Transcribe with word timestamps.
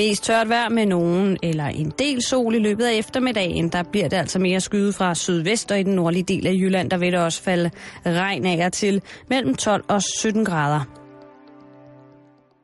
Mest 0.00 0.24
tørt 0.24 0.48
vejr 0.48 0.68
med 0.68 0.86
nogen 0.86 1.38
eller 1.42 1.64
en 1.64 1.92
del 1.98 2.22
sol 2.22 2.54
i 2.54 2.58
løbet 2.58 2.84
af 2.84 2.94
eftermiddagen. 2.94 3.68
Der 3.68 3.82
bliver 3.82 4.08
det 4.08 4.16
altså 4.16 4.38
mere 4.38 4.60
skyde 4.60 4.92
fra 4.92 5.14
sydvest, 5.14 5.70
og 5.70 5.80
i 5.80 5.82
den 5.82 5.94
nordlige 5.94 6.22
del 6.22 6.46
af 6.46 6.52
Jylland, 6.52 6.90
der 6.90 6.96
vil 6.96 7.12
der 7.12 7.20
også 7.20 7.42
falde 7.42 7.70
regn 8.06 8.46
af 8.46 8.66
og 8.66 8.72
til 8.72 9.02
mellem 9.28 9.54
12 9.54 9.84
og 9.88 10.02
17 10.20 10.44
grader. 10.44 10.80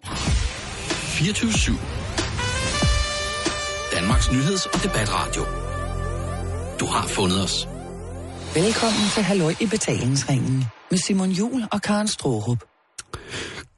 24 0.04 1.76
Danmarks 3.92 4.32
nyheds- 4.32 4.66
og 4.66 4.82
debatradio. 4.82 5.42
Du 6.80 6.86
har 6.86 7.06
fundet 7.06 7.44
os. 7.44 7.68
Velkommen 8.54 9.10
til 9.14 9.22
Halløj 9.22 9.54
i 9.60 9.66
betalingsringen 9.66 10.64
med 10.90 10.98
Simon 10.98 11.30
Jul 11.30 11.62
og 11.72 11.82
Karen 11.82 12.08
Strohrup. 12.08 12.58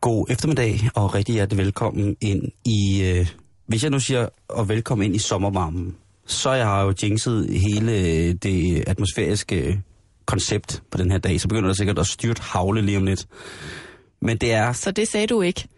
God 0.01 0.27
eftermiddag 0.31 0.81
og 0.95 1.15
rigtig 1.15 1.33
hjertelig 1.35 1.65
velkommen 1.65 2.17
ind 2.21 2.43
i, 2.65 3.03
øh, 3.03 3.27
hvis 3.69 3.82
jeg 3.82 3.91
nu 3.91 4.00
siger, 4.00 4.29
og 4.48 4.69
velkommen 4.69 5.05
ind 5.05 5.16
i 5.16 5.19
sommervarmen, 5.19 5.97
så 6.27 6.52
jeg 6.52 6.66
har 6.66 6.83
jo 6.83 6.95
jinxet 7.02 7.61
hele 7.61 8.33
det 8.33 8.84
atmosfæriske 8.87 9.83
koncept 10.27 10.83
på 10.91 10.98
den 10.98 11.10
her 11.10 11.19
dag, 11.19 11.41
så 11.41 11.48
begynder 11.48 11.69
der 11.69 11.74
sikkert 11.74 11.98
at 11.98 12.07
styrt 12.07 12.38
havle 12.38 12.83
lige 12.83 12.98
om 12.98 13.05
lidt. 13.05 13.27
Men 14.23 14.37
det 14.37 14.52
er 14.52 14.73
Så 14.73 14.91
det 14.91 15.09
sagde 15.09 15.27
du 15.27 15.43
ikke. 15.43 15.69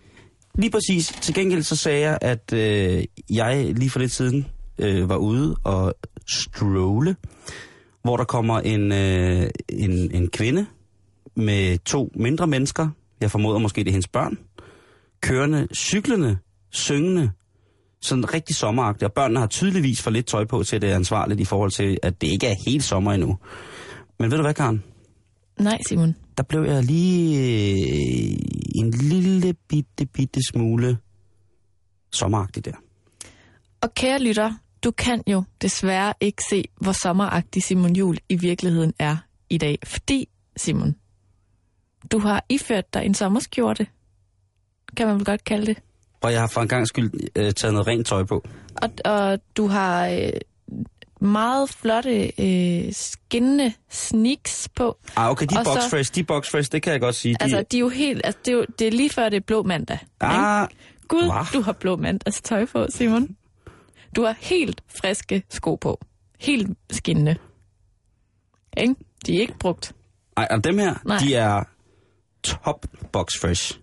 lige 0.55 0.70
præcis, 0.70 1.06
til 1.23 1.34
gengæld 1.34 1.62
så 1.62 1.77
sagde 1.77 2.01
jeg, 2.01 2.18
at 2.20 2.52
øh, 2.52 3.05
jeg 3.30 3.74
lige 3.74 3.91
for 3.91 3.98
lidt 3.98 4.12
siden 4.12 4.46
øh, 4.79 5.09
var 5.09 5.16
ude 5.16 5.57
og 5.65 5.95
strolle, 6.29 7.16
hvor 8.02 8.16
der 8.16 8.24
kommer 8.24 8.60
en, 8.60 8.93
øh, 8.93 9.51
en, 9.68 10.10
en 10.15 10.29
kvinde 10.29 10.66
med 11.37 11.79
to 11.79 12.10
mindre 12.15 12.46
mennesker, 12.46 12.88
jeg 13.20 13.30
formoder 13.30 13.59
måske 13.59 13.80
det 13.80 13.88
er 13.88 13.93
hendes 13.93 14.09
børn, 14.09 14.38
kørende, 15.20 15.68
cyklende, 15.74 16.38
syngende, 16.70 17.30
sådan 18.02 18.34
rigtig 18.34 18.56
sommeragtigt, 18.56 19.02
og 19.02 19.12
børnene 19.12 19.40
har 19.40 19.46
tydeligvis 19.46 20.02
for 20.02 20.10
lidt 20.10 20.27
tøj 20.27 20.45
på 20.45 20.62
til, 20.62 20.76
at 20.76 20.82
det 20.82 20.90
er 20.90 20.95
ansvarligt 20.95 21.40
i 21.40 21.45
forhold 21.45 21.70
til, 21.70 21.98
at 22.02 22.20
det 22.20 22.26
ikke 22.26 22.46
er 22.46 22.54
helt 22.66 22.84
sommer 22.84 23.12
endnu. 23.12 23.38
Men 24.18 24.30
ved 24.30 24.37
du 24.38 24.42
hvad, 24.42 24.54
Karen? 24.54 24.82
Nej, 25.59 25.79
Simon. 25.88 26.16
Der 26.37 26.42
blev 26.42 26.65
jeg 26.65 26.84
lige 26.84 27.38
øh, 27.38 28.38
en 28.74 28.90
lille 28.90 29.54
bitte, 29.68 30.07
bitte 30.07 30.40
smule 30.51 30.98
sommeragtig 32.12 32.65
der. 32.65 32.73
Og 33.80 33.95
kære 33.95 34.18
lytter, 34.18 34.52
du 34.85 34.90
kan 34.90 35.23
jo 35.26 35.42
desværre 35.62 36.14
ikke 36.20 36.42
se, 36.51 36.64
hvor 36.80 36.92
sommeragtig 36.92 37.62
Simon 37.62 37.96
Jul 37.96 38.18
i 38.29 38.37
virkeligheden 38.37 38.92
er 38.98 39.16
i 39.51 39.59
dag. 39.59 39.79
Fordi, 39.85 40.29
Simon, 40.57 40.96
du 42.12 42.18
har 42.18 42.45
iført 42.48 42.95
dig 42.95 43.04
en 43.04 43.14
sommerskjorte. 43.14 43.87
Kan 44.96 45.07
man 45.07 45.16
vel 45.16 45.24
godt 45.24 45.45
kalde 45.45 45.66
det. 45.66 45.82
Og 46.21 46.32
jeg 46.32 46.40
har 46.40 46.46
for 46.49 46.60
en 46.60 46.68
gang 46.68 46.87
skyld 46.88 47.10
øh, 47.37 47.52
taget 47.52 47.74
noget 47.74 47.87
rent 47.87 48.07
tøj 48.07 48.24
på. 48.24 48.45
Og, 48.82 48.90
og 49.04 49.38
du 49.57 49.66
har 49.66 50.09
øh, 50.09 50.30
meget 51.21 51.71
flotte 51.71 52.32
øh, 52.40 52.93
skinnende 52.93 53.73
sneaks 53.90 54.68
på. 54.74 54.98
Ah, 55.16 55.30
okay, 55.30 55.46
de 55.46 55.54
er 55.54 55.65
boxfresh, 55.65 56.15
de 56.15 56.24
boxfresh, 56.24 56.73
det 56.73 56.82
kan 56.82 56.93
jeg 56.93 57.01
godt 57.01 57.15
sige. 57.15 57.37
Altså, 57.41 57.65
de 57.71 57.76
er 57.76 57.80
jo 57.80 57.88
helt... 57.88 58.21
Altså, 58.24 58.38
det, 58.45 58.52
er 58.52 58.57
jo, 58.57 58.65
det 58.79 58.87
er 58.87 58.91
lige 58.93 59.10
før, 59.10 59.29
det 59.29 59.37
er 59.37 59.41
blå 59.41 59.63
mandag. 59.63 59.98
ikke? 60.02 60.35
ah, 60.35 60.68
Gud, 61.09 61.24
Hva? 61.24 61.59
du 61.59 61.63
har 61.63 61.73
blå 61.73 61.96
mandags 61.96 62.41
tøj 62.41 62.66
på, 62.66 62.87
Simon. 62.88 63.37
Du 64.16 64.22
har 64.25 64.37
helt 64.41 64.82
friske 64.88 65.43
sko 65.48 65.75
på. 65.75 66.00
Helt 66.38 66.69
skinnende. 66.91 67.37
Ikke? 68.76 68.94
De 69.26 69.37
er 69.37 69.41
ikke 69.41 69.59
brugt. 69.59 69.93
ej, 70.37 70.48
og 70.50 70.65
dem 70.65 70.78
her, 70.78 70.94
Nej. 71.04 71.19
de 71.19 71.34
er 71.34 71.65
top 72.43 72.87
boxfresh. 73.12 73.78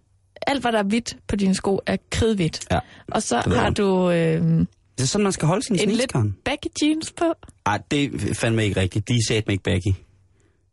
Alt, 0.47 0.61
hvad 0.61 0.71
der 0.71 0.79
er 0.79 0.83
hvidt 0.83 1.17
på 1.27 1.35
dine 1.35 1.55
sko, 1.55 1.79
er 1.85 1.97
kridhvidt. 2.11 2.65
Ja. 2.71 2.79
Og 3.11 3.23
så 3.23 3.43
har 3.45 3.69
du 3.69 4.09
øh, 4.11 4.41
Det 4.41 4.67
er 4.99 5.03
sådan, 5.03 5.23
man 5.23 5.31
skal 5.31 5.47
holde 5.47 5.63
sin 5.65 5.75
en 5.75 5.79
sneaks, 5.79 5.97
lidt 5.97 6.13
baggy 6.45 6.67
jeans 6.83 7.11
på. 7.11 7.33
Ej, 7.65 7.81
det 7.91 8.03
er 8.03 8.33
fandme 8.33 8.63
ikke 8.65 8.81
rigtigt. 8.81 9.07
De 9.07 9.13
er 9.13 9.17
sat 9.27 9.47
mig 9.47 9.51
ikke 9.53 9.63
baggy. 9.63 9.93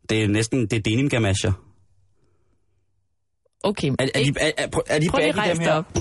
Det 0.09 0.23
er 0.23 0.27
næsten, 0.27 0.61
det 0.61 0.73
er 0.73 0.81
denim 0.81 1.09
gamasher. 1.09 1.51
Okay, 3.63 3.87
Er, 3.99 4.07
er, 4.15 4.23
de, 4.23 4.33
er, 4.39 4.51
er, 4.57 4.67
er 4.87 4.99
de 4.99 5.07
prøv 5.09 5.19
at 5.21 5.35
baggy, 5.35 5.37
rejse 5.37 5.53
dem 5.59 5.61
her? 5.61 5.73
op. 5.73 5.97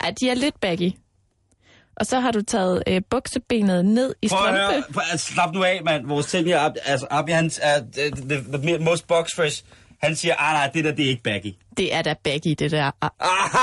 Ej, 0.00 0.14
de 0.20 0.30
er 0.30 0.34
lidt 0.34 0.60
baggy. 0.60 0.92
Og 1.96 2.06
så 2.06 2.20
har 2.20 2.30
du 2.30 2.42
taget 2.42 2.82
øh, 2.86 3.02
buksebenet 3.10 3.84
ned 3.84 4.14
i 4.22 4.28
Prøv 4.28 4.38
at 4.38 4.44
strømpe. 4.44 4.58
høre, 4.74 4.82
prøv, 4.92 5.02
slap 5.16 5.54
nu 5.54 5.62
af, 5.62 5.80
mand. 5.84 6.06
Vores 6.06 6.26
her, 6.46 6.60
altså, 6.84 7.06
han 7.32 7.50
er 7.62 7.80
the, 7.92 8.10
the, 8.10 8.58
the 8.58 8.78
most 8.78 9.06
boxfresh. 9.06 9.64
Han 10.02 10.16
siger, 10.16 10.34
ah 10.38 10.52
nej, 10.54 10.70
det 10.74 10.84
der, 10.84 10.92
det 10.92 11.04
er 11.04 11.08
ikke 11.08 11.22
baggy. 11.22 11.54
Det 11.76 11.94
er 11.94 12.02
da 12.02 12.14
baggy, 12.24 12.54
det 12.58 12.70
der. 12.70 12.90
Ah. 13.00 13.10
Aha, 13.20 13.58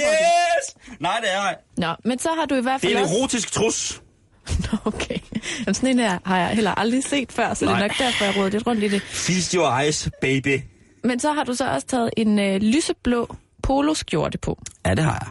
yes! 0.00 0.76
Nej, 1.00 1.20
det 1.20 1.32
er 1.34 1.38
ej. 1.40 1.56
Nå, 1.76 1.94
men 2.04 2.18
så 2.18 2.28
har 2.38 2.46
du 2.46 2.54
i 2.54 2.60
hvert 2.60 2.80
Det 2.82 2.88
fald 2.88 2.94
er 2.94 2.98
en 2.98 3.04
også... 3.04 3.16
erotisk 3.16 3.52
trus. 3.52 4.02
Nå, 4.72 4.78
okay. 4.84 5.18
Jamen, 5.60 5.74
sådan 5.74 5.88
en 5.88 5.98
her 5.98 6.18
har 6.24 6.38
jeg 6.38 6.48
heller 6.48 6.74
aldrig 6.74 7.04
set 7.04 7.32
før, 7.32 7.54
så 7.54 7.64
Nej. 7.64 7.74
det 7.74 7.82
er 7.82 7.88
nok 7.88 7.98
derfor, 7.98 8.24
jeg 8.24 8.36
råder 8.36 8.50
lidt 8.50 8.66
rundt 8.66 8.82
i 8.82 8.88
det. 8.88 9.02
Feast 9.02 9.52
your 9.52 9.78
eyes, 9.80 10.08
baby. 10.20 10.60
Men 11.04 11.20
så 11.20 11.32
har 11.32 11.44
du 11.44 11.54
så 11.54 11.70
også 11.70 11.86
taget 11.86 12.10
en 12.16 12.38
øh, 12.38 12.56
lyseblå 12.60 13.36
poloskjorte 13.62 14.38
på. 14.38 14.58
Ja, 14.86 14.94
det 14.94 15.04
har 15.04 15.12
jeg. 15.12 15.28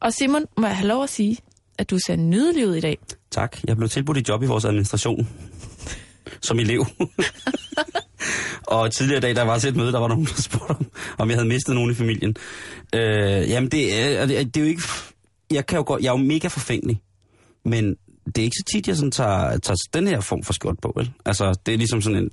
Og 0.00 0.12
Simon, 0.12 0.44
må 0.56 0.66
jeg 0.66 0.76
have 0.76 0.88
lov 0.88 1.02
at 1.02 1.10
sige, 1.10 1.38
at 1.78 1.90
du 1.90 1.98
ser 2.06 2.16
nydelig 2.16 2.68
ud 2.68 2.74
i 2.74 2.80
dag. 2.80 2.98
Tak. 3.30 3.56
Jeg 3.64 3.76
blev 3.76 3.88
tilbudt 3.88 4.18
et 4.18 4.28
job 4.28 4.42
i 4.42 4.46
vores 4.46 4.64
administration. 4.64 5.28
Som 6.40 6.58
elev. 6.58 6.86
og 8.66 8.92
tidligere 8.92 9.18
i 9.18 9.20
dag, 9.20 9.36
der 9.36 9.42
var 9.42 9.58
til 9.58 9.68
et 9.68 9.76
møde, 9.76 9.92
der 9.92 10.00
var 10.00 10.08
nogen, 10.08 10.24
der 10.24 10.42
spurgte 10.42 10.70
om, 10.70 10.86
om 11.18 11.28
jeg 11.28 11.36
havde 11.36 11.48
mistet 11.48 11.74
nogen 11.74 11.90
i 11.90 11.94
familien. 11.94 12.36
Øh, 12.94 13.50
jamen, 13.50 13.70
det 13.70 14.00
er, 14.00 14.26
det, 14.26 14.40
er, 14.40 14.44
det 14.44 14.56
er 14.56 14.60
jo 14.60 14.66
ikke... 14.66 14.82
Jeg, 15.50 15.66
kan 15.66 15.76
jo 15.76 15.84
godt, 15.86 16.02
jeg 16.02 16.08
er 16.08 16.18
jo 16.18 16.24
mega 16.24 16.48
forfængelig. 16.48 17.00
Men 17.64 17.96
det 18.26 18.38
er 18.38 18.42
ikke 18.42 18.56
så 18.56 18.64
tit, 18.72 18.88
jeg 18.88 18.96
sådan 18.96 19.10
tager, 19.10 19.58
tager 19.58 19.76
den 19.94 20.06
her 20.06 20.20
form 20.20 20.42
for 20.42 20.52
skjort 20.52 20.78
på, 20.82 20.92
vel? 20.96 21.10
Altså, 21.24 21.54
det 21.66 21.74
er 21.74 21.78
ligesom 21.78 22.02
sådan 22.02 22.18
en... 22.18 22.30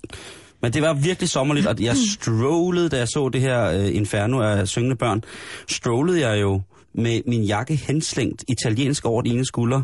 Men 0.62 0.74
det 0.74 0.82
var 0.82 0.94
virkelig 0.94 1.30
sommerligt, 1.30 1.68
og 1.68 1.76
jeg 1.82 1.96
strollede, 1.98 2.90
da 2.90 2.98
jeg 2.98 3.08
så 3.08 3.30
det 3.30 3.42
her 3.42 3.66
øh, 3.66 3.96
inferno 3.96 4.42
af 4.42 4.68
syngende 4.68 4.96
børn, 4.96 5.24
strollede 5.68 6.28
jeg 6.28 6.42
jo 6.42 6.62
med 6.94 7.22
min 7.28 7.44
jakke 7.44 7.76
henslængt 7.76 8.46
italiensk 8.48 9.06
over 9.06 9.22
den 9.22 9.32
ene 9.32 9.46
skulder. 9.46 9.82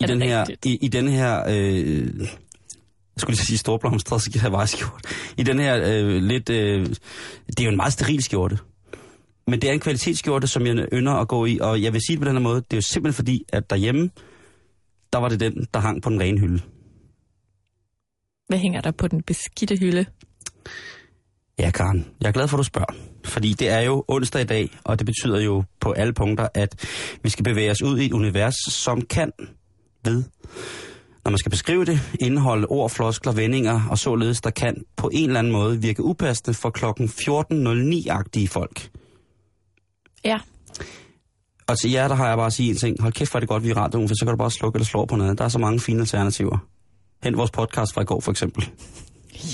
I 0.00 0.04
den 0.06 0.22
her, 0.22 0.46
i, 0.64 0.78
i 0.82 0.88
den 0.88 1.08
her, 1.08 1.42
øh, 1.48 2.28
jeg 3.16 3.20
skulle 3.20 3.36
lige 3.36 3.46
sige 3.46 3.58
storblomstret, 3.58 4.40
Hawaii-skjorte. 4.40 5.08
I 5.36 5.42
den 5.42 5.58
her 5.58 5.76
øh, 5.76 6.22
lidt, 6.22 6.50
øh, 6.50 6.86
det 7.46 7.60
er 7.60 7.64
jo 7.64 7.70
en 7.70 7.76
meget 7.76 7.92
steril 7.92 8.22
skjorte. 8.22 8.58
Men 9.46 9.60
det 9.60 9.70
er 9.70 9.74
en 9.74 9.80
kvalitetsskjorte, 9.80 10.46
som 10.46 10.66
jeg 10.66 10.88
ynder 10.92 11.12
at 11.12 11.28
gå 11.28 11.46
i, 11.46 11.58
og 11.60 11.82
jeg 11.82 11.92
vil 11.92 12.00
sige 12.06 12.16
det 12.16 12.22
på 12.22 12.28
den 12.28 12.36
her 12.36 12.42
måde, 12.42 12.56
det 12.60 12.72
er 12.72 12.76
jo 12.76 12.80
simpelthen 12.80 13.16
fordi, 13.16 13.44
at 13.48 13.70
derhjemme, 13.70 14.10
der 15.12 15.18
var 15.18 15.28
det 15.28 15.40
den, 15.40 15.66
der 15.74 15.80
hang 15.80 16.02
på 16.02 16.10
den 16.10 16.20
rene 16.20 16.40
hylde. 16.40 16.62
Hvad 18.48 18.58
hænger 18.58 18.80
der 18.80 18.90
på 18.90 19.08
den 19.08 19.22
beskidte 19.22 19.76
hylde? 19.76 20.06
Ja, 21.58 21.70
Karen, 21.70 22.06
jeg 22.20 22.28
er 22.28 22.32
glad 22.32 22.48
for, 22.48 22.56
at 22.56 22.58
du 22.58 22.64
spørger. 22.64 22.94
Fordi 23.24 23.52
det 23.52 23.68
er 23.68 23.80
jo 23.80 24.04
onsdag 24.08 24.42
i 24.42 24.44
dag, 24.44 24.78
og 24.84 24.98
det 24.98 25.06
betyder 25.06 25.40
jo 25.40 25.64
på 25.80 25.92
alle 25.92 26.12
punkter, 26.12 26.48
at 26.54 26.86
vi 27.22 27.30
skal 27.30 27.44
bevæge 27.44 27.70
os 27.70 27.82
ud 27.82 27.98
i 27.98 28.06
et 28.06 28.12
univers, 28.12 28.54
som 28.68 29.00
kan 29.00 29.32
ved, 30.04 30.24
når 31.26 31.30
man 31.30 31.38
skal 31.38 31.50
beskrive 31.50 31.84
det, 31.84 32.00
indeholde 32.20 32.66
ord, 32.66 32.90
floskler, 32.90 33.32
vendinger 33.32 33.88
og 33.90 33.98
således, 33.98 34.40
der 34.40 34.50
kan 34.50 34.84
på 34.96 35.10
en 35.12 35.28
eller 35.28 35.38
anden 35.38 35.52
måde 35.52 35.80
virke 35.80 36.02
upassende 36.02 36.54
for 36.54 36.70
klokken 36.70 37.08
14.09-agtige 37.08 38.48
folk. 38.48 38.90
Ja, 40.24 40.38
Og 41.66 41.78
til 41.78 41.90
jer, 41.90 42.08
der 42.08 42.14
har 42.14 42.28
jeg 42.28 42.36
bare 42.36 42.46
at 42.46 42.52
sige 42.52 42.70
en 42.70 42.76
ting. 42.76 43.02
Hold 43.02 43.12
kæft, 43.12 43.30
hvor 43.30 43.38
er 43.38 43.40
det 43.40 43.48
godt, 43.48 43.64
vi 43.64 43.70
er 43.70 43.76
radioen, 43.76 44.08
for 44.08 44.14
så 44.14 44.24
kan 44.24 44.32
du 44.32 44.36
bare 44.36 44.50
slukke 44.50 44.76
eller 44.76 44.84
slå 44.84 45.04
på 45.04 45.16
noget. 45.16 45.38
Der 45.38 45.44
er 45.44 45.48
så 45.48 45.58
mange 45.58 45.80
fine 45.80 46.00
alternativer. 46.00 46.58
Hent 47.22 47.36
vores 47.36 47.50
podcast 47.50 47.94
fra 47.94 48.02
i 48.02 48.04
går, 48.04 48.20
for 48.20 48.30
eksempel. 48.30 48.70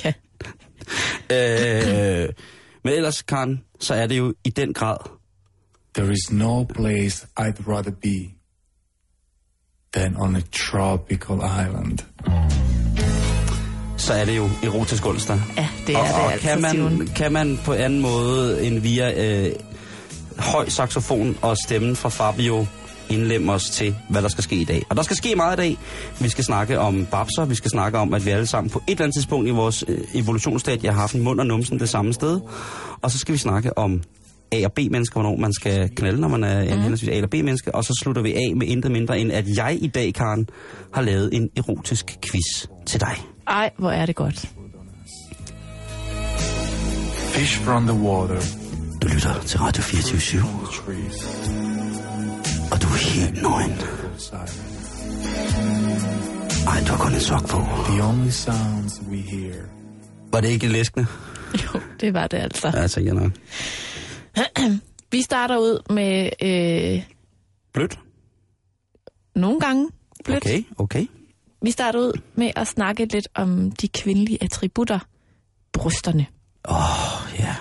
ja. 0.04 0.12
øh, 2.24 2.28
men 2.84 2.92
ellers, 2.92 3.22
Karen, 3.22 3.64
så 3.80 3.94
er 3.94 4.06
det 4.06 4.18
jo 4.18 4.34
i 4.44 4.50
den 4.50 4.72
grad 4.72 4.96
There 5.94 6.12
is 6.12 6.32
no 6.32 6.64
place 6.64 7.26
I'd 7.40 7.68
rather 7.68 7.92
be 8.02 8.41
than 9.92 10.16
on 10.16 10.36
a 10.36 10.40
tropical 10.52 11.36
island. 11.36 11.98
så 14.02 14.12
er 14.12 14.24
det 14.24 14.36
jo 14.36 14.50
erotisk 14.62 15.06
onsdag. 15.06 15.40
Ja, 15.56 15.68
det 15.86 15.94
er 15.94 15.98
og, 15.98 16.06
det 16.06 16.14
og 16.14 16.32
altså, 16.32 16.48
kan, 16.48 16.60
man, 16.60 16.70
Simon. 16.70 17.06
kan 17.16 17.32
man 17.32 17.60
på 17.64 17.72
anden 17.72 18.00
måde 18.00 18.66
end 18.66 18.78
via 18.78 19.26
øh, 19.26 19.52
høj 20.38 20.68
saxofon 20.68 21.38
og 21.42 21.56
stemmen 21.56 21.96
fra 21.96 22.08
Fabio 22.08 22.66
indlemme 23.08 23.52
os 23.52 23.70
til, 23.70 23.96
hvad 24.10 24.22
der 24.22 24.28
skal 24.28 24.44
ske 24.44 24.56
i 24.56 24.64
dag. 24.64 24.82
Og 24.90 24.96
der 24.96 25.02
skal 25.02 25.16
ske 25.16 25.36
meget 25.36 25.56
i 25.56 25.56
dag. 25.56 25.78
Vi 26.20 26.28
skal 26.28 26.44
snakke 26.44 26.78
om 26.78 27.06
babser, 27.06 27.44
vi 27.44 27.54
skal 27.54 27.70
snakke 27.70 27.98
om, 27.98 28.14
at 28.14 28.26
vi 28.26 28.30
alle 28.30 28.46
sammen 28.46 28.70
på 28.70 28.82
et 28.86 28.90
eller 28.90 29.04
andet 29.04 29.14
tidspunkt 29.14 29.48
i 29.48 29.50
vores 29.50 29.84
øh, 29.88 29.98
evolutionsstadie 30.14 30.90
har 30.90 31.00
haft 31.00 31.14
en 31.14 31.22
mund 31.22 31.40
og 31.40 31.46
numsen 31.46 31.78
det 31.80 31.88
samme 31.88 32.12
sted. 32.12 32.40
Og 33.02 33.10
så 33.10 33.18
skal 33.18 33.32
vi 33.32 33.38
snakke 33.38 33.78
om 33.78 34.02
A- 34.52 34.64
og 34.64 34.72
B-mennesker, 34.72 35.20
hvornår 35.20 35.36
man 35.36 35.52
skal 35.52 35.90
knalde, 35.96 36.20
når 36.20 36.28
man 36.28 36.44
er 36.44 36.62
mm. 36.62 36.68
henholdsvis 36.70 37.08
A- 37.08 37.12
eller 37.14 37.28
B-menneske. 37.28 37.74
Og 37.74 37.84
så 37.84 37.98
slutter 38.02 38.22
vi 38.22 38.32
af 38.34 38.52
med 38.56 38.66
intet 38.66 38.90
mindre 38.90 39.18
end, 39.18 39.32
at 39.32 39.44
jeg 39.56 39.78
i 39.80 39.86
dag, 39.86 40.14
Karen, 40.14 40.48
har 40.94 41.02
lavet 41.02 41.30
en 41.32 41.48
erotisk 41.56 42.16
quiz 42.22 42.66
til 42.86 43.00
dig. 43.00 43.14
Ej, 43.48 43.70
hvor 43.78 43.90
er 43.90 44.06
det 44.06 44.16
godt. 44.16 44.48
Fish 47.34 47.60
from 47.60 47.86
the 47.86 47.98
water, 47.98 48.40
Du 49.02 49.08
lytter 49.08 49.42
til 49.46 49.58
Radio 49.60 49.82
24 49.82 50.40
the 50.40 50.48
trees. 50.66 51.42
helt 53.02 53.42
nøgen. 53.42 53.72
Ej, 56.68 56.80
du 56.80 56.92
har 56.92 56.96
kun 56.98 57.14
en 57.14 57.20
sok 57.20 57.48
på. 57.48 57.58
The 57.88 58.02
only 58.04 58.30
sounds 58.30 59.02
we 59.10 59.16
hear 59.16 59.54
Var 60.32 60.40
det 60.40 60.48
ikke 60.48 60.68
læskende? 60.68 61.06
Jo, 61.54 61.80
det 62.00 62.14
var 62.14 62.26
det 62.26 62.36
altså. 62.36 62.72
Ja, 62.74 62.86
tænker 62.86 63.14
jeg 63.14 63.22
nok. 63.22 63.32
Vi 65.12 65.22
starter 65.22 65.58
ud 65.58 65.92
med 65.92 66.30
øh, 66.42 67.02
Blødt? 67.72 67.98
nogle 69.34 69.60
gange 69.60 69.88
blødt. 70.24 70.44
Okay, 70.46 70.62
okay. 70.78 71.06
Vi 71.62 71.70
starter 71.70 71.98
ud 71.98 72.20
med 72.34 72.50
at 72.56 72.66
snakke 72.66 73.04
lidt 73.04 73.28
om 73.34 73.70
de 73.70 73.88
kvindelige 73.88 74.38
attributter. 74.44 74.98
Brysterne. 75.72 76.26
Åh, 76.68 77.38
ja. 77.38 77.56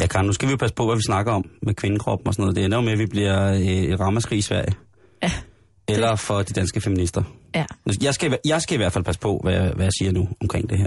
Ja, 0.00 0.06
Karen, 0.06 0.26
nu 0.26 0.32
skal 0.32 0.48
vi 0.48 0.50
jo 0.50 0.56
passe 0.56 0.74
på, 0.74 0.86
hvad 0.86 0.96
vi 0.96 1.02
snakker 1.06 1.32
om 1.32 1.44
med 1.62 1.74
kvindekroppen 1.74 2.26
og 2.28 2.34
sådan 2.34 2.42
noget. 2.42 2.56
Det 2.56 2.64
ender 2.64 2.78
jo 2.78 2.82
med, 2.84 2.92
at 2.92 2.98
vi 2.98 3.06
bliver 3.06 3.52
øh, 3.52 3.60
et 3.60 4.00
ramaskrig 4.00 4.38
i 4.38 4.42
Sverige. 4.42 4.74
Ja. 5.22 5.30
Eller 5.88 6.16
for 6.16 6.42
de 6.42 6.52
danske 6.52 6.80
feminister. 6.80 7.22
Ja. 7.54 7.64
Jeg 8.02 8.14
skal, 8.14 8.38
jeg 8.44 8.62
skal 8.62 8.74
i 8.74 8.76
hvert 8.76 8.92
fald 8.92 9.04
passe 9.04 9.20
på, 9.20 9.40
hvad, 9.42 9.52
jeg- 9.54 9.72
hvad 9.72 9.84
jeg 9.84 9.92
siger 9.98 10.12
nu 10.12 10.28
omkring 10.40 10.70
det 10.70 10.78
her. 10.78 10.86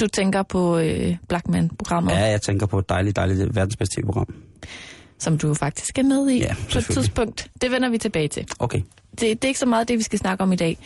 Du 0.00 0.06
tænker 0.06 0.42
på 0.42 0.78
øh, 0.78 1.16
Blackman-programmet, 1.28 2.12
Ja, 2.12 2.18
jeg 2.30 2.42
tænker 2.42 2.66
på 2.66 2.78
et 2.78 2.88
dejligt, 2.88 3.16
dejligt 3.16 3.54
verdens 3.56 3.76
bedste 3.76 4.00
tv-program. 4.00 4.34
som 5.18 5.38
du 5.38 5.54
faktisk 5.54 5.98
er 5.98 6.02
med 6.02 6.28
i 6.30 6.38
Ja, 6.38 6.54
på 6.72 6.78
et 6.78 6.84
tidspunkt. 6.84 7.50
Det 7.60 7.70
vender 7.70 7.88
vi 7.88 7.98
tilbage 7.98 8.28
til. 8.28 8.46
Okay. 8.58 8.82
Det, 9.10 9.20
det 9.20 9.44
er 9.44 9.48
ikke 9.48 9.60
så 9.60 9.66
meget 9.66 9.88
det, 9.88 9.98
vi 9.98 10.02
skal 10.02 10.18
snakke 10.18 10.42
om 10.42 10.52
i 10.52 10.56
dag. 10.56 10.78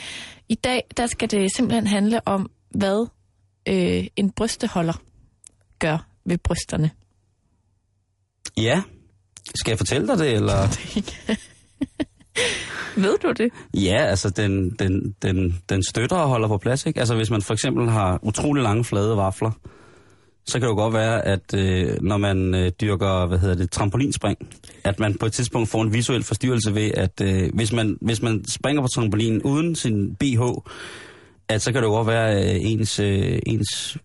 I 0.48 0.54
dag, 0.54 0.82
der 0.96 1.06
skal 1.06 1.30
det 1.30 1.56
simpelthen 1.56 1.86
handle 1.86 2.28
om, 2.28 2.50
hvad 2.70 3.06
øh, 3.68 4.06
en 4.16 4.30
brysteholder 4.30 5.00
gør 5.78 6.06
ved 6.24 6.38
brysterne. 6.38 6.90
Ja. 8.56 8.82
Skal 9.54 9.70
jeg 9.70 9.78
fortælle 9.78 10.08
dig 10.08 10.18
det, 10.18 10.32
eller? 10.32 10.68
Ved 13.02 13.18
du 13.18 13.32
det? 13.32 13.50
Ja, 13.74 14.04
altså 14.04 14.30
den, 14.30 14.70
den, 14.70 15.14
den, 15.22 15.62
den 15.68 15.82
støtter 15.82 16.16
og 16.16 16.28
holder 16.28 16.48
på 16.48 16.58
plads, 16.58 16.86
ikke? 16.86 17.00
Altså 17.00 17.14
hvis 17.14 17.30
man 17.30 17.42
for 17.42 17.54
eksempel 17.54 17.88
har 17.88 18.18
utrolig 18.22 18.62
lange 18.62 18.84
flade 18.84 19.16
vafler, 19.16 19.50
så 20.46 20.52
kan 20.52 20.62
det 20.62 20.68
jo 20.68 20.74
godt 20.74 20.94
være, 20.94 21.26
at 21.26 21.54
øh, 21.54 22.02
når 22.02 22.16
man 22.16 22.54
øh, 22.54 22.72
dyrker, 22.80 23.26
hvad 23.26 23.38
hedder 23.38 23.54
det, 23.54 23.70
trampolinspring, 23.70 24.38
at 24.84 25.00
man 25.00 25.14
på 25.14 25.26
et 25.26 25.32
tidspunkt 25.32 25.68
får 25.68 25.82
en 25.82 25.92
visuel 25.92 26.22
forstyrrelse 26.22 26.74
ved, 26.74 26.90
at 26.94 27.20
øh, 27.22 27.50
hvis, 27.54 27.72
man, 27.72 27.98
hvis 28.00 28.22
man 28.22 28.44
springer 28.48 28.82
på 28.82 28.88
trampolinen 28.88 29.42
uden 29.42 29.74
sin 29.74 30.14
BH, 30.14 30.42
at 31.48 31.62
så 31.62 31.72
kan 31.72 31.82
det 31.82 31.88
jo 31.88 31.92
godt 31.92 32.06
være, 32.06 32.30
at 32.30 32.54
øh, 32.54 32.70
ens, 32.70 33.00
øh, 33.00 33.38
ens 33.46 33.98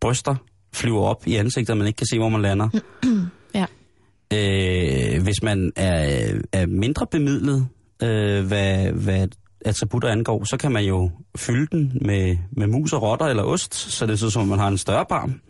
bryster 0.00 0.34
flyver 0.74 1.02
op 1.02 1.26
i 1.26 1.36
ansigtet, 1.36 1.70
og 1.70 1.78
man 1.78 1.86
ikke 1.86 1.96
kan 1.96 2.06
se, 2.06 2.18
hvor 2.18 2.28
man 2.28 2.42
lander. 2.42 2.68
Øh, 4.32 5.22
hvis 5.22 5.42
man 5.42 5.72
er, 5.76 6.32
er 6.52 6.66
mindre 6.66 7.06
bemidlet, 7.06 7.68
øh, 8.02 8.46
hvad, 8.46 8.92
hvad 8.92 9.28
attributter 9.64 10.08
angår, 10.08 10.44
så 10.44 10.56
kan 10.56 10.72
man 10.72 10.84
jo 10.84 11.10
fylde 11.36 11.66
den 11.72 11.98
med, 12.00 12.36
med 12.52 12.66
mus 12.66 12.92
og 12.92 13.02
rotter 13.02 13.26
eller 13.26 13.42
ost, 13.42 13.74
så 13.74 14.06
det 14.06 14.18
ser 14.18 14.28
som, 14.28 14.48
man 14.48 14.58
har 14.58 14.68
en 14.68 14.78
større 14.78 15.06
barm. 15.08 15.40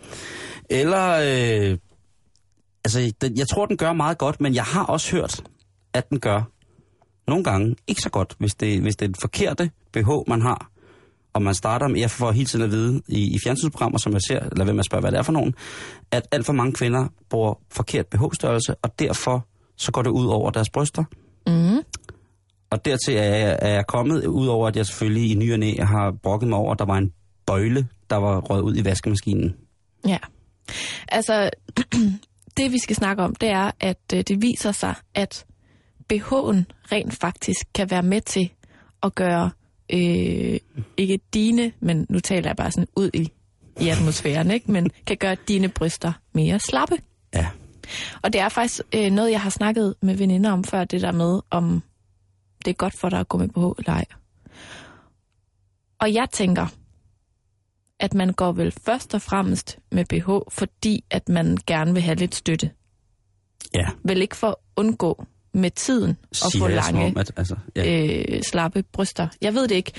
Eller, 0.70 1.08
øh, 1.08 1.78
altså, 2.84 3.12
den, 3.20 3.38
jeg 3.38 3.48
tror, 3.48 3.66
den 3.66 3.76
gør 3.76 3.92
meget 3.92 4.18
godt, 4.18 4.40
men 4.40 4.54
jeg 4.54 4.64
har 4.64 4.84
også 4.84 5.16
hørt, 5.16 5.42
at 5.92 6.10
den 6.10 6.20
gør 6.20 6.42
nogle 7.26 7.44
gange 7.44 7.76
ikke 7.86 8.02
så 8.02 8.10
godt, 8.10 8.34
hvis 8.38 8.54
det, 8.54 8.80
hvis 8.80 8.96
det 8.96 9.04
er 9.04 9.08
den 9.08 9.20
forkerte 9.20 9.70
BH, 9.92 10.08
man 10.28 10.42
har. 10.42 10.70
Og 11.36 11.42
man 11.42 11.54
starter 11.54 11.88
med, 11.88 12.00
jeg 12.00 12.10
får 12.10 12.32
hele 12.32 12.46
tiden 12.46 12.64
at 12.64 12.70
vide 12.70 13.02
i, 13.08 13.34
i 13.34 13.38
fjernsynsprogrammer, 13.44 13.98
som 13.98 14.12
jeg 14.12 14.20
ser, 14.28 14.40
eller 14.40 14.64
hvem 14.64 14.76
jeg 14.76 14.84
spørger, 14.84 15.00
hvad 15.00 15.12
det 15.12 15.18
er 15.18 15.22
for 15.22 15.32
nogen, 15.32 15.54
at 16.10 16.28
alt 16.32 16.46
for 16.46 16.52
mange 16.52 16.72
kvinder 16.72 17.08
bruger 17.30 17.54
forkert 17.70 18.06
BH-størrelse, 18.06 18.74
og 18.82 18.98
derfor 18.98 19.46
så 19.76 19.92
går 19.92 20.02
det 20.02 20.10
ud 20.10 20.26
over 20.26 20.50
deres 20.50 20.70
bryster. 20.70 21.04
Mm. 21.46 21.82
Og 22.70 22.84
dertil 22.84 23.16
er 23.16 23.22
jeg, 23.22 23.58
er 23.62 23.68
jeg 23.68 23.86
kommet, 23.86 24.26
ud 24.26 24.46
over 24.46 24.68
at 24.68 24.76
jeg 24.76 24.86
selvfølgelig 24.86 25.30
i 25.30 25.34
ny 25.34 25.52
og 25.52 25.58
næ 25.58 25.74
har 25.80 26.14
brokket 26.22 26.48
mig 26.48 26.58
over, 26.58 26.72
at 26.72 26.78
der 26.78 26.84
var 26.84 26.98
en 26.98 27.12
bøjle, 27.46 27.88
der 28.10 28.16
var 28.16 28.40
røget 28.40 28.62
ud 28.62 28.76
i 28.76 28.84
vaskemaskinen. 28.84 29.56
Ja. 30.06 30.18
Altså, 31.08 31.50
det 32.56 32.72
vi 32.72 32.78
skal 32.78 32.96
snakke 32.96 33.22
om, 33.22 33.34
det 33.34 33.48
er, 33.48 33.70
at 33.80 34.00
øh, 34.14 34.24
det 34.28 34.42
viser 34.42 34.72
sig, 34.72 34.94
at 35.14 35.44
BH'en 36.12 36.64
rent 36.92 37.14
faktisk 37.14 37.66
kan 37.74 37.90
være 37.90 38.02
med 38.02 38.20
til 38.20 38.50
at 39.02 39.14
gøre, 39.14 39.50
øh, 39.92 40.58
ikke 40.96 41.20
dine, 41.34 41.72
men 41.80 42.06
nu 42.08 42.20
taler 42.20 42.48
jeg 42.48 42.56
bare 42.56 42.70
sådan 42.70 42.88
ud 42.96 43.10
i, 43.14 43.32
i 43.80 43.88
atmosfæren, 43.88 44.50
ikke? 44.50 44.72
men 44.72 44.90
kan 45.06 45.16
gøre 45.16 45.36
dine 45.48 45.68
bryster 45.68 46.12
mere 46.32 46.58
slappe. 46.58 46.96
Ja. 47.34 47.46
Og 48.22 48.32
det 48.32 48.40
er 48.40 48.48
faktisk 48.48 48.80
øh, 48.94 49.10
noget, 49.10 49.30
jeg 49.30 49.40
har 49.40 49.50
snakket 49.50 49.94
med 50.02 50.16
veninder 50.16 50.50
om 50.50 50.64
før, 50.64 50.84
det 50.84 51.00
der 51.00 51.12
med, 51.12 51.40
om 51.50 51.82
det 52.64 52.70
er 52.70 52.74
godt 52.74 52.98
for 53.00 53.08
dig 53.08 53.20
at 53.20 53.28
gå 53.28 53.38
med 53.38 53.48
BH 53.48 53.78
eller 53.78 53.92
ej. 53.92 54.04
Og 55.98 56.14
jeg 56.14 56.28
tænker, 56.32 56.66
at 58.00 58.14
man 58.14 58.32
går 58.32 58.52
vel 58.52 58.72
først 58.72 59.14
og 59.14 59.22
fremmest 59.22 59.78
med 59.92 60.04
BH, 60.04 60.28
fordi 60.58 61.04
at 61.10 61.28
man 61.28 61.58
gerne 61.66 61.92
vil 61.92 62.02
have 62.02 62.16
lidt 62.16 62.34
støtte. 62.34 62.70
Ja, 63.74 63.86
Vel 64.02 64.22
ikke 64.22 64.36
for 64.36 64.48
at 64.48 64.54
undgå 64.76 65.24
med 65.56 65.70
tiden 65.70 66.16
at 66.30 66.36
siger 66.36 66.58
få 66.58 66.68
lange, 66.68 67.06
om, 67.06 67.16
at, 67.16 67.32
altså, 67.36 67.56
ja. 67.76 68.06
øh, 68.36 68.42
slappe 68.42 68.82
bryster. 68.82 69.28
Jeg 69.40 69.54
ved 69.54 69.68
det 69.68 69.74
ikke. 69.74 69.92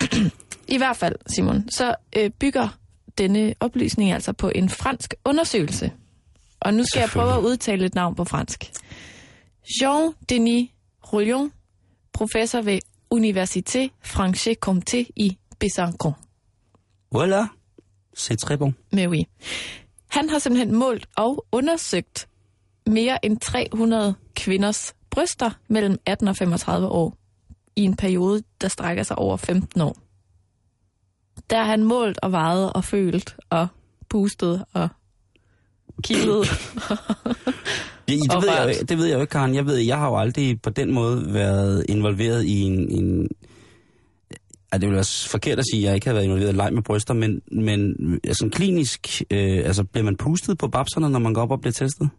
I 0.68 0.76
hvert 0.76 0.96
fald, 0.96 1.16
Simon, 1.26 1.68
så 1.70 1.94
øh, 2.16 2.30
bygger 2.30 2.78
denne 3.18 3.54
oplysning 3.60 4.12
altså 4.12 4.32
på 4.32 4.52
en 4.54 4.68
fransk 4.68 5.14
undersøgelse. 5.24 5.92
Og 6.60 6.74
nu 6.74 6.84
skal 6.84 7.00
jeg 7.00 7.08
prøve 7.08 7.32
at 7.32 7.40
udtale 7.40 7.86
et 7.86 7.94
navn 7.94 8.14
på 8.14 8.24
fransk. 8.24 8.70
Jean-Denis 9.82 10.68
Rouillon, 11.12 11.52
professor 12.12 12.60
ved 12.60 12.78
Université 13.14 13.88
Franche-Comté 14.02 15.10
i 15.16 15.38
Besançon. 15.64 16.12
Voilà, 17.14 17.46
c'est 18.16 18.36
très 18.36 18.56
bon. 18.56 18.74
Mais 18.92 19.08
oui. 19.08 19.24
Han 20.08 20.28
har 20.28 20.38
simpelthen 20.38 20.74
målt 20.74 21.08
og 21.16 21.46
undersøgt 21.52 22.28
mere 22.86 23.24
end 23.24 23.40
300 23.40 24.14
kvinders 24.34 24.94
bryster 25.10 25.50
mellem 25.68 25.98
18 26.06 26.28
og 26.28 26.36
35 26.36 26.86
år 26.88 27.16
i 27.76 27.82
en 27.82 27.96
periode, 27.96 28.42
der 28.60 28.68
strækker 28.68 29.02
sig 29.02 29.18
over 29.18 29.36
15 29.36 29.80
år. 29.80 29.96
Der 31.50 31.56
har 31.56 31.64
han 31.64 31.84
målt 31.84 32.18
og 32.22 32.32
vejet 32.32 32.72
og 32.72 32.84
følt 32.84 33.36
og 33.50 33.68
pustet 34.08 34.64
og 34.72 34.88
kildet. 36.02 36.46
Ja, 38.08 38.14
det, 38.14 38.34
Og 38.34 38.42
ved 38.42 38.48
jeg, 38.50 38.66
rørt. 38.66 38.88
det 38.88 38.98
ved 38.98 39.06
jeg 39.06 39.14
jo 39.14 39.20
ikke, 39.20 39.30
Karen. 39.30 39.54
Jeg 39.54 39.66
ved, 39.66 39.76
jeg 39.76 39.98
har 39.98 40.08
jo 40.08 40.16
aldrig 40.18 40.62
på 40.62 40.70
den 40.70 40.92
måde 40.92 41.34
været 41.34 41.84
involveret 41.88 42.44
i 42.44 42.60
en... 42.62 42.90
en 42.90 43.28
ja, 44.72 44.78
det 44.78 44.88
vil 44.88 44.94
være 44.94 45.28
forkert 45.30 45.58
at 45.58 45.64
sige, 45.72 45.82
at 45.82 45.86
jeg 45.86 45.94
ikke 45.94 46.06
har 46.06 46.14
været 46.14 46.24
involveret 46.24 46.52
i 46.52 46.56
leg 46.56 46.72
med 46.72 46.82
bryster, 46.82 47.14
men, 47.14 47.40
men 47.52 47.94
altså, 48.24 48.48
klinisk, 48.52 49.22
øh, 49.30 49.58
altså, 49.66 49.84
bliver 49.84 50.04
man 50.04 50.16
pustet 50.16 50.58
på 50.58 50.68
babserne, 50.68 51.10
når 51.10 51.18
man 51.18 51.34
går 51.34 51.42
op 51.42 51.50
og 51.50 51.60
bliver 51.60 51.72
testet? 51.72 52.10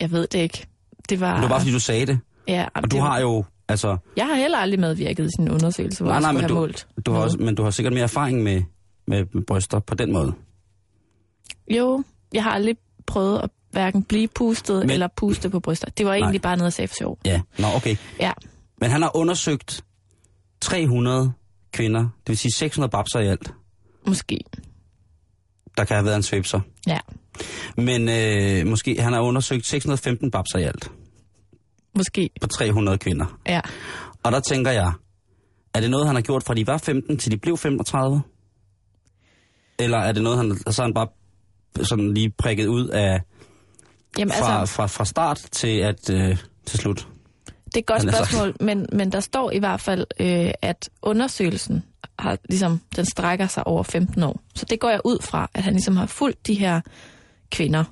Jeg 0.00 0.10
ved 0.10 0.26
det 0.26 0.38
ikke. 0.38 0.66
Det 1.08 1.20
var... 1.20 1.34
Det 1.34 1.42
var 1.42 1.48
bare, 1.48 1.60
fordi 1.60 1.72
du 1.72 1.80
sagde 1.80 2.06
det. 2.06 2.18
ja, 2.48 2.66
Og 2.74 2.90
du 2.90 2.98
var- 2.98 3.06
har 3.06 3.20
jo, 3.20 3.44
altså... 3.68 3.96
Jeg 4.16 4.26
har 4.26 4.34
heller 4.34 4.58
aldrig 4.58 4.80
medvirket 4.80 5.24
i 5.26 5.28
sådan 5.36 5.46
en 5.48 5.52
undersøgelse, 5.54 6.04
hvor 6.04 6.12
Nej, 6.12 6.14
jeg 6.14 6.20
nej, 6.20 6.28
skulle 6.30 6.34
men 6.42 6.50
have 6.50 6.54
du, 6.56 6.60
målt. 6.60 6.86
du 7.06 7.12
har 7.12 7.20
også, 7.20 7.36
men 7.38 7.54
du 7.54 7.62
har 7.62 7.70
sikkert 7.70 7.92
mere 7.92 8.02
erfaring 8.02 8.42
med, 8.42 8.62
med, 9.06 9.44
bryster 9.46 9.78
på 9.78 9.94
den 9.94 10.12
måde. 10.12 10.32
Jo, 11.70 12.04
jeg 12.32 12.42
har 12.42 12.50
aldrig 12.50 12.76
prøvet 13.06 13.38
at 13.42 13.50
hverken 13.70 14.02
blive 14.02 14.28
pustet 14.28 14.76
Men- 14.78 14.86
men... 14.86 14.90
eller 14.90 15.08
puste 15.16 15.50
på 15.50 15.60
bryster. 15.60 15.88
Det 15.90 16.06
var 16.06 16.14
egentlig 16.14 16.42
bare 16.42 16.56
noget, 16.56 16.64
jeg 16.66 16.72
sagde 16.72 16.88
for 16.88 16.94
sjov. 16.94 17.18
Ja, 17.24 17.40
nå 17.58 17.66
okay. 17.76 17.96
Ja, 18.20 18.32
Men 18.80 18.90
han 18.90 19.02
har 19.02 19.16
undersøgt 19.16 19.84
300 20.60 21.32
kvinder, 21.72 22.00
det 22.00 22.08
vil 22.28 22.38
sige 22.38 22.52
600 22.52 22.90
babser 22.90 23.20
i 23.20 23.26
alt, 23.26 23.54
måske. 24.06 24.40
Der 25.76 25.84
kan 25.84 25.96
have 25.96 26.04
været 26.04 26.16
en 26.16 26.22
svipser. 26.22 26.60
Ja, 26.86 26.98
Men 27.76 28.08
øh, 28.08 28.66
måske, 28.66 29.02
han 29.02 29.12
har 29.12 29.20
undersøgt 29.20 29.66
615 29.66 30.30
babser 30.30 30.58
i 30.58 30.62
alt 30.62 30.90
måske. 31.96 32.30
på 32.40 32.46
300 32.46 32.98
kvinder. 32.98 33.38
Ja. 33.46 33.60
Og 34.22 34.32
der 34.32 34.40
tænker 34.40 34.70
jeg, 34.70 34.92
er 35.74 35.80
det 35.80 35.90
noget, 35.90 36.06
han 36.06 36.14
har 36.14 36.22
gjort 36.22 36.42
fra 36.42 36.54
de 36.54 36.66
var 36.66 36.78
15 36.78 37.18
til 37.18 37.32
de 37.32 37.36
blev 37.36 37.56
35? 37.56 38.22
Eller 39.78 39.98
er 39.98 40.12
det 40.12 40.22
noget, 40.22 40.38
han, 40.38 40.72
så 40.72 40.82
han 40.82 40.94
bare 40.94 41.08
sådan 41.82 42.14
lige 42.14 42.30
prikket 42.38 42.66
ud 42.66 42.88
af 42.88 43.20
Jamen 44.18 44.32
fra, 44.32 44.60
altså, 44.60 44.74
fra, 44.74 44.86
fra 44.86 45.04
start 45.04 45.48
til 45.52 45.78
at 45.78 46.10
øh, 46.10 46.38
til 46.66 46.78
slut? 46.78 47.08
det 47.66 47.76
er 47.76 47.78
et 47.78 47.86
godt 47.86 48.14
spørgsmål, 48.14 48.56
men, 48.60 48.86
men 48.92 49.12
der 49.12 49.20
står 49.20 49.50
i 49.50 49.58
hvert 49.58 49.80
fald, 49.80 50.06
øh, 50.20 50.50
at 50.62 50.90
undersøgelsen 51.02 51.84
har, 52.18 52.38
ligesom, 52.48 52.80
den 52.96 53.04
strækker 53.04 53.46
sig 53.46 53.66
over 53.66 53.82
15 53.82 54.22
år. 54.22 54.40
Så 54.54 54.66
det 54.70 54.80
går 54.80 54.90
jeg 54.90 55.00
ud 55.04 55.18
fra, 55.22 55.50
at 55.54 55.62
han 55.62 55.72
ligesom 55.72 55.96
har 55.96 56.06
fulgt 56.06 56.46
de 56.46 56.54
her 56.54 56.80
kvinder. 57.50 57.84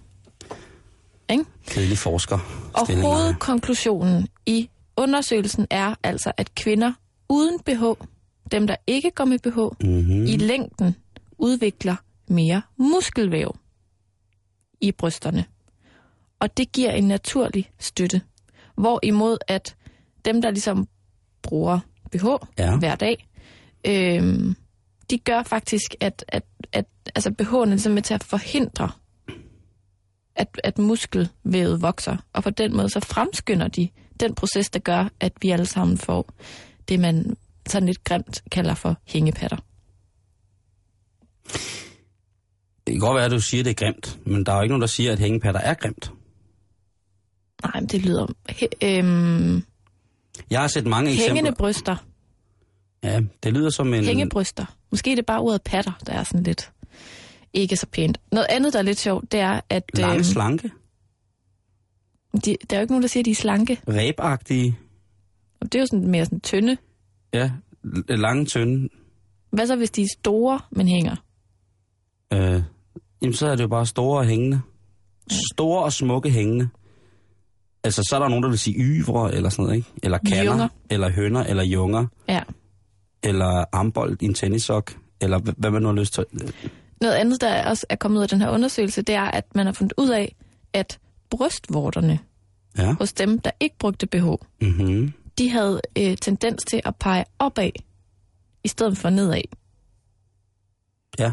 Ikke? 1.31 1.45
Kedelig 1.67 1.99
forsker. 1.99 2.39
Og 2.75 3.01
hovedkonklusionen 3.03 4.29
i 4.47 4.71
undersøgelsen 4.97 5.67
er 5.71 5.95
altså, 6.03 6.33
at 6.37 6.55
kvinder 6.55 6.93
uden 7.29 7.59
BH, 7.61 7.85
dem 8.51 8.67
der 8.67 8.77
ikke 8.87 9.11
går 9.11 9.25
med 9.25 9.39
BH, 9.39 9.87
Mm-hmm. 9.87 10.25
i 10.27 10.37
længden 10.37 10.97
udvikler 11.39 11.97
mere 12.29 12.63
muskelvæv 12.77 13.57
i 14.81 14.93
brysterne. 14.93 15.45
Og 16.41 16.57
det 16.57 16.73
giver 16.73 16.91
en 16.91 17.09
naturlig 17.09 17.71
støtte. 17.81 18.21
Hvorimod 18.77 19.39
at 19.49 19.77
dem, 20.25 20.43
der 20.43 20.51
ligesom 20.51 20.89
bruger 21.43 21.79
BH 22.13 22.25
Ja. 22.59 22.77
hver 22.77 22.95
dag, 22.95 23.29
øhm, 23.87 24.55
de 25.11 25.19
gør 25.19 25.43
faktisk, 25.43 25.95
at, 26.01 26.25
at, 26.29 26.45
at 26.73 26.87
altså 27.15 27.31
BH'en 27.43 27.89
er 27.89 27.89
med 27.95 28.03
til 28.03 28.15
at 28.15 28.25
forhindre, 28.25 28.91
at, 30.37 30.61
at 30.65 30.79
muskelvævet 30.79 31.83
vokser. 31.83 32.17
Og 32.33 32.43
på 32.43 32.51
den 32.51 32.77
måde 32.77 32.89
så 32.89 33.01
fremskynder 33.01 33.69
de 33.69 33.89
den 34.21 34.35
proces, 34.35 34.71
der 34.71 34.79
gør, 34.79 35.09
at 35.21 35.33
vi 35.43 35.51
alle 35.51 35.67
sammen 35.67 35.99
får 35.99 36.33
det, 36.89 37.01
man 37.01 37.37
sådan 37.67 37.87
lidt 37.87 38.05
grimt 38.05 38.43
kalder 38.53 38.75
for 38.75 38.97
hængepatter. 39.07 39.57
Det 42.87 42.93
kan 42.93 43.01
godt 43.01 43.17
være, 43.17 43.25
at 43.25 43.31
du 43.31 43.41
siger, 43.41 43.61
at 43.61 43.65
det 43.65 43.71
er 43.71 43.87
grimt, 43.87 44.19
men 44.27 44.47
der 44.47 44.53
er 44.53 44.57
jo 44.57 44.63
ikke 44.63 44.73
nogen, 44.73 44.81
der 44.81 44.87
siger, 44.87 45.13
at 45.13 45.19
hængepatter 45.19 45.61
er 45.61 45.75
grimt. 45.75 46.13
Nej, 47.63 47.81
men 47.81 47.89
det 47.89 48.03
lyder... 48.03 48.27
He, 48.49 48.69
øhm, 48.83 49.63
Jeg 50.51 50.61
har 50.61 50.69
set 50.69 50.87
mange 50.87 51.11
hængende 51.11 51.31
eksempler. 51.41 51.55
bryster. 51.55 51.97
Ja, 53.05 53.21
det 53.43 53.53
lyder 53.53 53.71
som 53.71 53.95
en... 53.95 54.05
Hængebryster. 54.05 54.67
Måske 54.91 55.13
er 55.13 55.17
det 55.17 55.27
bare 55.27 55.41
ordet 55.41 55.63
patter, 55.63 55.93
der 56.07 56.13
er 56.13 56.25
sådan 56.25 56.43
lidt 56.43 56.71
ikke 57.53 57.77
så 57.77 57.87
pænt. 57.93 58.21
Noget 58.33 58.47
andet, 58.51 58.73
der 58.73 58.79
er 58.79 58.83
lidt 58.83 58.99
sjovt, 58.99 59.33
det 59.33 59.41
er, 59.41 59.61
at 59.71 59.91
Lange, 59.95 60.15
øhm, 60.15 60.25
slanke, 60.25 60.71
de, 62.45 62.57
der 62.71 62.77
er 62.77 62.81
jo 62.81 62.81
ikke 62.81 62.93
nogen, 62.93 63.03
der 63.03 63.09
siger, 63.09 63.21
at 63.23 63.25
de 63.25 63.31
er 63.31 63.35
slanke. 63.35 63.81
ræbagtige, 63.89 64.79
Og 65.61 65.73
det 65.73 65.79
er 65.79 65.83
jo 65.83 65.87
sådan 65.87 66.09
mere 66.11 66.25
sådan 66.25 66.41
tynde. 66.41 66.77
ja, 67.35 67.51
lange, 68.09 68.45
tynde. 68.45 68.89
Hvad 69.51 69.67
så, 69.67 69.77
hvis 69.77 69.91
de 69.91 70.03
er 70.03 70.07
store, 70.19 70.61
men 70.71 70.89
hænger? 70.89 71.17
Øh, 72.33 72.63
jamen, 73.23 73.35
så 73.35 73.47
er 73.47 73.57
det 73.57 73.63
jo 73.63 73.69
bare 73.69 73.87
store 73.87 74.19
og 74.19 74.27
hængende. 74.27 74.61
Store 75.53 75.83
og 75.85 75.93
smukke 75.93 76.31
hængende. 76.31 76.69
Altså, 77.85 78.03
så 78.09 78.17
er 78.17 78.21
der 78.21 78.29
nogen, 78.29 78.43
der 78.43 78.49
vil 78.49 78.59
sige 78.59 78.77
yvre, 78.79 79.35
eller 79.35 79.51
sådan 79.51 79.63
noget, 79.63 79.77
ikke? 79.77 79.89
Eller 80.03 80.19
kander, 80.19 80.45
Junger. 80.45 80.69
eller 80.91 81.11
hønder, 81.11 81.45
eller 81.45 81.65
junger, 81.65 82.07
Ja. 82.29 82.41
Eller 83.25 83.65
armbold 83.73 84.23
i 84.23 84.25
en 84.25 84.35
tennissok, 84.35 84.97
eller 85.21 85.39
hvad 85.39 85.71
man 85.71 85.83
nu 85.83 85.89
har 85.89 85.95
lyst 85.95 86.15
til. 86.15 86.25
Noget 87.01 87.15
andet, 87.15 87.41
der 87.41 87.67
også 87.69 87.87
er 87.89 87.97
kommet 87.97 88.19
ud 88.19 88.23
af 88.23 88.29
den 88.29 88.41
her 88.41 88.51
undersøgelse, 88.51 89.03
det 89.03 89.15
er, 89.15 89.23
at 89.23 89.55
man 89.55 89.67
har 89.67 89.73
fundet 89.73 89.93
ud 89.99 90.09
af, 90.09 90.37
at 90.73 90.99
brystvorterne 91.31 92.19
Ja. 92.79 92.93
hos 92.99 93.13
dem, 93.13 93.39
der 93.39 93.51
ikke 93.61 93.77
brugte 93.79 94.07
BH, 94.07 94.25
Mm-hmm. 94.61 95.13
de 95.39 95.51
havde 95.51 95.81
øh, 95.99 96.17
tendens 96.17 96.65
til 96.65 96.81
at 96.85 96.97
pege 96.97 97.25
opad, 97.39 97.71
i 98.65 98.69
stedet 98.69 98.99
for 98.99 99.11
nedad. 99.11 99.43
Ja. 101.19 101.33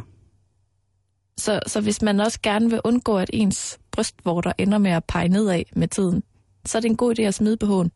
Så, 1.38 1.60
så 1.68 1.82
hvis 1.82 2.02
man 2.02 2.20
også 2.20 2.40
gerne 2.44 2.70
vil 2.70 2.82
undgå, 2.84 3.18
at 3.18 3.30
ens 3.34 3.80
brystvorter 3.92 4.52
ender 4.58 4.78
med 4.78 4.92
at 4.92 5.04
pege 5.04 5.28
nedad 5.28 5.64
med 5.76 5.88
tiden, 5.88 6.24
så 6.66 6.78
er 6.78 6.80
det 6.80 6.90
en 6.90 6.98
god 6.98 7.20
idé 7.20 7.22
at 7.24 7.34
smide 7.34 7.58
BH'en. 7.64 7.90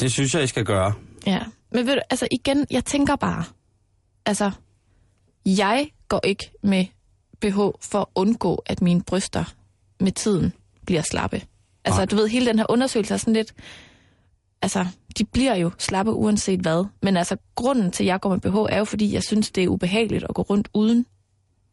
Det 0.00 0.12
synes 0.12 0.34
jeg, 0.34 0.42
I 0.42 0.46
skal 0.46 0.64
gøre. 0.64 0.92
Ja, 1.26 1.40
men 1.72 1.86
ved 1.86 1.94
du, 1.94 2.00
altså 2.10 2.28
igen, 2.30 2.66
jeg 2.70 2.84
tænker 2.84 3.16
bare, 3.16 3.44
altså, 4.26 4.50
jeg 5.46 5.90
går 6.08 6.20
ikke 6.24 6.50
med 6.62 6.84
BH 7.40 7.56
for 7.80 8.00
at 8.00 8.06
undgå, 8.14 8.62
at 8.66 8.82
mine 8.82 9.02
bryster 9.02 9.44
med 10.00 10.12
tiden 10.12 10.52
bliver 10.86 11.02
slappe. 11.02 11.42
Altså, 11.84 12.00
Nej. 12.00 12.06
du 12.06 12.16
ved, 12.16 12.28
hele 12.28 12.46
den 12.46 12.58
her 12.58 12.66
undersøgelse 12.68 13.14
er 13.14 13.18
sådan 13.18 13.34
lidt, 13.34 13.54
altså, 14.62 14.86
de 15.18 15.24
bliver 15.24 15.54
jo 15.54 15.70
slappe 15.78 16.12
uanset 16.12 16.60
hvad. 16.60 16.84
Men 17.02 17.16
altså, 17.16 17.36
grunden 17.54 17.90
til, 17.90 18.04
at 18.04 18.06
jeg 18.06 18.20
går 18.20 18.30
med 18.30 18.40
BH, 18.40 18.74
er 18.74 18.78
jo, 18.78 18.84
fordi 18.84 19.14
jeg 19.14 19.22
synes, 19.22 19.50
det 19.50 19.64
er 19.64 19.68
ubehageligt 19.68 20.24
at 20.28 20.34
gå 20.34 20.42
rundt 20.42 20.68
uden. 20.74 21.06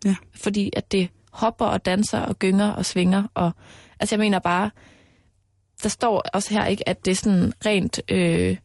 Ja. 0.05 0.15
Fordi 0.35 0.71
at 0.75 0.91
det 0.91 1.09
hopper 1.31 1.65
og 1.65 1.85
danser 1.85 2.19
og 2.19 2.39
gynger 2.39 2.71
og 2.71 2.85
svinger. 2.85 3.23
Og, 3.33 3.51
altså, 3.99 4.15
jeg 4.15 4.19
mener 4.19 4.39
bare, 4.39 4.71
der 5.83 5.89
står 5.89 6.23
også 6.33 6.53
her 6.53 6.65
ikke, 6.65 6.89
at 6.89 7.05
det 7.05 7.11
er 7.11 7.15
sådan 7.15 7.53
rent 7.65 7.99
øh, 8.11 8.57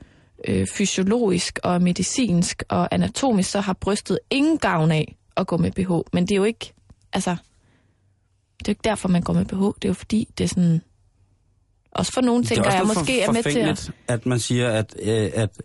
øh, 0.48 0.66
fysiologisk 0.66 1.58
og 1.62 1.82
medicinsk 1.82 2.62
og 2.68 2.94
anatomisk, 2.94 3.50
så 3.50 3.60
har 3.60 3.72
brystet 3.72 4.18
ingen 4.30 4.58
gavn 4.58 4.90
af 4.90 5.16
at 5.36 5.46
gå 5.46 5.56
med 5.56 5.72
BH. 5.72 5.90
Men 6.12 6.26
det 6.26 6.32
er 6.32 6.36
jo 6.36 6.44
ikke, 6.44 6.72
altså, 7.12 7.30
det 7.30 8.68
er 8.68 8.68
jo 8.68 8.70
ikke 8.70 8.84
derfor, 8.84 9.08
man 9.08 9.22
går 9.22 9.32
med 9.32 9.44
BH. 9.44 9.56
Det 9.56 9.84
er 9.84 9.88
jo 9.88 9.94
fordi, 9.94 10.28
det 10.38 10.44
er 10.44 10.48
sådan, 10.48 10.82
også 11.90 12.12
for 12.12 12.20
nogle 12.20 12.44
ting, 12.44 12.64
der 12.64 12.74
jeg 12.74 12.86
måske 12.86 13.22
er 13.22 13.32
med 13.32 13.42
til 13.42 13.58
at... 13.58 13.90
at 14.08 14.26
man 14.26 14.38
siger, 14.38 14.68
at, 14.68 14.94
øh, 15.02 15.30
at, 15.34 15.62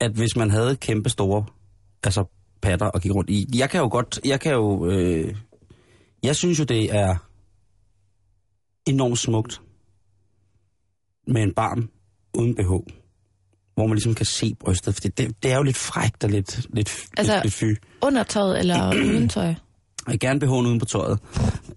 at 0.00 0.12
hvis 0.12 0.36
man 0.36 0.50
havde 0.50 0.76
kæmpe 0.76 1.08
store 1.08 1.44
altså 2.02 2.24
patter 2.62 2.86
og 2.86 3.00
gik 3.00 3.14
rundt 3.14 3.30
i... 3.30 3.46
Jeg 3.54 3.70
kan 3.70 3.80
jo 3.80 3.88
godt... 3.88 4.20
Jeg 4.24 4.40
kan 4.40 4.52
jo... 4.52 4.86
Øh, 4.86 5.34
jeg 6.22 6.36
synes 6.36 6.58
jo, 6.58 6.64
det 6.64 6.94
er 6.94 7.29
enormt 8.86 9.18
smukt 9.18 9.60
med 11.26 11.42
en 11.42 11.54
barm 11.54 11.88
uden 12.34 12.54
BH, 12.54 12.68
hvor 13.74 13.86
man 13.86 13.94
ligesom 13.94 14.14
kan 14.14 14.26
se 14.26 14.54
brystet, 14.60 14.94
for 14.94 15.00
det, 15.00 15.42
det, 15.42 15.52
er 15.52 15.56
jo 15.56 15.62
lidt 15.62 15.76
frækt 15.76 16.24
og 16.24 16.30
lidt, 16.30 16.60
lidt, 16.74 16.96
Altså- 17.16 17.32
lidt, 17.34 17.44
lidt 17.44 17.54
fy. 17.54 17.74
Under 18.02 18.22
tøjet 18.22 18.58
eller 18.58 18.94
uden 19.06 19.28
tøj. 19.28 19.54
Jeg 20.08 20.20
gerne 20.20 20.40
BH'en 20.46 20.50
uden 20.50 20.78
på 20.78 20.84
tøjet. 20.84 21.18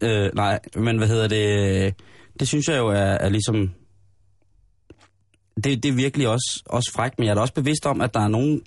Øh, 0.02 0.30
nej, 0.36 0.60
men 0.76 0.98
hvad 0.98 1.08
hedder 1.08 1.28
det? 1.28 1.94
Det 2.40 2.48
synes 2.48 2.68
jeg 2.68 2.78
jo 2.78 2.88
er, 2.88 2.96
er 2.96 3.30
ligesom... 3.30 3.72
Det, 5.56 5.84
det 5.84 5.86
er 5.86 5.94
virkelig 5.94 6.28
også, 6.28 6.64
også 6.66 6.92
frækt, 6.96 7.20
men 7.20 7.26
jeg 7.26 7.32
er 7.32 7.36
da 7.36 7.42
også 7.42 7.54
bevidst 7.54 7.86
om, 7.86 8.02
at 8.02 8.14
der 8.14 8.20
er 8.20 8.28
nogle, 8.28 8.62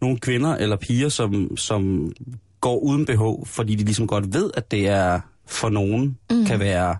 nogle 0.00 0.18
kvinder 0.18 0.56
eller 0.56 0.76
piger, 0.76 1.08
som, 1.08 1.56
som 1.56 2.12
går 2.60 2.78
uden 2.78 3.06
BH, 3.06 3.46
fordi 3.46 3.74
de 3.74 3.84
ligesom 3.84 4.06
godt 4.06 4.34
ved, 4.34 4.50
at 4.54 4.70
det 4.70 4.88
er 4.88 5.20
for 5.46 5.68
nogen, 5.68 6.18
mm. 6.30 6.44
kan 6.46 6.60
være 6.60 6.96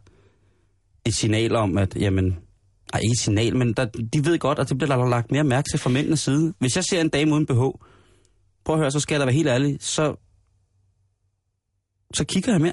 et 1.07 1.15
signal 1.15 1.57
om, 1.57 1.79
at 1.79 1.97
jamen, 1.97 2.25
nej, 2.93 3.01
ikke 3.03 3.13
et 3.13 3.19
signal, 3.19 3.57
men 3.57 3.73
der, 3.73 3.85
de 3.85 4.25
ved 4.25 4.39
godt, 4.39 4.59
at 4.59 4.69
det 4.69 4.79
bliver 4.79 4.97
der 4.97 5.09
lagt 5.09 5.31
mere 5.31 5.45
mærke 5.45 5.67
til 5.73 5.79
fra 5.79 5.91
mændenes 5.91 6.21
side. 6.21 6.55
Hvis 6.59 6.77
jeg 6.77 6.85
ser 6.85 7.01
en 7.01 7.09
dame 7.09 7.33
uden 7.35 7.47
BH, 7.47 7.53
prøv 8.65 8.75
at 8.75 8.79
høre, 8.79 8.91
så 8.91 9.01
skal 9.01 9.15
jeg 9.15 9.21
da 9.21 9.25
være 9.25 9.35
helt 9.35 9.49
ærlig, 9.49 9.77
så, 9.81 10.17
så 12.15 12.25
kigger 12.25 12.53
jeg 12.53 12.61
mere. 12.61 12.73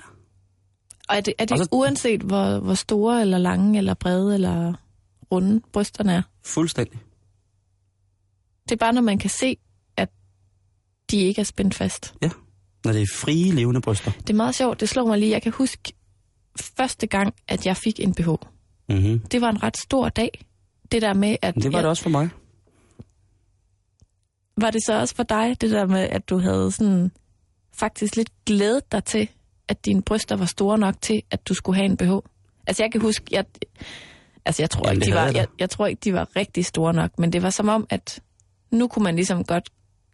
Og 1.10 1.16
er 1.18 1.22
det, 1.22 1.34
er 1.38 1.46
det 1.46 1.58
så- 1.58 1.68
uanset, 1.72 2.22
hvor, 2.22 2.60
hvor 2.60 2.74
store 2.74 3.22
eller 3.22 3.38
lange 3.38 3.78
eller 3.78 3.94
brede 3.94 4.34
eller 4.34 4.74
runde 5.32 5.62
brysterne 5.74 6.14
er? 6.14 6.22
Fuldstændig. 6.46 7.00
Det 8.64 8.72
er 8.72 8.76
bare, 8.80 8.94
når 8.94 9.02
man 9.02 9.18
kan 9.18 9.30
se, 9.30 9.58
at 9.98 10.10
de 11.12 11.18
ikke 11.18 11.42
er 11.42 11.46
spændt 11.46 11.76
fast. 11.76 12.16
Når 12.86 12.92
det 12.92 13.02
er 13.02 13.06
frie, 13.16 13.52
levende 13.52 13.82
bryster. 13.82 14.12
Det 14.12 14.30
er 14.30 14.34
meget 14.34 14.56
sjovt. 14.56 14.80
Det 14.80 14.90
slog 14.90 15.08
mig 15.08 15.18
lige. 15.20 15.32
Jeg 15.32 15.42
kan 15.42 15.52
huske 15.52 15.94
første 16.62 17.08
gang, 17.08 17.34
at 17.48 17.66
jeg 17.66 17.78
fik 17.78 18.00
en 18.00 18.14
BH. 18.14 18.30
Mm-hmm. 18.90 19.20
Det 19.20 19.42
var 19.42 19.50
en 19.50 19.64
ret 19.64 19.78
stor 19.78 20.10
dag. 20.10 20.46
Det 20.92 21.02
der 21.02 21.14
med, 21.14 21.36
at... 21.42 21.56
Det 21.56 21.64
var 21.64 21.72
jeg, 21.72 21.84
det 21.84 21.90
også 21.90 22.04
for 22.04 22.10
mig. 22.10 22.30
Var 24.58 24.72
det 24.72 24.86
så 24.86 25.00
også 25.00 25.16
for 25.16 25.24
dig, 25.24 25.62
det 25.62 25.72
der 25.72 25.86
med, 25.86 26.00
at 26.02 26.30
du 26.30 26.38
havde 26.40 26.72
sådan 26.72 27.12
faktisk 27.80 28.16
lidt 28.16 28.32
glædet 28.46 28.92
dig 28.92 29.04
til, 29.04 29.30
at 29.68 29.86
dine 29.86 30.02
bryster 30.02 30.36
var 30.36 30.46
store 30.46 30.78
nok 30.78 30.96
til, 31.02 31.22
at 31.32 31.48
du 31.48 31.54
skulle 31.54 31.76
have 31.76 31.86
en 31.86 31.98
BH? 31.98 32.12
Altså 32.68 32.84
jeg 32.84 32.92
kan 32.92 33.02
huske, 33.02 33.26
jeg, 33.32 33.46
altså 34.46 34.62
jeg 34.62 34.70
tror, 34.70 34.88
Jamen, 34.88 35.02
ikke, 35.02 35.12
de 35.12 35.16
var, 35.16 35.32
jeg, 35.32 35.48
jeg 35.60 35.70
tror 35.70 35.88
ikke, 35.88 36.00
de 36.04 36.14
var 36.14 36.36
rigtig 36.36 36.66
store 36.66 36.94
nok, 36.94 37.20
men 37.20 37.34
det 37.34 37.44
var 37.44 37.50
som 37.50 37.70
om, 37.70 37.88
at 37.90 38.22
nu 38.72 38.88
kunne 38.88 39.04
man 39.04 39.16
ligesom 39.16 39.44
godt 39.44 39.70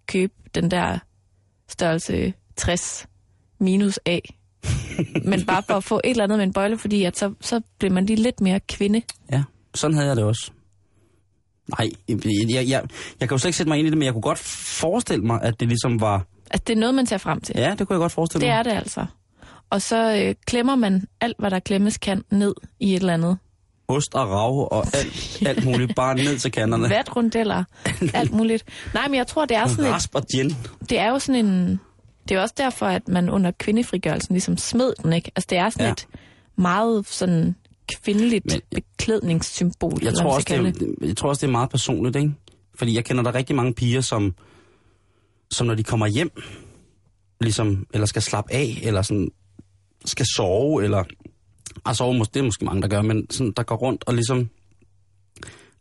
købe 0.08 0.34
den 0.56 0.72
der 0.72 1.00
størrelse 1.68 2.34
60 2.56 3.08
minus 3.60 4.00
A. 4.06 4.20
men 5.30 5.46
bare 5.46 5.64
for 5.68 5.74
at 5.74 5.84
få 5.84 6.02
et 6.04 6.10
eller 6.10 6.24
andet 6.24 6.38
med 6.38 6.46
en 6.46 6.54
bøjle, 6.54 6.78
fordi 6.78 7.04
at 7.04 7.18
så, 7.18 7.34
så 7.42 7.62
blev 7.80 7.92
man 7.92 8.06
lige 8.06 8.22
lidt 8.22 8.42
mere 8.42 8.60
kvinde. 8.60 9.02
Ja, 9.32 9.44
sådan 9.76 9.96
havde 9.96 10.08
jeg 10.08 10.16
det 10.16 10.24
også. 10.24 10.52
Nej, 11.80 11.90
jeg, 12.10 12.18
jeg, 12.54 12.68
jeg, 12.70 12.82
kan 13.20 13.30
jo 13.32 13.38
slet 13.38 13.46
ikke 13.50 13.58
sætte 13.58 13.70
mig 13.70 13.78
ind 13.80 13.88
i 13.88 13.90
det, 13.90 13.98
men 13.98 14.06
jeg 14.06 14.14
kunne 14.14 14.22
godt 14.22 14.40
forestille 14.80 15.26
mig, 15.26 15.40
at 15.42 15.60
det 15.60 15.68
ligesom 15.68 16.02
var... 16.02 16.26
Altså 16.52 16.64
det 16.68 16.74
er 16.76 16.80
noget, 16.80 16.96
man 16.96 17.06
ser 17.06 17.18
frem 17.18 17.42
til. 17.42 17.56
Ja, 17.58 17.76
det 17.80 17.88
kunne 17.88 17.96
jeg 17.96 18.00
godt 18.00 18.12
forestille 18.12 18.42
Det 18.46 18.52
mig. 18.52 18.58
er 18.60 18.64
det 18.64 18.72
altså. 18.72 19.06
Og 19.70 19.82
så 19.82 20.16
øh, 20.28 20.36
klemmer 20.48 20.76
man 20.76 21.08
alt, 21.22 21.36
hvad 21.40 21.52
der 21.52 21.60
klemmes 21.60 21.98
kan, 21.98 22.24
ned 22.32 22.54
i 22.80 22.94
et 22.94 23.00
eller 23.00 23.14
andet. 23.14 23.38
Ost 23.88 24.16
og 24.16 24.30
rav 24.30 24.68
og 24.72 24.86
alt, 24.94 25.44
alt 25.46 25.66
muligt, 25.66 25.96
bare 26.02 26.16
ned 26.16 26.38
til 26.40 26.52
kanterne. 26.52 26.90
Vatrundeller, 26.90 27.64
alt 28.14 28.32
muligt. 28.34 28.64
Nej, 28.94 29.08
men 29.08 29.16
jeg 29.16 29.28
tror, 29.28 29.46
det 29.46 29.58
er 29.58 29.68
sådan 29.68 29.86
et, 29.86 29.92
Rasp 29.92 30.16
og 30.16 30.24
gin. 30.36 30.50
det 30.90 31.00
er 31.00 31.10
jo 31.10 31.20
sådan 31.20 31.46
en... 31.46 31.80
Det 32.30 32.38
er 32.38 32.42
også 32.42 32.54
derfor, 32.58 32.86
at 32.86 33.08
man 33.08 33.30
under 33.30 33.52
kvindefrigørelsen 33.60 34.34
ligesom 34.34 34.58
smed 34.58 34.94
den, 35.04 35.14
ikke? 35.14 35.32
Altså 35.36 35.48
det 35.50 35.58
er 35.58 35.70
sådan 35.70 35.86
Ja. 35.86 35.92
et 35.92 36.08
meget 36.56 37.08
sådan 37.08 37.56
kvindeligt 38.04 38.46
Men- 38.46 38.62
beklædningssymbol. 38.72 39.94
Jeg 40.02 40.10
hvad 40.12 40.14
tror, 40.22 40.34
også, 40.36 40.48
det, 40.50 40.82
er- 41.02 41.08
jeg 41.08 41.18
tror 41.18 41.30
også, 41.30 41.42
det 41.42 41.48
er 41.48 41.52
meget 41.52 41.70
personligt, 41.70 42.16
ikke? 42.16 42.34
Fordi 42.76 42.96
jeg 42.96 43.06
kender 43.06 43.24
der 43.24 43.36
rigtig 43.36 43.56
mange 43.56 43.74
piger, 43.74 44.02
som, 44.02 44.36
som 45.52 45.68
når 45.68 45.76
de 45.76 45.84
kommer 45.84 46.08
hjem, 46.08 46.32
ligesom, 47.42 47.88
eller 47.94 48.06
skal 48.06 48.22
slappe 48.22 48.54
af, 48.54 48.80
eller 48.84 49.02
sådan, 49.02 49.30
skal 50.06 50.26
sove, 50.36 50.84
eller... 50.84 51.04
Mås- 51.88 52.30
det 52.34 52.40
er 52.40 52.44
måske 52.44 52.66
mange, 52.66 52.82
der 52.82 52.88
gør, 52.88 53.02
men 53.02 53.28
sådan, 53.30 53.54
der 53.58 53.64
går 53.64 53.76
rundt 53.76 54.04
og 54.08 54.14
ligesom 54.14 54.50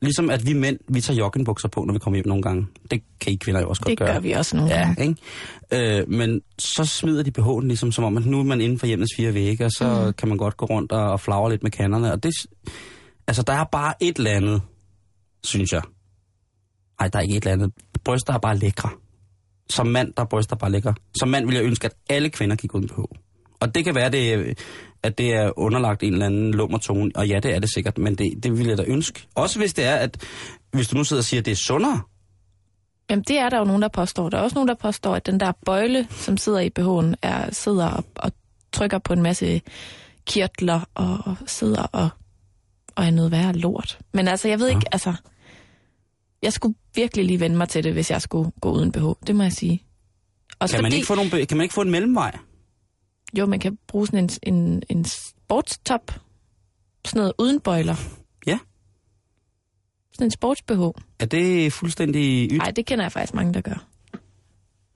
Ligesom 0.02 0.30
at 0.30 0.46
vi 0.46 0.52
mænd, 0.52 0.78
vi 0.88 1.00
tager 1.00 1.18
joggingbukser 1.18 1.68
på, 1.68 1.84
når 1.84 1.92
vi 1.92 1.98
kommer 1.98 2.16
hjem 2.16 2.28
nogle 2.28 2.42
gange. 2.42 2.66
Det 2.90 3.02
kan 3.20 3.32
I 3.32 3.36
kvinder 3.36 3.60
jo 3.60 3.68
også 3.68 3.82
godt 3.82 3.90
Det 3.90 3.98
gøre. 3.98 4.12
gør 4.12 4.20
vi 4.20 4.32
også 4.32 4.56
nogle 4.56 4.74
Ja, 4.74 4.80
gange. 4.96 5.02
ikke? 5.72 5.98
Øh, 6.00 6.08
men 6.10 6.40
så 6.58 6.84
smider 6.84 7.22
de 7.22 7.32
BH'en 7.38 7.66
ligesom, 7.66 7.92
som 7.92 8.04
om, 8.04 8.16
at 8.16 8.26
nu 8.26 8.38
er 8.38 8.42
man 8.44 8.60
inden 8.60 8.78
for 8.78 8.86
hjemmets 8.86 9.12
fire 9.16 9.34
vægge, 9.34 9.64
og 9.64 9.70
så 9.70 10.04
mm. 10.06 10.12
kan 10.12 10.28
man 10.28 10.38
godt 10.38 10.56
gå 10.56 10.66
rundt 10.66 10.92
og, 10.92 11.10
og 11.12 11.20
flagre 11.20 11.50
lidt 11.50 11.62
med 11.62 11.70
kanderne. 11.70 12.12
Og 12.12 12.22
det, 12.22 12.32
altså, 13.26 13.42
der 13.42 13.52
er 13.52 13.64
bare 13.72 13.94
et 14.00 14.16
eller 14.16 14.30
andet, 14.30 14.62
synes 15.44 15.72
jeg. 15.72 15.82
Nej, 17.00 17.08
der 17.08 17.18
er 17.18 17.22
ikke 17.22 17.36
et 17.36 17.42
eller 17.42 17.52
andet. 17.52 17.72
Bryster 18.04 18.32
er 18.32 18.38
bare 18.38 18.56
lækre. 18.58 18.90
Som 19.70 19.86
mand, 19.86 20.12
der 20.16 20.22
er 20.22 20.26
bryster 20.26 20.56
bare 20.56 20.70
lækre. 20.70 20.94
Som 21.18 21.28
mand 21.28 21.46
vil 21.46 21.54
jeg 21.54 21.64
ønske, 21.64 21.84
at 21.86 21.92
alle 22.10 22.30
kvinder 22.30 22.56
gik 22.56 22.74
uden 22.74 22.88
BH. 22.88 22.98
Og 23.60 23.74
det 23.74 23.84
kan 23.84 23.94
være, 23.94 24.10
det, 24.10 24.58
at 25.02 25.18
det 25.18 25.34
er 25.34 25.58
underlagt 25.58 26.02
en 26.02 26.12
eller 26.12 26.26
anden 26.26 26.54
lummer 26.54 26.78
tone, 26.78 27.10
og 27.14 27.28
ja, 27.28 27.40
det 27.40 27.54
er 27.54 27.58
det 27.58 27.72
sikkert, 27.74 27.98
men 27.98 28.14
det, 28.14 28.42
det 28.42 28.58
vil 28.58 28.66
jeg 28.66 28.78
da 28.78 28.84
ønske. 28.86 29.26
Også 29.34 29.58
hvis 29.58 29.74
det 29.74 29.84
er, 29.84 29.96
at 29.96 30.24
hvis 30.72 30.88
du 30.88 30.96
nu 30.96 31.04
sidder 31.04 31.20
og 31.20 31.24
siger, 31.24 31.40
at 31.40 31.44
det 31.46 31.52
er 31.52 31.56
sundere, 31.56 32.00
Jamen, 33.10 33.24
det 33.28 33.38
er 33.38 33.48
der 33.48 33.58
jo 33.58 33.64
nogen, 33.64 33.82
der 33.82 33.88
påstår. 33.88 34.28
Der 34.28 34.38
er 34.38 34.42
også 34.42 34.54
nogen, 34.54 34.68
der 34.68 34.74
påstår, 34.74 35.14
at 35.14 35.26
den 35.26 35.40
der 35.40 35.52
bøjle, 35.66 36.06
som 36.10 36.36
sidder 36.36 36.60
i 36.60 36.70
BH'en, 36.78 37.14
er, 37.22 37.54
sidder 37.54 37.88
og, 37.88 38.04
og 38.16 38.32
trykker 38.72 38.98
på 38.98 39.12
en 39.12 39.22
masse 39.22 39.60
kirtler 40.26 40.80
og, 40.94 41.18
og 41.24 41.36
sidder 41.46 41.82
og, 41.82 42.08
og 42.94 43.04
er 43.04 43.10
noget 43.10 43.30
værre 43.30 43.52
lort. 43.52 43.98
Men 44.12 44.28
altså, 44.28 44.48
jeg 44.48 44.58
ved 44.58 44.68
ikke, 44.68 44.86
altså... 44.92 45.14
Jeg 46.42 46.52
skulle 46.52 46.74
virkelig 46.94 47.24
lige 47.24 47.40
vende 47.40 47.56
mig 47.56 47.68
til 47.68 47.84
det, 47.84 47.92
hvis 47.92 48.10
jeg 48.10 48.22
skulle 48.22 48.50
gå 48.60 48.70
uden 48.70 48.92
BH. 48.92 49.04
Det 49.26 49.36
må 49.36 49.42
jeg 49.42 49.52
sige. 49.52 49.82
Også 50.58 50.74
kan 50.74 50.82
man, 50.82 50.92
ikke 50.92 51.06
få 51.06 51.14
nogle, 51.14 51.30
kan 51.30 51.56
man 51.56 51.64
ikke 51.64 51.74
få 51.74 51.80
en 51.80 51.90
mellemvej? 51.90 52.38
Jo, 53.38 53.46
man 53.46 53.60
kan 53.60 53.78
bruge 53.88 54.06
sådan 54.06 54.30
en, 54.42 54.54
en, 54.54 54.82
en 54.88 55.04
sportstop. 55.04 56.20
Sådan 57.04 57.18
noget 57.18 57.32
uden 57.38 57.60
bøjler. 57.60 57.96
Ja. 58.46 58.58
Sådan 60.12 60.26
en 60.26 60.30
sports-BH. 60.30 61.02
Er 61.18 61.26
det 61.26 61.72
fuldstændig 61.72 62.52
ydt? 62.52 62.58
Nej, 62.58 62.70
det 62.70 62.86
kender 62.86 63.04
jeg 63.04 63.12
faktisk 63.12 63.34
mange, 63.34 63.54
der 63.54 63.60
gør. 63.60 63.86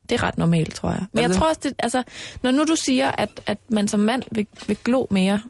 Det 0.09 0.14
er 0.14 0.23
ret 0.23 0.38
normalt, 0.38 0.75
tror 0.75 0.90
jeg. 0.90 1.07
Men 1.12 1.23
jeg 1.23 1.31
tror 1.31 1.49
også, 1.49 1.61
det, 1.64 1.75
altså, 1.78 2.02
når 2.43 2.50
nu 2.50 2.64
du 2.64 2.76
siger, 2.76 3.11
at, 3.11 3.40
at 3.47 3.59
man 3.69 3.88
som 3.88 4.00
mand 4.00 4.23
vil, 4.33 4.47
vil 4.66 4.76
glo 4.85 5.07
mere 5.11 5.40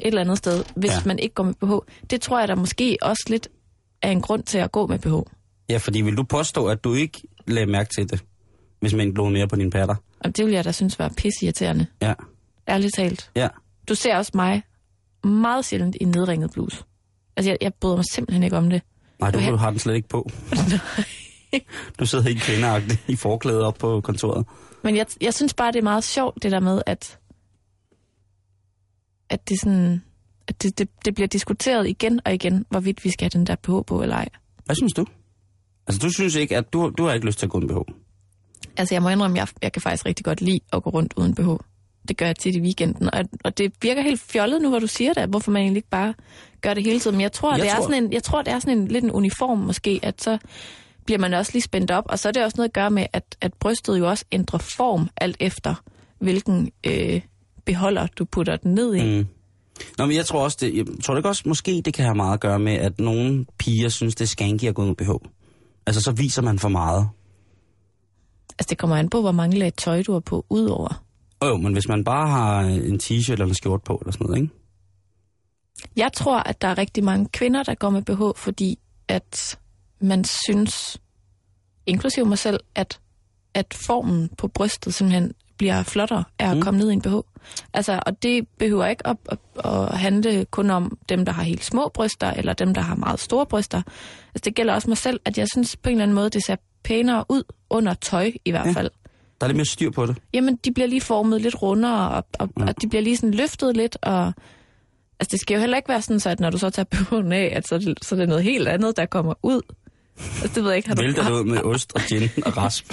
et 0.00 0.06
eller 0.06 0.20
andet 0.20 0.38
sted, 0.38 0.64
hvis 0.76 0.90
ja. 0.90 1.00
man 1.06 1.18
ikke 1.18 1.34
går 1.34 1.44
med 1.44 1.54
BH, 1.54 1.72
det 2.10 2.20
tror 2.20 2.38
jeg 2.38 2.48
der 2.48 2.54
måske 2.54 2.98
også 3.02 3.24
lidt 3.28 3.48
er 4.02 4.10
en 4.10 4.20
grund 4.20 4.42
til 4.42 4.58
at 4.58 4.72
gå 4.72 4.86
med 4.86 4.98
BH. 4.98 5.30
Ja, 5.68 5.76
fordi 5.76 6.00
vil 6.00 6.16
du 6.16 6.22
påstå, 6.22 6.66
at 6.66 6.84
du 6.84 6.94
ikke 6.94 7.22
lagde 7.46 7.66
mærke 7.66 7.90
til 7.96 8.10
det, 8.10 8.24
hvis 8.80 8.94
man 8.94 9.12
glod 9.12 9.30
mere 9.30 9.48
på 9.48 9.56
dine 9.56 9.70
patter? 9.70 9.94
Og 10.24 10.36
det 10.36 10.46
vil 10.46 10.54
jeg 10.54 10.64
da 10.64 10.72
synes 10.72 10.98
var 10.98 11.12
pisseirriterende. 11.16 11.86
Ja, 12.02 12.14
Ærligt 12.68 12.94
talt. 12.94 13.30
ja. 13.36 13.48
Du 13.88 13.94
ser 13.94 14.16
også 14.16 14.32
mig 14.34 14.62
meget 15.24 15.64
sjældent 15.64 15.96
i 16.00 16.04
nedringet 16.04 16.50
blus. 16.50 16.84
Altså, 17.36 17.50
jeg, 17.50 17.58
jeg 17.60 17.74
bryder 17.74 17.96
mig 17.96 18.04
simpelthen 18.12 18.42
ikke 18.42 18.56
om 18.56 18.70
det. 18.70 18.82
Nej, 19.20 19.30
du 19.30 19.38
vil 19.38 19.58
har 19.58 19.70
den 19.70 19.78
slet 19.78 19.94
ikke 19.94 20.08
på. 20.08 20.30
Du 21.98 22.06
sidder 22.06 22.24
helt 22.24 22.42
kvindeagtigt 22.42 23.04
i 23.08 23.16
forklædet 23.16 23.62
op 23.62 23.74
på 23.74 24.00
kontoret. 24.00 24.46
Men 24.82 24.96
jeg, 24.96 25.06
jeg 25.20 25.34
synes 25.34 25.54
bare, 25.54 25.72
det 25.72 25.78
er 25.78 25.82
meget 25.82 26.04
sjovt, 26.04 26.42
det 26.42 26.52
der 26.52 26.60
med, 26.60 26.82
at, 26.86 27.18
at, 29.30 29.48
det, 29.48 29.60
sådan, 29.60 30.02
at 30.48 30.62
det, 30.62 30.78
det, 30.78 30.88
det 31.04 31.14
bliver 31.14 31.28
diskuteret 31.28 31.88
igen 31.88 32.20
og 32.24 32.34
igen, 32.34 32.64
hvorvidt 32.70 33.04
vi 33.04 33.10
skal 33.10 33.24
have 33.24 33.38
den 33.38 33.46
der 33.46 33.54
BH 33.56 33.86
på 33.86 34.02
eller 34.02 34.16
ej. 34.16 34.28
Hvad 34.64 34.76
synes 34.76 34.92
du? 34.92 35.06
Altså, 35.86 36.06
du 36.06 36.12
synes 36.12 36.34
ikke, 36.34 36.56
at 36.56 36.72
du, 36.72 36.92
du 36.98 37.04
har 37.04 37.12
ikke 37.12 37.26
lyst 37.26 37.38
til 37.38 37.46
at 37.46 37.50
gå 37.50 37.58
en 37.58 37.68
BH? 37.68 37.74
Altså, 38.76 38.94
jeg 38.94 39.02
må 39.02 39.08
indrømme, 39.08 39.36
jeg, 39.38 39.48
jeg 39.62 39.72
kan 39.72 39.82
faktisk 39.82 40.06
rigtig 40.06 40.24
godt 40.24 40.40
lide 40.40 40.60
at 40.72 40.82
gå 40.82 40.90
rundt 40.90 41.14
uden 41.16 41.34
BH. 41.34 41.48
Det 42.08 42.16
gør 42.16 42.26
jeg 42.26 42.36
tit 42.36 42.54
i 42.56 42.60
weekenden, 42.60 43.14
og, 43.14 43.24
og 43.44 43.58
det 43.58 43.72
virker 43.82 44.02
helt 44.02 44.20
fjollet 44.20 44.62
nu, 44.62 44.68
hvor 44.68 44.78
du 44.78 44.86
siger 44.86 45.12
det, 45.12 45.28
hvorfor 45.28 45.50
man 45.50 45.62
egentlig 45.62 45.78
ikke 45.78 45.88
bare 45.90 46.14
gør 46.60 46.74
det 46.74 46.84
hele 46.84 47.00
tiden. 47.00 47.16
Men 47.16 47.22
jeg 47.22 47.32
tror, 47.32 47.52
Jeg 47.52 47.60
det 47.62 47.70
er 47.70 47.74
tror- 47.74 47.82
sådan 47.82 48.04
en, 48.04 48.12
jeg 48.12 48.22
tror, 48.22 48.42
det 48.42 48.52
er 48.52 48.58
sådan 48.58 48.78
en 48.78 48.88
lidt 48.88 49.04
en 49.04 49.10
uniform 49.10 49.58
måske, 49.58 50.00
at 50.02 50.22
så 50.22 50.38
bliver 51.06 51.18
man 51.18 51.34
også 51.34 51.52
lige 51.52 51.62
spændt 51.62 51.90
op, 51.90 52.04
og 52.08 52.18
så 52.18 52.28
er 52.28 52.32
det 52.32 52.44
også 52.44 52.54
noget 52.56 52.68
at 52.68 52.72
gøre 52.74 52.90
med, 52.90 53.06
at, 53.12 53.36
at 53.40 53.54
brystet 53.54 53.98
jo 53.98 54.08
også 54.08 54.24
ændrer 54.32 54.58
form 54.58 55.08
alt 55.16 55.36
efter, 55.40 55.74
hvilken 56.18 56.70
øh, 56.86 57.20
beholder 57.64 58.06
du 58.06 58.24
putter 58.24 58.56
den 58.56 58.74
ned 58.74 58.94
i. 58.94 59.18
Mm. 59.18 59.26
Nå, 59.98 60.06
men 60.06 60.16
jeg 60.16 60.26
tror 60.26 60.44
også, 60.44 60.58
det, 60.60 60.76
jeg 60.76 60.84
tror 61.04 61.16
ikke 61.16 61.28
også, 61.28 61.42
måske 61.46 61.82
det 61.84 61.94
kan 61.94 62.04
have 62.04 62.14
meget 62.14 62.34
at 62.34 62.40
gøre 62.40 62.58
med, 62.58 62.72
at 62.72 63.00
nogle 63.00 63.46
piger 63.58 63.88
synes, 63.88 64.14
det 64.14 64.24
er 64.24 64.28
skanky 64.28 64.64
at 64.64 64.74
gå 64.74 64.84
med 64.84 64.94
BH. 64.94 65.10
Altså, 65.86 66.00
så 66.02 66.12
viser 66.12 66.42
man 66.42 66.58
for 66.58 66.68
meget. 66.68 67.08
Altså, 68.58 68.70
det 68.70 68.78
kommer 68.78 68.96
an 68.96 69.08
på, 69.10 69.20
hvor 69.20 69.32
mange 69.32 69.58
lag 69.58 69.74
tøj 69.74 70.02
du 70.02 70.12
har 70.12 70.20
på 70.20 70.46
udover. 70.50 71.04
Og 71.40 71.48
jo, 71.48 71.56
men 71.56 71.72
hvis 71.72 71.88
man 71.88 72.04
bare 72.04 72.28
har 72.28 72.60
en 72.60 73.00
t-shirt 73.02 73.32
eller 73.32 73.46
en 73.46 73.54
skjort 73.54 73.82
på, 73.82 73.96
eller 73.96 74.12
sådan 74.12 74.26
noget, 74.26 74.42
ikke? 74.42 74.54
Jeg 75.96 76.12
tror, 76.12 76.38
at 76.38 76.62
der 76.62 76.68
er 76.68 76.78
rigtig 76.78 77.04
mange 77.04 77.28
kvinder, 77.32 77.62
der 77.62 77.74
går 77.74 77.90
med 77.90 78.02
BH, 78.02 78.38
fordi 78.38 78.78
at 79.08 79.58
man 80.00 80.24
synes, 80.24 81.00
inklusive 81.86 82.24
mig 82.26 82.38
selv, 82.38 82.60
at, 82.74 83.00
at 83.54 83.74
formen 83.74 84.28
på 84.38 84.48
brystet 84.48 84.94
simpelthen 84.94 85.32
bliver 85.58 85.82
flottere 85.82 86.24
af 86.38 86.44
at 86.44 86.50
Mm. 86.50 86.56
mm. 86.56 86.62
komme 86.62 86.80
ned 86.80 86.90
i 86.90 86.92
en 86.92 87.02
BH. 87.02 87.14
Altså, 87.74 88.00
og 88.06 88.22
det 88.22 88.48
behøver 88.58 88.86
ikke 88.86 89.06
at, 89.06 89.16
at, 89.28 89.38
at 89.64 89.98
handle 89.98 90.44
kun 90.50 90.70
om 90.70 90.98
dem, 91.08 91.24
der 91.24 91.32
har 91.32 91.42
helt 91.42 91.64
små 91.64 91.90
bryster, 91.94 92.30
eller 92.30 92.52
dem, 92.52 92.74
der 92.74 92.80
har 92.80 92.94
meget 92.94 93.20
store 93.20 93.46
bryster. 93.46 93.82
Altså, 94.34 94.42
det 94.44 94.54
gælder 94.54 94.74
også 94.74 94.88
mig 94.90 94.96
selv, 94.98 95.20
at 95.24 95.38
jeg 95.38 95.46
synes 95.52 95.76
på 95.76 95.88
en 95.88 95.94
eller 95.94 96.02
anden 96.02 96.14
måde, 96.14 96.30
det 96.30 96.44
ser 96.46 96.56
pænere 96.84 97.24
ud 97.28 97.42
under 97.70 97.94
tøj 97.94 98.32
i 98.44 98.50
hvert 98.50 98.66
Ja. 98.66 98.70
fald. 98.72 98.90
Der 99.40 99.46
er 99.46 99.48
lidt 99.48 99.56
mere 99.56 99.64
styr 99.66 99.90
på 99.90 100.06
det. 100.06 100.16
Jamen, 100.34 100.56
de 100.64 100.72
bliver 100.72 100.86
lige 100.86 101.00
formet 101.00 101.40
lidt 101.40 101.62
rundere, 101.62 102.08
og, 102.10 102.24
og, 102.38 102.48
ja. 102.60 102.64
og 102.66 102.82
de 102.82 102.88
bliver 102.88 103.02
lige 103.02 103.16
sådan 103.16 103.30
løftet 103.34 103.76
lidt, 103.76 103.96
og 104.02 104.26
altså, 105.20 105.28
det 105.30 105.40
skal 105.40 105.54
jo 105.54 105.60
heller 105.60 105.76
ikke 105.76 105.88
være 105.88 106.02
sådan, 106.02 106.20
så 106.20 106.30
at 106.30 106.40
når 106.40 106.50
du 106.50 106.58
så 106.58 106.70
tager 106.70 106.86
BH'en 106.94 107.32
af, 107.32 107.52
at 107.56 107.68
så, 107.68 107.74
er 107.74 107.78
det- 107.78 108.04
så 108.04 108.16
er 108.16 108.26
noget 108.26 108.42
helt 108.44 108.68
andet, 108.68 108.96
der 108.96 109.06
kommer 109.06 109.34
ud. 109.42 109.60
Altså, 110.18 110.50
det 110.54 110.62
ved 110.64 110.70
jeg 110.70 110.76
ikke, 110.76 110.88
har 110.88 110.94
du... 110.96 111.02
Vælter 111.02 111.22
det 111.24 111.30
ud 111.32 111.44
med 111.44 111.62
ost 111.74 111.92
og 111.94 112.00
gin 112.08 112.22
og 112.46 112.56
rasp. 112.56 112.92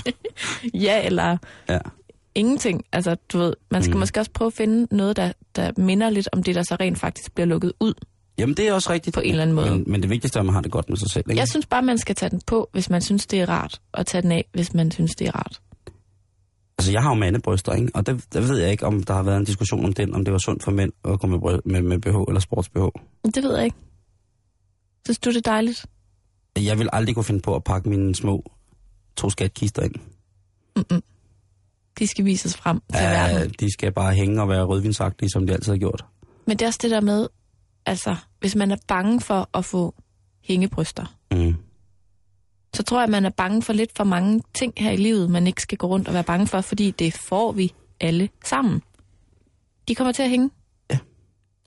Ja, 0.74 1.06
eller 1.06 1.38
Ja. 1.70 1.80
Ingenting. 2.36 2.84
Altså, 2.92 3.16
du 3.16 3.38
ved, 3.38 3.54
man 3.72 3.84
skal 3.84 3.94
Mm. 3.96 4.00
måske 4.00 4.20
også 4.20 4.32
prøve 4.34 4.48
at 4.48 4.54
finde 4.54 4.96
noget, 4.96 5.16
der, 5.16 5.32
der 5.56 5.72
minder 5.78 6.10
lidt 6.10 6.30
om 6.32 6.44
det, 6.44 6.56
der 6.56 6.64
så 6.64 6.78
rent 6.80 6.98
faktisk 7.00 7.34
bliver 7.36 7.48
lukket 7.48 7.74
ud. 7.80 7.94
Jamen, 8.38 8.58
det 8.58 8.68
er 8.68 8.74
også 8.74 8.90
rigtigt. 8.94 9.14
På 9.14 9.20
en 9.20 9.30
eller 9.30 9.42
anden 9.42 9.56
måde. 9.56 9.72
Men, 9.72 9.84
men 9.88 10.02
det 10.02 10.10
vigtigste 10.10 10.38
er, 10.38 10.42
at 10.42 10.46
man 10.46 10.54
har 10.54 10.62
det 10.62 10.72
godt 10.72 10.90
med 10.90 10.98
sig 10.98 11.12
selv, 11.12 11.26
ikke? 11.30 11.40
Jeg 11.40 11.48
synes 11.48 11.66
bare, 11.66 11.82
man 11.82 11.98
skal 11.98 12.16
tage 12.16 12.30
den 12.30 12.42
på, 12.48 12.70
hvis 12.74 12.90
man 12.90 13.02
synes, 13.02 13.28
det 13.28 13.42
er 13.42 13.50
rart, 13.50 13.82
og 13.92 14.06
tage 14.06 14.22
den 14.22 14.32
af, 14.32 14.46
hvis 14.54 14.74
man 14.74 14.92
synes, 14.92 15.12
det 15.16 15.28
er 15.28 15.32
rart. 15.36 15.62
Altså, 16.78 16.92
jeg 16.92 17.02
har 17.02 17.10
jo 17.10 17.16
mandebryster, 17.16 17.74
ikke? 17.74 17.92
Og 17.96 18.06
der, 18.06 18.18
der 18.34 18.42
ved 18.42 18.58
jeg 18.58 18.72
ikke, 18.72 18.86
om 18.86 19.04
der 19.04 19.14
har 19.14 19.24
været 19.24 19.38
en 19.38 19.46
diskussion 19.46 19.86
om 19.86 19.94
den, 19.94 20.16
om 20.16 20.26
det 20.26 20.32
var 20.32 20.38
sundt 20.46 20.64
for 20.64 20.72
mænd 20.72 20.92
at 21.06 21.20
gå 21.20 21.28
med, 21.28 21.40
bry- 21.40 21.62
med, 21.66 21.82
med 21.82 22.00
BH 22.00 22.16
eller 22.28 22.40
sports-BH. 22.42 23.02
Det 23.36 23.44
ved 23.44 23.56
jeg 23.56 23.66
ikke. 23.66 23.78
Synes 25.06 25.20
du, 25.20 25.30
det 25.30 25.38
er 25.38 25.42
dejligt? 25.52 25.86
Jeg 26.60 26.80
vil 26.80 26.90
aldrig 26.94 27.16
kunne 27.16 27.24
finde 27.24 27.42
på 27.42 27.56
at 27.56 27.64
pakke 27.64 27.90
mine 27.90 28.16
små 28.16 28.44
to 29.16 29.30
skatkister 29.30 29.82
ind. 29.82 29.96
Mm-mm. 30.76 31.02
De 32.00 32.08
skal 32.08 32.26
vises 32.26 32.58
frem 32.58 32.82
til 32.94 33.02
Ja, 33.02 33.10
verden. 33.34 33.54
de 33.60 33.74
skal 33.74 33.92
bare 33.94 34.14
hænge 34.14 34.42
og 34.42 34.50
være 34.50 34.64
rødvinsagtige, 34.64 35.30
som 35.30 35.48
de 35.48 35.54
altid 35.54 35.72
har 35.72 35.78
gjort. 35.80 36.06
Men 36.48 36.58
det 36.58 36.66
er 36.66 36.68
også 36.68 36.80
det 36.82 36.92
der 36.92 37.02
med, 37.02 37.28
altså, 37.86 38.16
hvis 38.40 38.56
man 38.56 38.72
er 38.72 38.78
bange 38.88 39.22
for 39.22 39.50
at 39.54 39.66
få 39.66 39.96
hængebryster, 40.44 41.18
Mm. 41.32 41.56
så 42.74 42.84
tror 42.84 43.00
jeg, 43.00 43.10
man 43.10 43.26
er 43.26 43.30
bange 43.30 43.62
for 43.62 43.74
lidt 43.74 43.92
for 43.98 44.04
mange 44.04 44.42
ting 44.54 44.74
her 44.78 44.92
i 44.92 44.98
livet, 44.98 45.30
man 45.30 45.48
ikke 45.48 45.62
skal 45.62 45.78
gå 45.78 45.88
rundt 45.88 46.08
og 46.08 46.14
være 46.14 46.24
bange 46.24 46.48
for, 46.48 46.62
fordi 46.62 46.92
det 46.92 47.14
får 47.14 47.52
vi 47.52 47.74
alle 48.00 48.30
sammen. 48.46 48.82
De 49.88 49.96
kommer 49.96 50.12
til 50.12 50.24
at 50.24 50.30
hænge. 50.30 50.50
Ja. 50.92 50.98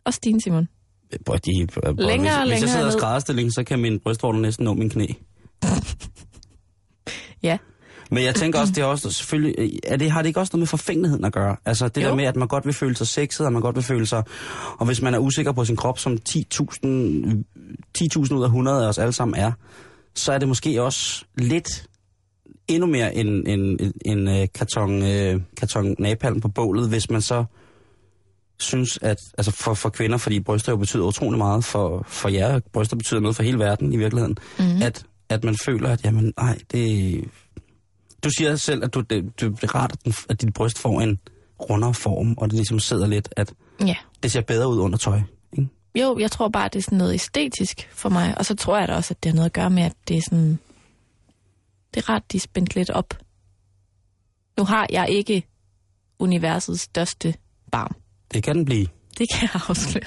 Også 0.04 0.20
dine, 0.24 0.40
Simon. 0.40 0.68
Bro, 1.26 1.34
de, 1.36 1.66
bro, 1.74 1.80
Længere 1.92 1.96
hvis, 1.96 2.02
og 2.02 2.12
hvis 2.18 2.28
jeg 2.38 2.46
længere 2.48 2.68
sidder 2.68 2.88
i 2.88 2.92
skrædderstilling, 2.98 3.52
så 3.52 3.64
kan 3.64 3.78
min 3.78 4.00
brystvorter 4.00 4.38
næsten 4.40 4.64
nå 4.64 4.74
min 4.74 4.90
knæ. 4.90 5.06
Ja. 7.42 7.58
Men 8.10 8.24
jeg 8.24 8.34
tænker 8.34 8.60
også, 8.60 8.72
det 8.72 8.82
er 8.82 8.84
også 8.84 9.10
selvfølgelig, 9.10 9.80
er 9.84 9.96
det, 9.96 10.10
har 10.10 10.22
det 10.22 10.28
ikke 10.28 10.40
også 10.40 10.50
noget 10.52 10.60
med 10.60 10.66
forfængeligheden 10.66 11.24
at 11.24 11.32
gøre? 11.32 11.56
Altså 11.64 11.88
det 11.88 12.02
jo. 12.02 12.08
Der 12.08 12.14
med, 12.14 12.24
at 12.24 12.36
man 12.36 12.48
godt 12.48 12.66
vil 12.66 12.74
føle 12.74 12.96
sig 12.96 13.06
sexet, 13.06 13.46
og 13.46 13.52
man 13.52 13.62
godt 13.62 13.76
vil 13.76 13.84
føle 13.84 14.06
sig, 14.06 14.22
og 14.78 14.86
hvis 14.86 15.02
man 15.02 15.14
er 15.14 15.18
usikker 15.18 15.52
på 15.52 15.64
sin 15.64 15.76
krop, 15.76 15.98
som 15.98 16.18
10.000 16.28 16.36
10.000 17.98 18.34
ud 18.34 18.42
af 18.42 18.46
100 18.46 18.84
af 18.84 18.88
os 18.88 18.98
alle 18.98 19.12
sammen 19.12 19.40
er, 19.40 19.52
så 20.14 20.32
er 20.32 20.38
det 20.38 20.48
måske 20.48 20.82
også 20.82 21.24
lidt 21.38 21.86
endnu 22.68 22.86
mere 22.86 23.14
en, 23.14 23.46
en, 23.46 23.60
en, 23.80 23.92
en 24.04 24.28
øh, 24.28 24.48
karton, 24.54 25.02
øh, 25.02 25.40
karton 25.56 25.96
napalm 25.98 26.40
på 26.40 26.48
bålet, 26.48 26.88
hvis 26.88 27.10
man 27.10 27.22
så 27.22 27.44
synes, 28.58 28.98
at 29.02 29.16
altså 29.38 29.50
for, 29.50 29.74
for 29.74 29.88
kvinder, 29.88 30.16
fordi 30.18 30.40
bryster 30.40 30.72
jo 30.72 30.76
betyder 30.76 31.04
utrolig 31.04 31.38
meget 31.38 31.64
for, 31.64 32.04
for 32.08 32.28
jer, 32.28 32.60
bryster 32.72 32.96
betyder 32.96 33.20
noget 33.20 33.36
for 33.36 33.42
hele 33.42 33.58
verden 33.58 33.92
i 33.92 33.96
virkeligheden, 33.96 34.36
Mm-hmm. 34.58 34.82
at, 34.82 35.06
at 35.28 35.44
man 35.44 35.56
føler, 35.64 35.90
at 35.90 36.04
jamen, 36.04 36.32
nej, 36.36 36.58
det... 36.72 37.24
Du 38.24 38.30
siger 38.38 38.56
selv, 38.56 38.84
at 38.84 38.94
du, 38.94 39.00
det, 39.00 39.40
det 39.40 39.62
er 39.64 39.74
rart, 39.74 39.92
at, 39.92 40.04
den, 40.04 40.14
at 40.28 40.40
dit 40.42 40.54
bryst 40.54 40.78
får 40.78 41.00
en 41.00 41.18
rundere 41.60 41.94
form, 41.94 42.34
og 42.38 42.46
det 42.50 42.52
ligesom 42.56 42.78
sidder 42.78 43.06
lidt, 43.06 43.28
at 43.36 43.54
Ja. 43.80 43.96
det 44.22 44.32
ser 44.32 44.40
bedre 44.40 44.68
ud 44.68 44.78
under 44.78 44.98
tøj. 44.98 45.20
Ikke? 45.52 45.68
Jo, 45.94 46.18
jeg 46.18 46.30
tror 46.30 46.48
bare, 46.48 46.68
det 46.68 46.78
er 46.78 46.82
sådan 46.82 46.98
noget 46.98 47.14
æstetisk 47.14 47.88
for 47.92 48.08
mig. 48.08 48.38
Og 48.38 48.46
så 48.46 48.54
tror 48.56 48.78
jeg 48.78 48.88
da 48.88 48.94
også, 48.94 49.14
at 49.14 49.22
det 49.24 49.30
har 49.32 49.34
noget 49.36 49.46
at 49.46 49.52
gøre 49.52 49.70
med, 49.70 49.82
at 49.82 49.92
det 50.08 50.16
er 50.16 50.22
sådan... 50.30 50.58
Det 51.94 52.02
er 52.02 52.08
rart, 52.10 52.32
de 52.32 52.36
er 52.36 52.40
spændt 52.40 52.74
lidt 52.74 52.90
op. 52.90 53.18
Nu 54.58 54.64
har 54.64 54.86
jeg 54.90 55.08
ikke 55.10 55.42
universets 56.18 56.80
største 56.82 57.34
barm. 57.72 57.94
Det 58.34 58.42
kan 58.42 58.56
den 58.56 58.64
blive. 58.64 58.86
Det 59.18 59.26
kan 59.34 59.48
jeg 59.52 59.60
afsløre. 59.68 60.04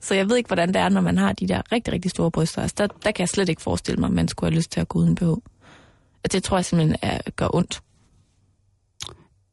Så 0.00 0.14
jeg 0.14 0.28
ved 0.28 0.36
ikke, 0.36 0.46
hvordan 0.46 0.68
det 0.68 0.76
er, 0.76 0.88
når 0.88 1.00
man 1.00 1.18
har 1.18 1.32
de 1.32 1.48
der 1.48 1.72
rigtig, 1.72 1.92
rigtig 1.94 2.10
store 2.10 2.30
bryster. 2.30 2.62
Altså, 2.62 2.74
der, 2.78 2.86
der 2.86 3.10
kan 3.12 3.20
jeg 3.22 3.28
slet 3.28 3.48
ikke 3.48 3.62
forestille 3.62 4.00
mig, 4.00 4.06
at 4.06 4.12
man 4.14 4.28
skulle 4.28 4.50
have 4.50 4.56
lyst 4.56 4.70
til 4.72 4.80
at 4.80 4.88
gå 4.88 4.98
uden 4.98 5.14
BH. 5.14 5.24
Altså, 6.24 6.36
Det 6.36 6.42
tror 6.42 6.56
jeg 6.56 6.64
simpelthen 6.64 6.96
er, 7.02 7.18
gør 7.36 7.48
ondt. 7.54 7.82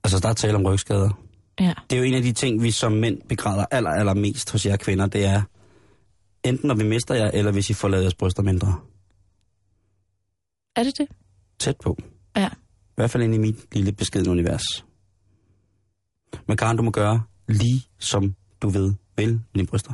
Altså, 0.04 0.20
der 0.20 0.30
er 0.30 0.34
tale 0.34 0.56
om 0.56 0.66
rygskader. 0.66 1.10
Ja. 1.60 1.74
Det 1.90 1.96
er 1.96 2.00
jo 2.00 2.04
en 2.04 2.14
af 2.14 2.22
de 2.22 2.32
ting, 2.32 2.64
vi 2.64 2.72
som 2.72 2.92
mænd 2.92 3.22
begræder 3.30 3.66
aller, 3.72 3.90
aller 3.90 4.14
mest 4.14 4.52
hos 4.52 4.66
jer 4.66 4.78
kvinder. 4.78 5.08
Det 5.08 5.26
er 5.26 5.42
enten 6.44 6.68
når 6.68 6.76
vi 6.76 6.84
mister 6.84 7.16
jer, 7.16 7.32
eller 7.34 7.52
hvis 7.52 7.70
I 7.70 7.74
får 7.74 7.88
lavet 7.88 8.04
jeres 8.04 8.16
bryster 8.16 8.44
mindre. 8.44 8.80
Er 10.76 10.84
det 10.84 10.98
det? 10.98 11.08
Tæt 11.60 11.76
på. 11.84 11.98
Ja. 12.36 12.48
I 12.48 12.96
hvert 12.96 13.12
fald 13.12 13.24
ind 13.24 13.36
i 13.36 13.38
mit 13.38 13.74
lille 13.76 13.92
beskedne 13.92 14.30
univers. 14.32 14.86
Men 16.48 16.58
Karen, 16.58 16.78
du 16.78 16.84
må 16.84 16.92
gøre 16.92 17.24
lige 17.48 17.84
som 18.00 18.36
du 18.62 18.70
ved 18.70 18.94
vil 19.18 19.34
med 19.34 19.40
dine 19.56 19.68
bryster. 19.68 19.92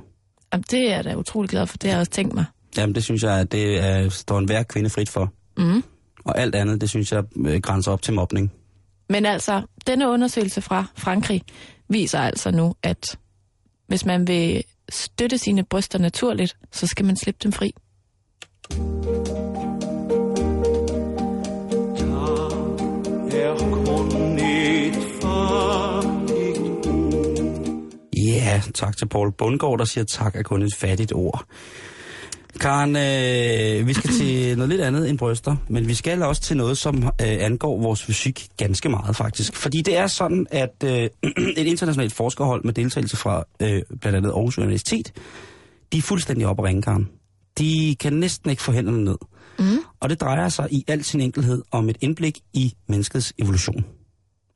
Jamen, 0.53 0.63
det 0.71 0.91
er 0.91 0.95
jeg 0.95 1.03
da 1.03 1.15
utrolig 1.15 1.49
glad 1.49 1.67
for. 1.67 1.77
Det 1.77 1.89
har 1.89 1.95
jeg 1.95 1.99
også 1.99 2.12
tænkt 2.12 2.33
mig. 2.33 2.45
Jamen, 2.77 2.95
det 2.95 3.03
synes 3.03 3.23
jeg, 3.23 3.39
at 3.39 3.51
det 3.51 3.79
er, 3.83 4.09
står 4.09 4.39
en 4.39 4.45
hver 4.45 4.63
kvinde 4.63 4.89
frit 4.89 5.09
for. 5.09 5.33
Mm. 5.57 5.83
Og 6.23 6.39
alt 6.39 6.55
andet, 6.55 6.81
det 6.81 6.89
synes 6.89 7.12
jeg 7.12 7.23
øh, 7.45 7.62
grænser 7.62 7.91
op 7.91 8.01
til 8.01 8.13
mobning. 8.13 8.51
Men 9.09 9.25
altså, 9.25 9.62
denne 9.88 10.09
undersøgelse 10.09 10.62
fra 10.62 10.86
Frankrig 10.95 11.41
viser 11.89 12.19
altså 12.19 12.51
nu, 12.51 12.75
at 12.83 13.17
hvis 13.88 14.05
man 14.05 14.27
vil 14.27 14.63
støtte 14.89 15.38
sine 15.38 15.63
bryster 15.63 15.99
naturligt, 15.99 16.57
så 16.71 16.88
skal 16.88 17.05
man 17.05 17.17
slippe 17.17 17.39
dem 17.43 17.51
fri. 17.51 17.73
Ja, 28.27 28.62
tak 28.73 28.97
til 28.97 29.05
Paul 29.07 29.31
Bundgaard, 29.31 29.77
der 29.79 29.86
siger 29.86 30.03
tak 30.03 30.36
er 30.36 30.43
kun 30.43 30.62
et 30.62 30.75
fattigt 30.75 31.13
ord. 31.13 31.45
Karen, 32.59 32.95
øh, 32.95 33.87
vi 33.87 33.93
skal 33.93 34.09
til 34.09 34.33
noget 34.57 34.69
lidt 34.69 34.81
andet 34.81 35.09
end 35.09 35.17
bryster, 35.17 35.55
men 35.69 35.87
vi 35.87 35.93
skal 35.93 36.23
også 36.23 36.41
til 36.41 36.57
noget, 36.57 36.77
som 36.77 37.03
øh, 37.03 37.11
angår 37.21 37.81
vores 37.81 38.03
fysik 38.03 38.47
ganske 38.57 38.89
meget 38.89 39.15
faktisk. 39.15 39.55
Fordi 39.55 39.81
det 39.81 39.97
er 39.97 40.07
sådan, 40.07 40.45
at 40.51 40.83
øh, 40.85 40.91
et 41.57 41.67
internationalt 41.67 42.13
forskerhold 42.13 42.63
med 42.63 42.73
deltagelse 42.73 43.17
fra 43.17 43.43
øh, 43.59 43.81
blandt 44.01 44.17
andet 44.17 44.29
Aarhus 44.29 44.57
Universitet, 44.57 45.11
de 45.93 45.97
er 45.97 46.01
fuldstændig 46.01 46.47
oppe 46.47 46.61
at 46.63 46.65
ringe, 46.67 46.81
Karen. 46.81 47.09
De 47.59 47.95
kan 47.99 48.13
næsten 48.13 48.49
ikke 48.49 48.61
få 48.61 48.71
hænderne 48.71 49.03
ned. 49.03 49.17
Mm. 49.59 49.65
Og 49.99 50.09
det 50.09 50.21
drejer 50.21 50.49
sig 50.49 50.67
i 50.71 50.83
al 50.87 51.03
sin 51.03 51.21
enkelhed 51.21 51.61
om 51.71 51.89
et 51.89 51.97
indblik 52.01 52.39
i 52.53 52.73
menneskets 52.87 53.33
evolution. 53.39 53.85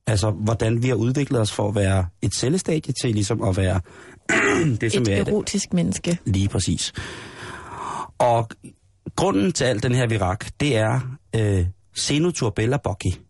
Altså, 0.08 0.32
hvordan 0.32 0.84
vi 0.84 0.88
har 0.88 0.96
udviklet 0.96 1.42
os 1.42 1.52
for 1.52 1.70
at 1.70 1.76
være 1.76 2.06
et 2.22 2.34
cellestadie 2.36 2.94
til 3.02 3.14
ligesom 3.14 3.44
at 3.44 3.58
være 3.58 3.82
det, 4.82 4.92
som 4.94 5.02
Et 5.02 5.08
er 5.10 5.24
det. 5.24 5.32
erotisk 5.32 5.74
menneske. 5.74 6.18
Lige 6.26 6.48
præcis. 6.48 6.94
Og 8.20 8.50
grunden 9.16 9.52
til 9.52 9.64
al 9.64 9.84
den 9.84 9.96
her 9.96 10.08
virak, 10.08 10.46
det 10.60 10.78
er 10.78 11.18
øh, 11.36 11.66
Xenoturbella 11.98 12.78
bocchi. 12.78 13.22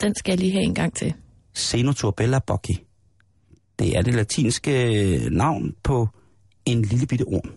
Den 0.00 0.14
skal 0.14 0.32
jeg 0.32 0.38
lige 0.38 0.52
have 0.52 0.64
en 0.64 0.74
gang 0.74 0.96
til. 0.96 1.14
Xenoturbella 1.56 2.38
bocchi. 2.38 2.84
Det 3.78 3.96
er 3.96 4.02
det 4.02 4.14
latinske 4.14 5.28
navn 5.30 5.74
på 5.82 6.08
en 6.66 6.82
lille 6.82 7.06
bitte 7.06 7.24
orm. 7.24 7.52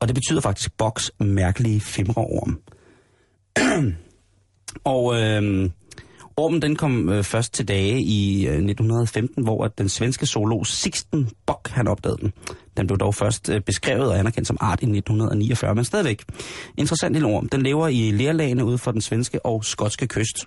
Og 0.00 0.08
det 0.08 0.14
betyder 0.14 0.40
faktisk 0.40 0.76
boks 0.76 1.10
mærkelige 1.20 1.80
fimreorm. 1.80 2.60
og 4.94 5.14
øh, 5.14 5.70
ormen 6.36 6.62
den 6.62 6.76
kom 6.76 7.08
øh, 7.08 7.24
først 7.24 7.54
til 7.54 7.68
dage 7.68 8.00
i 8.00 8.46
øh, 8.46 8.52
1915, 8.52 9.44
hvor 9.44 9.64
at 9.64 9.78
den 9.78 9.88
svenske 9.88 10.26
zoolog 10.26 10.66
Sixten 10.66 11.30
Bock 11.46 11.68
han 11.68 11.88
opdagede 11.88 12.18
den. 12.20 12.32
Den 12.76 12.86
blev 12.86 12.98
dog 12.98 13.14
først 13.14 13.48
øh, 13.48 13.60
beskrevet 13.60 14.08
og 14.08 14.18
anerkendt 14.18 14.48
som 14.48 14.56
art 14.60 14.82
i 14.82 14.86
1949, 14.86 15.74
men 15.74 15.84
stadigvæk. 15.84 16.22
Interessant 16.78 17.12
lille 17.12 17.28
orm. 17.28 17.48
Den 17.48 17.62
lever 17.62 17.88
i 17.88 18.10
lerlagene 18.10 18.64
ude 18.64 18.78
for 18.78 18.92
den 18.92 19.00
svenske 19.00 19.46
og 19.46 19.64
skotske 19.64 20.06
kyst. 20.06 20.46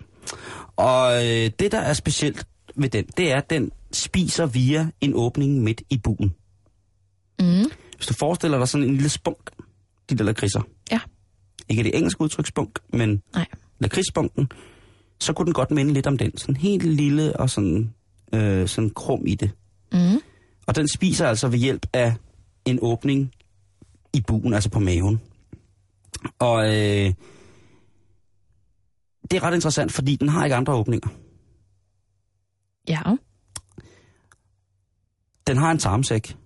Og 0.75 1.25
øh, 1.25 1.51
det, 1.59 1.71
der 1.71 1.79
er 1.79 1.93
specielt 1.93 2.47
ved 2.75 2.89
den, 2.89 3.05
det 3.17 3.31
er, 3.31 3.37
at 3.37 3.49
den 3.49 3.71
spiser 3.91 4.45
via 4.45 4.89
en 5.01 5.11
åbning 5.15 5.63
midt 5.63 5.81
i 5.89 5.97
buen. 5.97 6.33
Mm. 7.39 7.71
Hvis 7.95 8.07
du 8.07 8.13
forestiller 8.13 8.57
dig 8.57 8.67
sådan 8.67 8.87
en 8.87 8.93
lille 8.93 9.09
spunk, 9.09 9.49
de 10.09 10.15
der 10.15 10.23
lakridser. 10.23 10.61
Ja. 10.91 10.99
Ikke 11.69 11.83
det 11.83 11.97
engelske 11.97 12.21
udtryk 12.21 12.47
spunk, 12.47 12.79
men 12.93 13.21
Nej. 13.33 13.45
lakridspunkten, 13.79 14.51
så 15.19 15.33
kunne 15.33 15.45
den 15.45 15.53
godt 15.53 15.71
minde 15.71 15.93
lidt 15.93 16.07
om 16.07 16.17
den. 16.17 16.37
Sådan 16.37 16.55
helt 16.55 16.83
lille 16.85 17.39
og 17.39 17.49
sådan, 17.49 17.93
øh, 18.33 18.67
sådan 18.67 18.89
krum 18.89 19.23
i 19.27 19.35
det. 19.35 19.51
Mm. 19.93 20.21
Og 20.67 20.75
den 20.75 20.87
spiser 20.87 21.27
altså 21.27 21.47
ved 21.47 21.59
hjælp 21.59 21.85
af 21.93 22.15
en 22.65 22.79
åbning 22.81 23.31
i 24.13 24.21
buen, 24.27 24.53
altså 24.53 24.69
på 24.69 24.79
maven. 24.79 25.21
Og 26.39 26.65
øh, 26.65 27.13
det 29.31 29.37
er 29.37 29.43
ret 29.43 29.55
interessant, 29.55 29.91
fordi 29.91 30.15
den 30.15 30.29
har 30.29 30.43
ikke 30.43 30.55
andre 30.55 30.73
åbninger. 30.73 31.09
Ja. 32.87 33.01
Den 35.47 35.57
har 35.57 35.71
en 35.71 35.77
tarmsæk. 35.77 36.37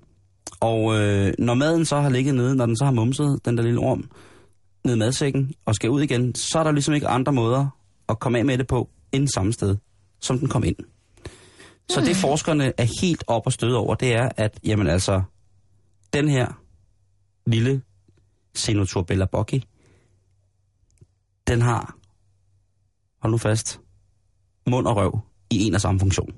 Og 0.59 0.99
øh, 0.99 1.33
når 1.39 1.53
maden 1.53 1.85
så 1.85 1.99
har 1.99 2.09
ligget 2.09 2.35
nede, 2.35 2.55
når 2.55 2.65
den 2.65 2.77
så 2.77 2.85
har 2.85 2.91
mumset, 2.91 3.39
den 3.45 3.57
der 3.57 3.63
lille 3.63 3.79
orm, 3.79 4.09
ned 4.85 4.95
i 4.95 4.99
madsækken 4.99 5.53
og 5.65 5.75
skal 5.75 5.89
ud 5.89 6.01
igen, 6.01 6.35
så 6.35 6.59
er 6.59 6.63
der 6.63 6.71
ligesom 6.71 6.93
ikke 6.93 7.07
andre 7.07 7.33
måder 7.33 7.67
at 8.09 8.19
komme 8.19 8.37
af 8.37 8.45
med 8.45 8.57
det 8.57 8.67
på, 8.67 8.89
end 9.11 9.27
samme 9.27 9.53
sted, 9.53 9.77
som 10.19 10.39
den 10.39 10.47
kom 10.47 10.63
ind. 10.63 10.75
Så 11.89 12.01
det 12.01 12.15
forskerne 12.15 12.73
er 12.77 13.01
helt 13.01 13.23
op 13.27 13.45
og 13.45 13.53
støde 13.53 13.77
over, 13.77 13.95
det 13.95 14.13
er, 14.13 14.29
at 14.37 14.59
jamen 14.63 14.87
altså, 14.87 15.21
den 16.13 16.29
her 16.29 16.61
lille 17.45 17.81
Xenoturbella 18.57 19.25
bocchi, 19.25 19.65
den 21.47 21.61
har, 21.61 21.97
hold 23.21 23.31
nu 23.31 23.37
fast, 23.37 23.79
mund 24.67 24.87
og 24.87 24.95
røv 24.95 25.19
i 25.49 25.63
en 25.63 25.75
og 25.75 25.81
samme 25.81 25.99
funktion. 25.99 26.33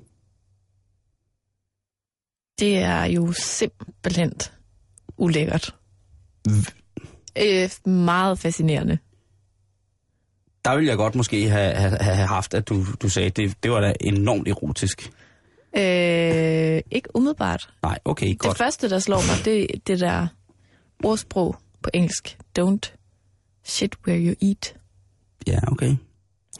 Det 2.58 2.78
er 2.78 3.04
jo 3.04 3.32
simpelthen 3.32 4.32
ulækkert. 5.16 5.76
Øh, 7.38 7.70
meget 7.92 8.38
fascinerende. 8.38 8.98
Der 10.64 10.74
ville 10.74 10.88
jeg 10.88 10.96
godt 10.96 11.14
måske 11.14 11.48
have, 11.48 11.74
have, 11.74 11.98
have 11.98 12.26
haft, 12.26 12.54
at 12.54 12.68
du, 12.68 12.84
du 13.02 13.08
sagde, 13.08 13.30
det, 13.30 13.62
det 13.62 13.70
var 13.70 13.80
da 13.80 13.94
enormt 14.00 14.48
erotisk. 14.48 15.12
Øh, 15.76 16.82
ikke 16.90 17.08
umiddelbart. 17.16 17.68
Nej, 17.82 17.98
okay, 18.04 18.28
Det 18.28 18.38
godt. 18.38 18.58
første, 18.58 18.90
der 18.90 18.98
slår 18.98 19.16
mig, 19.16 19.44
det 19.44 19.62
er 19.62 19.78
det 19.86 20.00
der 20.00 20.26
ordsprog 21.04 21.56
på 21.82 21.90
engelsk. 21.94 22.38
Don't 22.58 22.94
shit 23.64 23.94
where 24.06 24.20
you 24.20 24.34
eat. 24.48 24.74
Ja, 25.46 25.58
okay. 25.66 25.96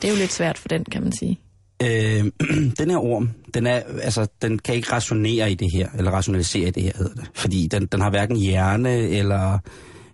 Det 0.03 0.05
er 0.05 0.13
jo 0.13 0.19
lidt 0.19 0.33
svært 0.33 0.59
for 0.59 0.69
den, 0.69 0.85
kan 0.85 1.03
man 1.03 1.13
sige. 1.13 1.41
Øh, 1.83 2.25
den 2.79 2.91
her 2.91 2.99
orm, 2.99 3.31
den, 3.55 3.67
er, 3.67 3.83
altså, 4.03 4.27
den 4.43 4.59
kan 4.59 4.75
ikke 4.75 4.93
rationere 4.93 5.53
i 5.53 5.55
det 5.55 5.69
her, 5.75 5.89
eller 5.99 6.11
rationalisere 6.11 6.69
i 6.69 6.71
det 6.71 6.83
her, 6.83 6.93
hedder 6.97 7.15
det. 7.15 7.31
Fordi 7.35 7.67
den, 7.67 7.87
den 7.87 8.01
har 8.01 8.11
hverken 8.11 8.37
hjerne, 8.37 8.91
eller 8.99 9.59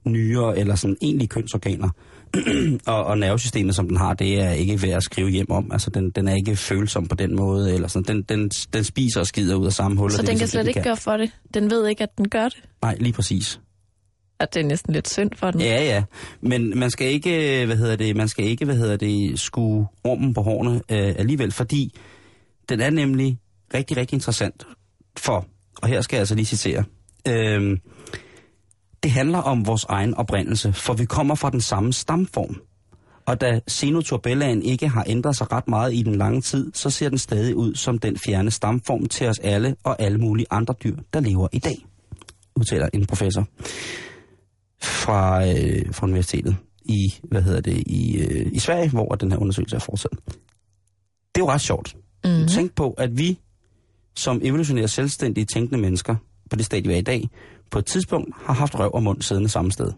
nyre, 0.05 0.59
eller 0.59 0.75
sådan 0.75 0.97
egentlige 1.03 1.29
kønsorganer. 1.29 1.89
og, 2.87 3.05
og 3.05 3.19
nervesystemet, 3.19 3.75
som 3.75 3.89
den 3.89 3.97
har, 3.97 4.15
det 4.15 4.41
er 4.41 4.51
ikke 4.51 4.83
værd 4.83 4.97
at 4.97 5.03
skrive 5.03 5.31
hjem 5.31 5.51
om. 5.51 5.73
Altså, 5.73 5.91
den, 5.91 6.11
den 6.11 6.29
er 6.29 6.35
ikke 6.35 6.57
følsom 6.57 7.07
på 7.07 7.15
den 7.15 7.37
måde, 7.37 7.75
eller 7.75 7.89
sådan. 7.89 8.17
Den, 8.17 8.23
den, 8.23 8.51
den 8.73 8.85
spiser 8.85 9.21
og 9.21 9.27
skider 9.27 9.55
ud 9.55 9.67
af 9.67 9.73
samme 9.73 9.99
hul. 9.99 10.11
Så 10.11 10.17
og 10.17 10.21
det 10.21 10.29
den 10.29 10.33
kan 10.35 10.39
ligesom 10.39 10.63
slet 10.63 10.69
ikke 10.69 10.83
gøre 10.83 10.97
for 10.97 11.17
det. 11.17 11.31
Den 11.55 11.71
ved 11.71 11.87
ikke, 11.89 12.03
at 12.03 12.19
den 12.19 12.29
gør 12.29 12.45
det. 12.45 12.63
Nej, 12.83 12.97
lige 13.01 13.13
præcis. 13.13 13.61
At 14.41 14.55
det 14.55 14.61
er 14.61 14.67
næsten 14.67 14.93
lidt 14.93 15.09
synd 15.09 15.31
for 15.37 15.51
den. 15.51 15.61
Ja, 15.61 15.85
ja. 15.85 16.05
Men 16.41 16.79
man 16.79 16.91
skal 16.91 17.07
ikke, 17.07 17.67
hvad 17.67 17.77
hedder 17.77 17.97
det, 17.97 18.17
man 18.17 18.29
skal 18.29 18.45
ikke, 18.45 18.65
hvad 18.65 18.77
hedder 18.77 18.97
det, 18.97 19.41
skue 19.41 19.87
ormen 20.05 20.35
på 20.35 20.43
hårene 20.43 20.75
øh, 20.75 21.15
alligevel, 21.19 21.53
fordi 21.53 21.99
den 22.69 22.81
er 22.81 22.91
nemlig 22.91 23.39
rigtig, 23.75 23.97
rigtig 23.97 24.17
interessant 24.17 24.67
for, 25.17 25.47
og 25.83 25.89
her 25.89 26.01
skal 26.01 26.17
jeg 26.17 26.21
altså 26.21 26.35
lige 26.35 26.47
citere, 26.47 26.85
øh, 27.29 27.79
det 29.03 29.11
handler 29.11 29.39
om 29.39 29.67
vores 29.67 29.85
egen 29.85 30.15
oprindelse, 30.15 30.73
for 30.73 30.95
vi 30.95 31.05
kommer 31.05 31.35
fra 31.35 31.51
den 31.51 31.61
samme 31.61 31.93
stamform. 31.93 32.61
Og 33.27 33.41
da 33.41 33.61
Xenoturbellaen 33.71 34.63
ikke 34.63 34.89
har 34.89 35.05
ændret 35.07 35.37
sig 35.37 35.53
ret 35.53 35.69
meget 35.69 35.95
i 35.95 36.03
den 36.03 36.15
lange 36.15 36.41
tid, 36.41 36.73
så 36.75 36.91
ser 36.91 37.09
den 37.09 37.19
stadig 37.19 37.57
ud 37.57 37.75
som 37.75 37.99
den 37.99 38.19
fjerne 38.19 38.51
stamform 38.51 39.07
til 39.07 39.29
os 39.29 39.39
alle 39.39 39.77
og 39.85 40.03
alle 40.03 40.19
mulige 40.19 40.47
andre 40.51 40.75
dyr, 40.85 40.97
der 41.13 41.21
lever 41.21 41.49
i 41.53 41.59
dag, 41.59 41.87
udtaler 42.57 42.89
en 42.93 43.07
professor 43.07 43.47
fra, 44.83 45.49
øh, 45.49 45.95
fra 45.95 46.07
universitetet 46.07 46.57
i, 46.85 47.15
hvad 47.23 47.43
hedder 47.43 47.61
det, 47.61 47.83
i, 47.87 48.19
øh, 48.19 48.53
i 48.53 48.59
Sverige, 48.59 48.91
hvor 48.91 49.09
den 49.09 49.33
her 49.33 49.39
undersøgelse 49.39 49.77
er 49.77 49.81
fortsat. 49.81 50.11
Det 51.35 51.41
er 51.41 51.45
jo 51.45 51.51
ret 51.51 51.61
sjovt. 51.61 51.97
Mm-hmm. 52.25 52.49
Tænk 52.49 52.75
på, 52.75 52.91
at 52.91 53.19
vi 53.19 53.39
som 54.17 54.41
evolutionære 54.43 54.89
selvstændige 54.89 55.47
tænkende 55.55 55.81
mennesker, 55.81 56.17
på 56.51 56.57
det 56.57 56.67
stadie, 56.67 56.89
vi 56.89 56.95
er 56.95 56.99
i 56.99 57.03
dag, 57.03 57.29
på 57.71 57.79
et 57.79 57.87
tidspunkt 57.87 58.35
har 58.37 58.53
haft 58.55 58.79
røv 58.79 58.91
og 58.95 59.03
mund 59.03 59.23
siddende 59.23 59.49
samme 59.49 59.73
sted. 59.73 59.93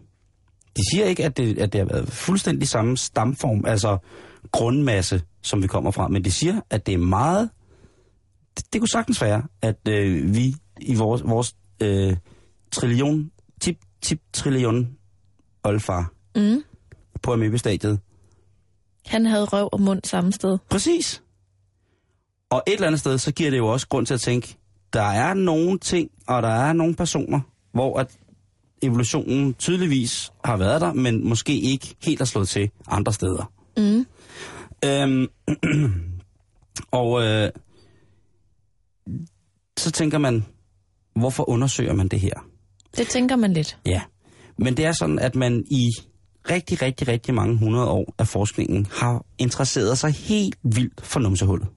De 0.77 0.81
siger 0.93 1.05
ikke, 1.05 1.25
at 1.25 1.37
det, 1.37 1.59
at 1.59 1.73
det 1.73 1.79
har 1.81 1.85
været 1.85 2.07
fuldstændig 2.11 2.67
samme 2.67 2.97
stamform, 2.97 3.65
altså 3.65 3.97
grundmasse, 4.51 5.21
som 5.41 5.61
vi 5.63 5.67
kommer 5.67 5.91
fra, 5.91 6.07
men 6.07 6.23
de 6.25 6.31
siger, 6.31 6.61
at 6.69 6.85
det 6.85 6.93
er 6.93 6.97
meget... 6.97 7.49
Det, 8.57 8.73
det 8.73 8.81
kunne 8.81 8.89
sagtens 8.89 9.21
være, 9.21 9.43
at 9.61 9.87
øh, 9.87 10.35
vi 10.35 10.55
i 10.81 10.95
vores, 10.95 11.23
vores 11.25 11.55
øh, 11.81 12.17
trillion, 12.71 13.31
tip, 13.61 13.77
tip 14.01 14.21
trillion 14.33 14.89
oldfar 15.63 16.11
Mm. 16.35 16.63
på 17.23 17.33
amøbestadiet. 17.33 17.99
Han 19.05 19.25
havde 19.25 19.45
røv 19.45 19.69
og 19.71 19.81
mund 19.81 20.01
samme 20.03 20.31
sted. 20.31 20.57
Præcis. 20.69 21.23
Og 22.49 22.63
et 22.67 22.73
eller 22.73 22.87
andet 22.87 22.99
sted, 22.99 23.17
så 23.17 23.31
giver 23.31 23.49
det 23.49 23.57
jo 23.57 23.67
også 23.67 23.87
grund 23.87 24.05
til 24.05 24.13
at 24.13 24.21
tænke, 24.21 24.57
der 24.93 25.01
er 25.01 25.33
nogle 25.33 25.79
ting, 25.79 26.09
og 26.27 26.41
der 26.41 26.49
er 26.49 26.73
nogle 26.73 26.95
personer, 26.95 27.39
hvor 27.71 27.99
at 27.99 28.17
evolutionen 28.81 29.53
tydeligvis 29.53 30.31
har 30.45 30.57
været 30.57 30.81
der, 30.81 30.93
men 30.93 31.29
måske 31.29 31.59
ikke 31.59 31.95
helt 32.03 32.19
har 32.19 32.25
slået 32.25 32.49
til 32.49 32.71
andre 32.87 33.13
steder. 33.13 33.51
Mm. 33.77 34.05
Øhm, 34.85 35.27
og 37.01 37.23
øh, 37.23 37.49
så 39.77 39.91
tænker 39.91 40.17
man, 40.17 40.45
hvorfor 41.15 41.49
undersøger 41.49 41.93
man 41.93 42.07
det 42.07 42.19
her? 42.19 42.33
Det 42.97 43.07
tænker 43.07 43.35
man 43.35 43.53
lidt. 43.53 43.77
Ja, 43.85 44.01
men 44.57 44.77
det 44.77 44.85
er 44.85 44.91
sådan, 44.91 45.19
at 45.19 45.35
man 45.35 45.63
i 45.71 45.89
rigtig, 46.49 46.81
rigtig, 46.81 47.07
rigtig 47.07 47.33
mange 47.33 47.57
hundrede 47.57 47.87
år 47.89 48.15
af 48.19 48.27
forskningen 48.27 48.87
har 48.91 49.25
interesseret 49.37 49.97
sig 49.97 50.11
helt 50.11 50.57
vildt 50.63 51.01
for 51.01 51.19
numsehullet. 51.19 51.67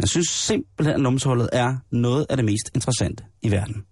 Jeg 0.00 0.08
synes 0.08 0.28
simpelthen, 0.28 0.94
at 0.94 1.00
numsehullet 1.00 1.48
er 1.52 1.76
noget 1.90 2.26
af 2.30 2.36
det 2.36 2.44
mest 2.44 2.70
interessante 2.74 3.24
i 3.42 3.50
verden. 3.50 3.84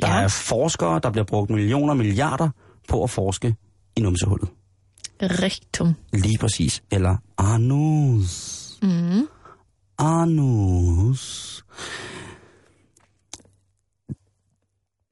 Der 0.00 0.08
Ja. 0.08 0.22
er 0.22 0.28
forskere, 0.28 1.00
der 1.02 1.10
bliver 1.10 1.24
brugt 1.24 1.50
millioner 1.50 1.90
og 1.90 1.96
milliarder 1.96 2.48
på 2.88 3.02
at 3.04 3.10
forske 3.10 3.54
i 3.96 4.00
numsehullet. 4.00 4.48
Rigtum. 5.22 5.94
Lige 6.12 6.38
præcis. 6.38 6.82
Eller 6.90 7.16
anus. 7.38 8.64
Mm. 8.82 9.26
Anus. 9.98 11.64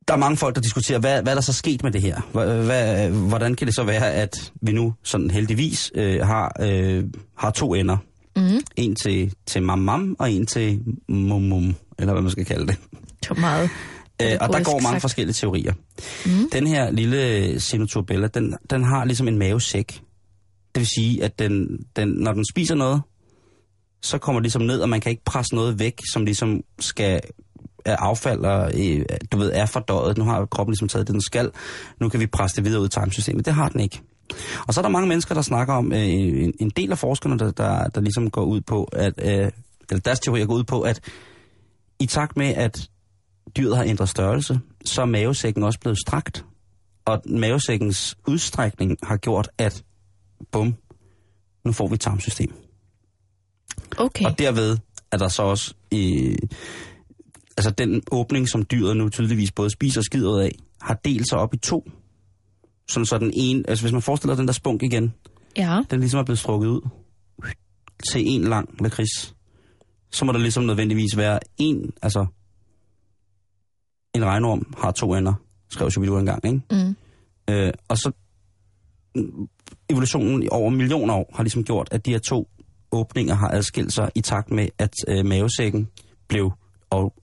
Der 0.08 0.14
er 0.14 0.18
mange 0.18 0.36
folk, 0.36 0.54
der 0.54 0.60
diskuterer, 0.60 0.98
hvad, 0.98 1.22
hvad 1.22 1.32
er 1.32 1.34
der 1.36 1.42
så 1.42 1.52
sket 1.52 1.82
med 1.82 1.92
det 1.92 2.02
her? 2.02 2.20
Hvad, 2.32 3.10
hvordan 3.10 3.54
kan 3.54 3.66
det 3.66 3.74
så 3.74 3.84
være, 3.84 4.12
at 4.12 4.52
vi 4.62 4.72
nu 4.72 4.94
sådan 5.02 5.30
heldigvis 5.30 5.92
øh, 5.94 6.26
har, 6.26 6.56
øh, 6.60 7.04
har 7.38 7.50
to 7.50 7.74
ender? 7.74 7.96
Mm. 8.36 8.60
En 8.76 8.94
til, 8.96 9.34
til 9.46 9.62
mam 9.62 9.78
mam, 9.78 10.16
og 10.18 10.30
en 10.32 10.46
til 10.46 10.80
mum 11.08 11.42
mum, 11.42 11.74
eller 11.98 12.12
hvad 12.12 12.22
man 12.22 12.30
skal 12.30 12.44
kalde 12.44 12.66
det. 12.66 12.76
Det 13.20 13.30
var 13.30 13.36
meget. 13.36 13.70
Øh, 14.22 14.38
og 14.40 14.48
der 14.52 14.62
går 14.64 14.80
mange 14.80 15.00
forskellige 15.00 15.34
teorier. 15.34 15.72
Mm. 16.26 16.50
Den 16.52 16.66
her 16.66 16.90
lille 16.90 17.60
Cenoturbella, 17.60 18.26
den, 18.26 18.56
den 18.70 18.84
har 18.84 19.04
ligesom 19.04 19.28
en 19.28 19.38
mavesæk. 19.38 20.02
Det 20.74 20.80
vil 20.80 20.86
sige, 20.86 21.24
at 21.24 21.38
den, 21.38 21.86
den, 21.96 22.08
når 22.08 22.32
den 22.32 22.44
spiser 22.52 22.74
noget, 22.74 23.02
så 24.02 24.18
kommer 24.18 24.40
det 24.40 24.44
ligesom 24.44 24.62
ned, 24.62 24.80
og 24.80 24.88
man 24.88 25.00
kan 25.00 25.10
ikke 25.10 25.24
presse 25.24 25.54
noget 25.54 25.78
væk, 25.78 26.00
som 26.12 26.24
ligesom 26.24 26.62
skal 26.78 27.20
er 27.84 27.96
affald 27.96 28.40
og, 28.40 28.72
øh, 28.80 29.04
du 29.32 29.36
ved, 29.36 29.52
er 29.52 29.66
fordøjet. 29.66 30.18
Nu 30.18 30.24
har 30.24 30.46
kroppen 30.46 30.72
ligesom 30.72 30.88
taget 30.88 31.06
det, 31.06 31.12
den 31.12 31.22
skal. 31.22 31.50
Nu 32.00 32.08
kan 32.08 32.20
vi 32.20 32.26
presse 32.26 32.56
det 32.56 32.64
videre 32.64 32.80
ud 32.80 32.86
i 32.86 32.90
tarmsystemet. 32.90 33.46
Det 33.46 33.54
har 33.54 33.68
den 33.68 33.80
ikke. 33.80 34.00
Og 34.66 34.74
så 34.74 34.80
er 34.80 34.82
der 34.82 34.88
mange 34.88 35.08
mennesker, 35.08 35.34
der 35.34 35.42
snakker 35.42 35.74
om, 35.74 35.92
øh, 35.92 36.08
en, 36.08 36.52
en 36.60 36.70
del 36.70 36.92
af 36.92 36.98
forskerne, 36.98 37.38
der, 37.38 37.50
der, 37.50 37.88
der 37.88 38.00
ligesom 38.00 38.30
går 38.30 38.44
ud 38.44 38.60
på, 38.60 38.84
at, 38.84 39.12
øh, 39.18 39.50
eller 39.90 40.00
deres 40.04 40.20
teorier 40.20 40.46
går 40.46 40.54
ud 40.54 40.64
på, 40.64 40.80
at 40.80 41.00
i 41.98 42.06
takt 42.06 42.36
med, 42.36 42.46
at 42.46 42.88
dyret 43.56 43.76
har 43.76 43.84
ændret 43.84 44.08
størrelse, 44.08 44.60
så 44.84 45.02
er 45.02 45.06
mavesækken 45.06 45.62
også 45.62 45.80
blevet 45.80 45.98
strakt. 45.98 46.44
Og 47.04 47.22
mavesækkens 47.26 48.16
udstrækning 48.26 48.96
har 49.02 49.16
gjort, 49.16 49.48
at 49.58 49.84
bum, 50.52 50.74
nu 51.64 51.72
får 51.72 51.88
vi 51.88 51.94
et 51.94 52.00
tarmsystem. 52.00 52.54
Okay. 53.98 54.24
Og 54.24 54.38
derved 54.38 54.78
er 55.12 55.16
der 55.16 55.28
så 55.28 55.42
også 55.42 55.74
øh, 55.94 56.36
altså 57.56 57.70
den 57.70 58.02
åbning, 58.10 58.48
som 58.48 58.64
dyret 58.64 58.96
nu 58.96 59.08
tydeligvis 59.08 59.52
både 59.52 59.70
spiser 59.70 60.00
og 60.00 60.04
skider 60.04 60.30
ud 60.30 60.40
af, 60.40 60.50
har 60.82 60.94
delt 61.04 61.28
sig 61.28 61.38
op 61.38 61.54
i 61.54 61.56
to. 61.56 61.90
Sådan 62.88 63.06
så 63.06 63.18
den 63.18 63.32
ene, 63.34 63.62
altså 63.68 63.84
hvis 63.84 63.92
man 63.92 64.02
forestiller 64.02 64.36
den 64.36 64.46
der 64.46 64.52
spunk 64.52 64.82
igen, 64.82 65.14
Ja. 65.56 65.82
den 65.90 66.00
ligesom 66.00 66.20
er 66.20 66.24
blevet 66.24 66.38
strukket 66.38 66.68
ud 66.68 66.80
til 68.12 68.22
en 68.26 68.44
lang 68.44 68.82
lakrids, 68.82 69.34
så 70.10 70.24
må 70.24 70.32
der 70.32 70.38
ligesom 70.38 70.64
nødvendigvis 70.64 71.16
være 71.16 71.40
en, 71.58 71.92
altså 72.02 72.26
en 74.16 74.24
regnorm 74.24 74.74
har 74.78 74.92
to 74.92 75.14
ender, 75.14 75.34
skrev 75.70 75.90
Shubidua 75.90 76.20
engang, 76.20 76.44
ikke? 76.44 76.60
Mm. 76.70 76.96
Øh, 77.50 77.72
og 77.88 77.98
så 77.98 78.12
mm, 79.14 79.48
evolutionen 79.90 80.42
i 80.42 80.48
over 80.50 80.70
millioner 80.70 81.14
år 81.14 81.32
har 81.34 81.42
ligesom 81.42 81.64
gjort, 81.64 81.88
at 81.90 82.06
de 82.06 82.10
her 82.10 82.18
to 82.18 82.48
åbninger 82.92 83.34
har 83.34 83.48
adskilt 83.48 83.92
sig 83.92 84.10
i 84.14 84.20
takt 84.20 84.50
med, 84.50 84.68
at 84.78 84.92
øh, 85.08 85.26
mavesækken 85.26 85.88
blev 86.28 86.52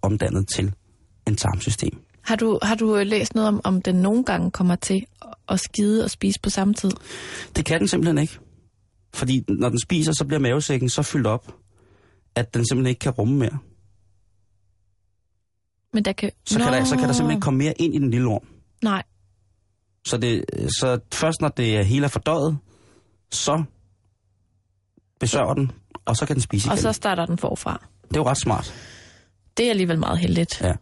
omdannet 0.02 0.48
til 0.48 0.74
en 1.28 1.36
tarmsystem. 1.36 2.02
Har 2.22 2.36
du, 2.36 2.60
har 2.62 2.76
du 2.76 2.98
øh, 2.98 3.06
læst 3.08 3.36
noget 3.36 3.48
om, 3.48 3.62
om 3.64 3.82
den 3.82 3.96
nogle 3.96 4.24
gange 4.24 4.52
kommer 4.52 4.76
til 4.76 5.06
at 5.50 5.60
skide 5.60 6.04
og 6.04 6.10
spise 6.10 6.40
på 6.40 6.50
samme 6.50 6.74
tid? 6.74 6.92
Det 7.56 7.66
kan 7.66 7.80
den 7.80 7.88
simpelthen 7.88 8.18
ikke. 8.18 8.40
Fordi 9.14 9.46
når 9.50 9.70
den 9.70 9.80
spiser, 9.80 10.12
så 10.12 10.26
bliver 10.26 10.40
mavesækken 10.40 10.90
så 10.90 11.04
fyldt 11.04 11.28
op, 11.28 11.56
at 12.36 12.54
den 12.54 12.68
simpelthen 12.68 12.90
ikke 12.90 13.00
kan 13.00 13.12
rumme 13.12 13.36
mere. 13.36 13.58
Men 15.94 16.06
der 16.06 16.14
kan... 16.14 16.32
Så, 16.46 16.60
kan 16.60 16.74
der, 16.74 16.84
så 16.84 16.96
kan 16.96 17.08
der 17.08 17.14
simpelthen 17.14 17.32
ikke 17.32 17.44
komme 17.44 17.58
mere 17.58 17.74
ind 17.78 17.96
i 17.96 18.00
den 18.00 18.10
lille 18.12 18.28
orm. 18.28 18.48
Nej. 18.84 19.04
Så, 20.06 20.18
det, 20.18 20.46
så 20.80 21.00
først 21.14 21.42
når 21.42 21.50
det 21.50 21.86
hele 21.86 22.04
er 22.06 22.10
fordøjet, 22.10 22.58
så 23.32 23.64
besørger 25.20 25.54
den, 25.54 25.72
og 26.06 26.16
så 26.16 26.26
kan 26.26 26.36
den 26.36 26.42
spise 26.42 26.68
igen. 26.68 26.72
Og 26.72 26.78
så 26.78 26.92
starter 26.92 27.26
den 27.26 27.38
forfra. 27.38 27.86
Det 28.08 28.16
er 28.16 28.20
jo 28.20 28.26
ret 28.26 28.38
smart. 28.38 28.74
Det 29.58 29.66
er 29.66 29.70
alligevel 29.70 30.00
meget 30.00 30.20
heldigt. 30.20 30.62
Ja. 30.62 30.74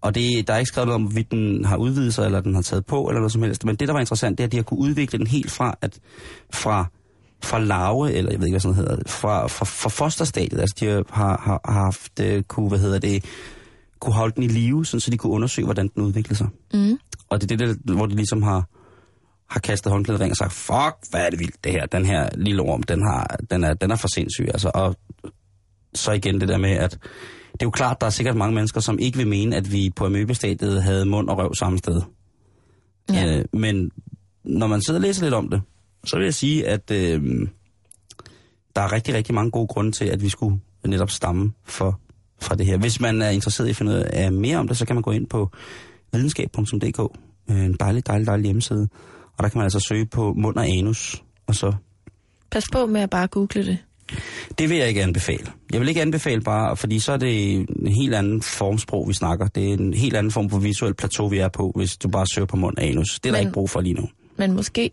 Og 0.00 0.14
det, 0.14 0.48
der 0.48 0.54
er 0.54 0.58
ikke 0.58 0.68
skrevet 0.68 0.86
noget 0.86 0.94
om, 0.94 1.02
hvorvidt 1.02 1.30
den 1.30 1.64
har 1.64 1.76
udvidet 1.76 2.14
sig, 2.14 2.24
eller 2.24 2.40
den 2.40 2.54
har 2.54 2.62
taget 2.62 2.86
på, 2.86 3.04
eller 3.04 3.20
noget 3.20 3.32
som 3.32 3.42
helst. 3.42 3.64
Men 3.64 3.76
det, 3.76 3.88
der 3.88 3.94
var 3.94 4.00
interessant, 4.00 4.38
det 4.38 4.44
er, 4.44 4.46
at 4.46 4.52
de 4.52 4.56
har 4.56 4.62
kunne 4.62 4.80
udvikle 4.80 5.18
den 5.18 5.26
helt 5.26 5.50
fra, 5.50 5.78
at, 5.80 5.98
fra, 6.52 6.86
fra 7.42 7.58
larve, 7.58 8.12
eller 8.12 8.30
jeg 8.30 8.40
ved 8.40 8.46
ikke, 8.46 8.52
hvad 8.52 8.60
sådan 8.60 8.74
hedder, 8.74 8.96
fra, 9.06 9.46
fra, 9.46 9.64
fra 9.64 9.88
fosterstadiet. 9.88 10.60
Altså, 10.60 10.76
de 10.80 10.86
har, 10.86 11.04
har, 11.10 11.60
har 11.64 11.82
haft, 11.84 12.20
øh, 12.20 12.42
kunne, 12.42 12.68
hvad 12.68 12.78
hedder 12.78 12.98
det, 12.98 13.24
kunne 14.00 14.14
holde 14.14 14.34
den 14.34 14.42
i 14.42 14.48
live, 14.48 14.86
sådan, 14.86 15.00
så 15.00 15.10
de 15.10 15.16
kunne 15.16 15.32
undersøge, 15.32 15.64
hvordan 15.64 15.88
den 15.94 16.02
udviklede 16.02 16.34
sig. 16.34 16.48
Mm. 16.74 16.98
Og 17.28 17.40
det 17.42 17.52
er 17.52 17.56
det, 17.56 17.78
der, 17.88 17.94
hvor 17.94 18.06
de 18.06 18.16
ligesom 18.16 18.42
har, 18.42 18.68
har 19.50 19.60
kastet 19.60 19.92
håndklædet 19.92 20.20
ring 20.20 20.30
og 20.30 20.36
sagt, 20.36 20.52
fuck, 20.52 21.10
hvad 21.10 21.26
er 21.26 21.30
det 21.30 21.38
vildt 21.38 21.64
det 21.64 21.72
her, 21.72 21.86
den 21.86 22.06
her 22.06 22.28
lille 22.36 22.62
orm, 22.62 22.82
den, 22.82 23.02
har, 23.02 23.36
den, 23.50 23.64
er, 23.64 23.74
den 23.74 23.90
er 23.90 23.96
for 23.96 24.08
sindssyg. 24.14 24.48
Altså, 24.48 24.70
og 24.74 24.96
så 25.94 26.12
igen 26.12 26.40
det 26.40 26.48
der 26.48 26.58
med, 26.58 26.70
at 26.70 26.90
det 27.52 27.62
er 27.62 27.66
jo 27.66 27.70
klart, 27.70 28.00
der 28.00 28.06
er 28.06 28.10
sikkert 28.10 28.36
mange 28.36 28.54
mennesker, 28.54 28.80
som 28.80 28.98
ikke 28.98 29.18
vil 29.18 29.26
mene, 29.26 29.56
at 29.56 29.72
vi 29.72 29.90
på 29.96 30.06
amøbestadiet 30.06 30.82
havde 30.82 31.06
mund 31.06 31.28
og 31.28 31.38
røv 31.38 31.54
samme 31.54 31.78
sted. 31.78 32.02
Ja. 33.12 33.38
Øh, 33.38 33.44
men 33.52 33.90
når 34.44 34.66
man 34.66 34.82
sidder 34.82 35.00
og 35.00 35.02
læser 35.02 35.22
lidt 35.22 35.34
om 35.34 35.48
det, 35.48 35.62
så 36.04 36.16
vil 36.16 36.24
jeg 36.24 36.34
sige, 36.34 36.68
at 36.68 36.90
øh, 36.90 37.48
der 38.76 38.82
er 38.82 38.92
rigtig, 38.92 39.14
rigtig 39.14 39.34
mange 39.34 39.50
gode 39.50 39.66
grunde 39.66 39.92
til, 39.92 40.04
at 40.04 40.22
vi 40.22 40.28
skulle 40.28 40.60
netop 40.84 41.10
stamme 41.10 41.52
for, 41.64 42.00
fra 42.40 42.54
det 42.54 42.66
her. 42.66 42.76
Hvis 42.78 43.00
man 43.00 43.22
er 43.22 43.30
interesseret 43.30 43.66
i 43.66 43.70
at 43.70 43.76
finde 43.76 43.92
ud 43.92 43.96
af 43.96 44.32
mere 44.32 44.56
om 44.58 44.68
det, 44.68 44.76
så 44.76 44.86
kan 44.86 44.96
man 44.96 45.02
gå 45.02 45.10
ind 45.10 45.26
på 45.26 45.50
videnskab.dk, 46.12 47.00
øh, 47.50 47.64
en 47.64 47.76
dejlig, 47.80 48.06
dejlig, 48.06 48.26
dejlig 48.26 48.44
hjemmeside, 48.44 48.88
og 49.38 49.42
der 49.44 49.48
kan 49.48 49.58
man 49.58 49.64
altså 49.64 49.84
søge 49.88 50.06
på 50.06 50.32
mund 50.36 50.56
og 50.56 50.66
anus, 50.68 51.22
og 51.46 51.54
så 51.54 51.72
Pas 52.50 52.64
på 52.72 52.86
med 52.86 53.00
at 53.00 53.10
bare 53.10 53.26
google 53.26 53.64
det. 53.64 53.78
det 54.58 54.68
vil 54.70 54.76
jeg 54.76 54.88
ikke 54.88 55.02
anbefale. 55.02 55.46
Jeg 55.72 55.80
vil 55.80 55.88
ikke 55.88 56.02
anbefale 56.02 56.40
bare, 56.40 56.76
fordi 56.76 56.98
så 56.98 57.12
er 57.12 57.16
det 57.16 57.54
en 57.54 57.66
helt 58.00 58.14
anden 58.14 58.42
formsprog, 58.42 59.08
vi 59.08 59.14
snakker. 59.14 59.46
Det 59.46 59.68
er 59.68 59.72
en 59.74 59.94
helt 59.94 60.16
anden 60.16 60.32
form 60.32 60.50
for 60.50 60.58
visuel 60.58 60.94
plateau, 60.94 61.28
vi 61.28 61.38
er 61.38 61.48
på, 61.48 61.72
hvis 61.76 61.96
du 61.96 62.08
bare 62.08 62.26
søger 62.34 62.46
på 62.46 62.56
mund 62.56 62.76
og 62.76 62.84
anus. 62.84 63.20
Det 63.22 63.28
er 63.28 63.32
der 63.32 63.38
Men- 63.38 63.46
ikke 63.46 63.52
brug 63.54 63.70
for 63.70 63.80
lige 63.80 63.94
nu. 63.94 64.08
Men 64.36 64.52
måske 64.52 64.90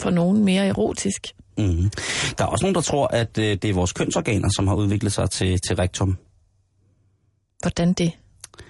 for 0.00 0.10
nogen 0.10 0.44
mere 0.44 0.66
erotisk. 0.66 1.26
Mm-hmm. 1.58 1.90
Der 2.38 2.44
er 2.44 2.48
også 2.48 2.64
nogen, 2.64 2.74
der 2.74 2.80
tror, 2.80 3.06
at 3.06 3.38
øh, 3.38 3.44
det 3.44 3.64
er 3.64 3.74
vores 3.74 3.92
kønsorganer, 3.92 4.48
som 4.56 4.66
har 4.68 4.74
udviklet 4.74 5.12
sig 5.12 5.30
til, 5.30 5.58
til 5.68 5.76
rektum. 5.76 6.16
Hvordan 7.62 7.92
det? 7.92 8.12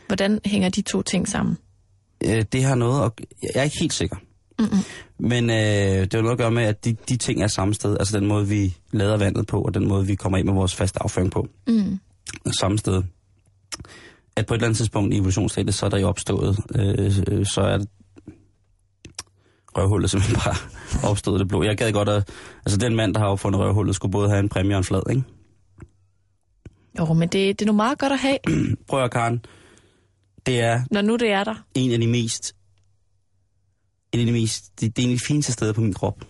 Hvordan 0.06 0.40
hænger 0.44 0.68
de 0.68 0.82
to 0.82 1.02
ting 1.02 1.28
sammen? 1.28 1.58
Øh, 2.24 2.44
det 2.52 2.64
har 2.64 2.74
noget 2.74 3.04
at... 3.04 3.12
Jeg 3.42 3.60
er 3.60 3.62
ikke 3.62 3.78
helt 3.80 3.92
sikker. 3.92 4.16
Mm-mm. 4.58 4.78
Men 5.18 5.50
øh, 5.50 5.56
det 5.56 6.14
har 6.14 6.20
noget 6.20 6.32
at 6.32 6.38
gøre 6.38 6.50
med, 6.50 6.62
at 6.62 6.84
de, 6.84 6.96
de 7.08 7.16
ting 7.16 7.42
er 7.42 7.46
samme 7.46 7.74
sted. 7.74 7.96
Altså 7.98 8.18
den 8.18 8.26
måde, 8.26 8.48
vi 8.48 8.76
lader 8.92 9.16
vandet 9.16 9.46
på, 9.46 9.62
og 9.62 9.74
den 9.74 9.88
måde, 9.88 10.06
vi 10.06 10.14
kommer 10.14 10.38
ind 10.38 10.46
med 10.46 10.54
vores 10.54 10.74
faste 10.74 11.02
afføring 11.02 11.30
på. 11.30 11.48
Mm. 11.66 11.98
samme 12.60 12.78
sted. 12.78 13.02
At 14.36 14.46
på 14.46 14.54
et 14.54 14.58
eller 14.58 14.66
andet 14.66 14.76
tidspunkt 14.76 15.14
i 15.14 15.16
evolutionsstadiet, 15.16 15.74
så 15.74 15.86
er 15.86 15.90
der 15.90 15.98
jo 15.98 16.08
opstået, 16.08 16.58
øh, 16.74 17.46
så 17.46 17.60
er 17.60 17.78
røvhullet 19.76 20.10
simpelthen 20.10 20.36
bare 20.44 20.56
opstået 21.10 21.40
det 21.40 21.48
blå. 21.48 21.62
Jeg 21.62 21.76
gad 21.76 21.92
godt 21.92 22.08
at, 22.08 22.28
altså 22.66 22.78
den 22.78 22.96
mand, 22.96 23.14
der 23.14 23.20
har 23.20 23.26
opfundet 23.26 23.60
røvhullet, 23.60 23.96
skulle 23.96 24.12
både 24.12 24.28
have 24.28 24.40
en 24.40 24.48
præmie 24.48 24.74
og 24.74 24.78
en 24.78 24.84
flad, 24.84 25.02
ikke? 25.10 25.22
Jo, 26.98 27.12
men 27.12 27.28
det, 27.28 27.58
det 27.58 27.62
er 27.62 27.66
nu 27.66 27.72
meget 27.76 27.98
godt 27.98 28.12
at 28.12 28.18
have, 28.18 28.38
Prøv 28.88 29.04
at 29.04 29.10
Karen. 29.10 29.44
Det 30.46 30.60
er 30.60 30.84
når 30.90 31.02
nu 31.02 31.16
det 31.16 31.30
er 31.30 31.44
der. 31.44 31.54
en 31.74 31.92
af 31.92 31.98
de 31.98 32.06
mest, 32.06 32.56
en 34.12 34.20
af 34.20 34.26
de 34.26 34.32
mest, 34.32 34.80
det, 34.80 34.96
det 34.96 35.02
er 35.02 35.06
en 35.06 35.12
af 35.12 35.18
de 35.18 35.26
fineste 35.26 35.52
steder 35.52 35.72
på 35.72 35.80
min 35.80 35.92
krop. 35.94 36.24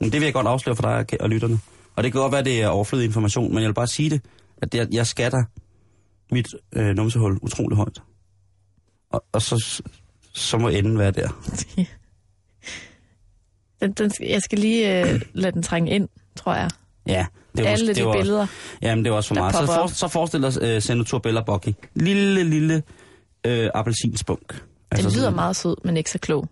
Men 0.00 0.12
det 0.12 0.20
vil 0.20 0.26
jeg 0.26 0.32
godt 0.32 0.46
afsløre 0.46 0.76
for 0.76 0.82
dig 0.82 1.20
og 1.20 1.28
lytterne. 1.30 1.58
Og 1.96 2.04
det 2.04 2.12
kan 2.12 2.20
godt 2.20 2.32
være, 2.32 2.44
det 2.44 2.62
er 2.62 2.68
overflødig 2.68 3.04
information, 3.06 3.54
men 3.54 3.62
jeg 3.62 3.68
vil 3.68 3.74
bare 3.74 3.86
sige 3.86 4.10
det, 4.10 4.20
at 4.62 4.74
jeg, 4.74 4.88
jeg 4.92 5.06
skatter 5.06 5.44
mit 6.32 6.46
øh, 6.72 6.96
numsehul 6.96 7.38
utrolig 7.42 7.76
højt. 7.76 8.02
Og, 9.10 9.24
og 9.32 9.42
så, 9.42 9.82
så 10.34 10.58
må 10.58 10.68
enden 10.68 10.98
være 10.98 11.10
der. 11.10 11.28
Den, 13.80 13.92
den, 13.92 14.10
jeg 14.20 14.42
skal 14.42 14.58
lige 14.58 15.00
øh, 15.00 15.20
lade 15.32 15.52
den 15.52 15.62
trænge 15.62 15.90
ind, 15.90 16.08
tror 16.36 16.54
jeg. 16.54 16.70
Ja, 17.06 17.26
det 17.58 17.64
var, 17.64 17.70
Alle 17.70 17.86
det 17.86 17.96
de 17.96 18.04
var, 18.04 18.12
billeder. 18.12 18.46
Jamen, 18.82 19.04
det 19.04 19.10
var 19.12 19.16
også 19.16 19.28
for 19.28 19.34
meget. 19.34 19.54
Så, 19.54 19.66
for, 19.66 19.86
så 19.86 20.08
forestil 20.08 20.42
dig 20.42 20.52
øh, 20.62 20.82
senator 20.82 21.18
Bella 21.18 21.42
Bocchi. 21.46 21.74
Lille, 21.94 22.44
lille 22.44 22.82
øh, 23.46 23.70
appelsinspunk. 23.74 24.48
Den 24.52 24.58
Altså 24.90 25.08
lyder 25.08 25.20
sådan- 25.20 25.34
meget 25.34 25.56
sød, 25.56 25.76
men 25.84 25.96
ikke 25.96 26.10
så 26.10 26.18
klog. 26.18 26.48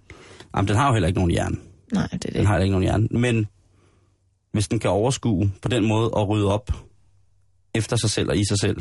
Jamen, 0.57 0.69
den 0.69 0.77
har 0.77 0.87
jo 0.89 0.93
heller 0.93 1.07
ikke 1.09 1.19
nogen 1.19 1.31
hjerne. 1.31 1.57
Nej, 1.93 2.07
det 2.07 2.15
er 2.15 2.19
det. 2.19 2.35
Den 2.35 2.47
har 2.47 2.53
heller 2.55 2.65
ikke 2.65 2.73
nogen 2.73 2.83
hjerne. 2.85 3.09
Men 3.11 3.47
hvis 4.53 4.69
den 4.69 4.79
kan 4.79 4.91
overskue 4.91 5.53
på 5.63 5.69
den 5.69 5.89
måde 5.89 6.11
og 6.11 6.29
rydde 6.29 6.53
op 6.53 6.71
efter 7.75 7.97
sig 7.97 8.11
selv 8.11 8.29
og 8.31 8.37
i 8.37 8.43
sig 8.49 8.59
selv, 8.61 8.77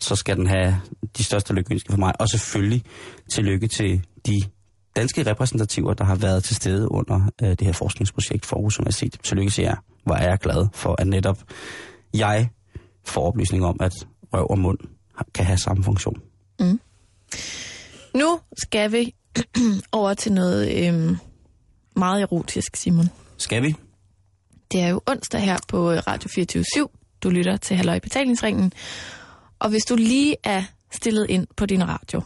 så 0.00 0.16
skal 0.16 0.36
den 0.36 0.46
have 0.46 0.80
de 1.18 1.24
største 1.24 1.54
lykkeønsker 1.54 1.92
for 1.92 1.98
mig. 1.98 2.12
Og 2.20 2.28
selvfølgelig 2.28 2.82
tillykke 3.32 3.66
til 3.68 4.02
de 4.26 4.32
danske 4.96 5.30
repræsentativer, 5.30 5.94
der 5.94 6.04
har 6.04 6.14
været 6.14 6.44
til 6.44 6.56
stede 6.56 6.90
under 6.90 7.30
øh, 7.42 7.48
det 7.48 7.62
her 7.62 7.72
forskningsprojekt 7.72 8.46
for 8.46 8.56
Aarhus 8.56 8.78
Universitet. 8.78 9.18
Tillykke 9.22 9.50
til 9.50 9.62
jer. 9.62 9.76
Hvor 10.04 10.14
er 10.14 10.28
jeg 10.28 10.38
glad 10.38 10.68
for, 10.72 10.94
at 10.98 11.06
netop 11.06 11.38
jeg 12.14 12.48
får 13.04 13.26
oplysning 13.26 13.64
om, 13.64 13.76
at 13.80 13.92
røv 14.32 14.46
og 14.50 14.58
mund 14.58 14.78
kan 15.34 15.44
have 15.44 15.58
samme 15.58 15.84
funktion. 15.84 16.22
Nu 18.14 18.40
skal 18.62 18.92
vi 18.92 19.14
over 19.92 20.14
til 20.14 20.32
noget 20.32 20.86
øhm, 20.86 21.16
meget 21.96 22.22
erotisk, 22.22 22.76
Simon. 22.76 23.06
Skal 23.36 23.62
vi? 23.62 23.74
Det 24.72 24.80
er 24.80 24.88
jo 24.88 25.00
onsdag 25.06 25.40
her 25.40 25.58
på 25.68 25.92
øh, 25.92 26.02
Radio 26.06 26.28
24 26.34 26.88
Du 27.22 27.30
lytter 27.30 27.56
til 27.56 27.76
Halløj 27.76 27.98
Betalingsringen. 27.98 28.72
Og 29.58 29.70
hvis 29.70 29.84
du 29.84 29.96
lige 29.96 30.36
er 30.44 30.62
stillet 30.90 31.26
ind 31.30 31.46
på 31.56 31.66
din 31.66 31.88
radio, 31.88 32.22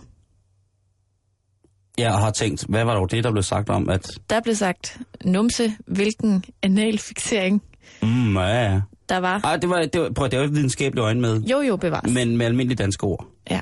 Jeg 1.99 2.13
har 2.13 2.31
tænkt, 2.31 2.65
hvad 2.69 2.85
var 2.85 2.95
dog 2.95 3.11
det, 3.11 3.25
der 3.25 3.31
blev 3.33 3.43
sagt 3.43 3.69
om, 3.71 3.89
at 3.89 4.19
der 4.31 4.41
blev 4.41 4.55
sagt, 4.55 4.99
numse, 5.25 5.73
hvilken 5.87 6.45
analfixering 6.63 7.63
mm, 8.03 8.37
ja, 8.37 8.43
ja. 8.73 8.81
der 9.09 9.17
var. 9.19 9.41
Ej, 9.45 9.57
det 9.57 9.69
var, 9.71 9.85
det 9.87 10.01
var, 10.01 10.11
prøv, 10.11 10.29
det 10.31 10.39
var 10.39 10.45
et 10.45 10.53
videnskabeligt 10.55 11.03
øje 11.05 11.15
med, 11.15 11.41
Jo, 11.43 11.61
jo, 11.61 11.77
bevares. 11.77 12.13
men 12.13 12.37
med 12.37 12.47
almindelige 12.47 12.77
danske 12.77 13.05
ord, 13.05 13.27
Ja. 13.51 13.61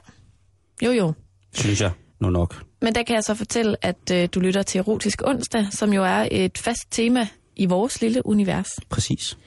Jo, 0.84 0.90
jo. 0.90 1.12
synes 1.54 1.80
jeg 1.80 1.90
nu 2.20 2.30
nok. 2.30 2.62
Men 2.82 2.94
der 2.94 3.02
kan 3.02 3.14
jeg 3.14 3.24
så 3.24 3.34
fortælle, 3.34 3.76
at 3.82 4.10
øh, 4.12 4.28
du 4.34 4.40
lytter 4.40 4.62
til 4.62 4.78
Erotisk 4.78 5.22
Onsdag, 5.24 5.66
som 5.70 5.92
jo 5.92 6.04
er 6.04 6.28
et 6.30 6.58
fast 6.58 6.80
tema 6.90 7.28
i 7.56 7.66
vores 7.66 8.00
lille 8.00 8.26
univers. 8.26 8.68
Præcis. 8.90 9.38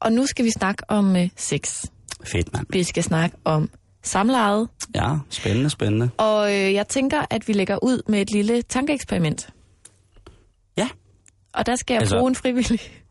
Og 0.00 0.12
nu 0.12 0.26
skal 0.26 0.44
vi 0.44 0.50
snakke 0.50 0.82
om 0.90 1.16
øh, 1.16 1.28
sex. 1.36 1.84
Fedt, 2.24 2.52
mand. 2.52 2.66
Vi 2.70 2.82
skal 2.82 3.02
snakke 3.02 3.36
om 3.44 3.70
samlejet. 4.08 4.68
Ja, 4.94 5.16
spændende, 5.30 5.70
spændende. 5.70 6.10
Og 6.16 6.54
øh, 6.54 6.72
jeg 6.74 6.88
tænker, 6.88 7.24
at 7.30 7.48
vi 7.48 7.52
lægger 7.52 7.78
ud 7.84 8.02
med 8.08 8.20
et 8.22 8.30
lille 8.30 8.62
tankeeksperiment. 8.62 9.50
Ja. 10.76 10.88
Og 11.54 11.66
der 11.66 11.76
skal 11.76 11.94
jeg 11.94 12.00
Altså- 12.00 12.16
bruge 12.18 12.28
en 12.28 12.34
frivillig. 12.34 12.80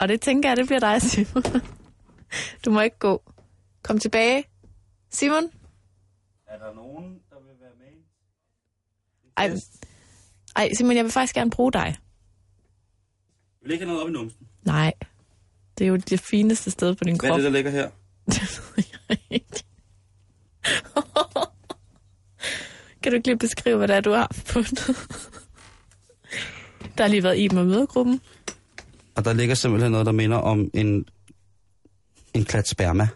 Og 0.00 0.08
det 0.08 0.20
tænker 0.20 0.48
jeg, 0.50 0.56
det 0.56 0.66
bliver 0.66 0.80
dig, 0.80 1.02
Simon. 1.02 1.42
Du 2.64 2.70
må 2.70 2.80
ikke 2.80 2.98
gå. 2.98 3.22
Kom 3.82 3.98
tilbage. 3.98 4.44
Simon? 5.10 5.44
Er 6.46 6.58
der 6.58 6.74
nogen, 6.74 7.14
der 7.30 7.36
vil 7.40 7.60
være 7.60 7.70
med? 7.78 8.02
Ej, 9.36 9.50
ej, 10.56 10.70
Simon, 10.78 10.96
jeg 10.96 11.04
vil 11.04 11.12
faktisk 11.12 11.34
gerne 11.34 11.50
bruge 11.50 11.72
dig. 11.72 11.96
Vil 13.62 13.72
ikke 13.72 13.84
have 13.84 13.92
noget 13.94 14.02
op 14.02 14.08
i 14.08 14.12
numsen? 14.12 14.48
Nej. 14.62 14.92
Det 15.78 15.84
er 15.84 15.88
jo 15.88 15.96
det 15.96 16.20
fineste 16.20 16.70
sted 16.70 16.94
på 16.94 17.04
din 17.04 17.16
Hvad 17.20 17.30
er 17.30 17.32
krop. 17.32 17.36
det, 17.38 17.44
der 17.44 17.50
ligger 17.50 17.70
her? 17.70 17.90
kan 23.02 23.12
du 23.12 23.16
ikke 23.16 23.28
lige 23.28 23.38
beskrive, 23.38 23.76
hvad 23.76 23.88
det 23.88 23.96
er, 23.96 24.00
du 24.00 24.12
har 24.12 24.30
fundet? 24.34 24.86
Der 26.98 27.02
har 27.04 27.08
lige 27.08 27.22
været 27.22 27.38
i 27.38 27.48
med 27.48 27.64
mødergruppen. 27.64 28.20
Og 29.14 29.24
der 29.24 29.32
ligger 29.32 29.54
simpelthen 29.54 29.92
noget, 29.92 30.06
der 30.06 30.12
minder 30.12 30.36
om 30.36 30.70
en, 30.74 31.04
en 32.34 32.44
klat 32.44 32.68
sperma 32.68 33.08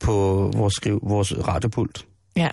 på 0.00 0.12
vores, 0.54 0.74
skriv, 0.74 1.00
vores 1.02 1.32
radiopult. 1.48 2.06
Ja. 2.36 2.50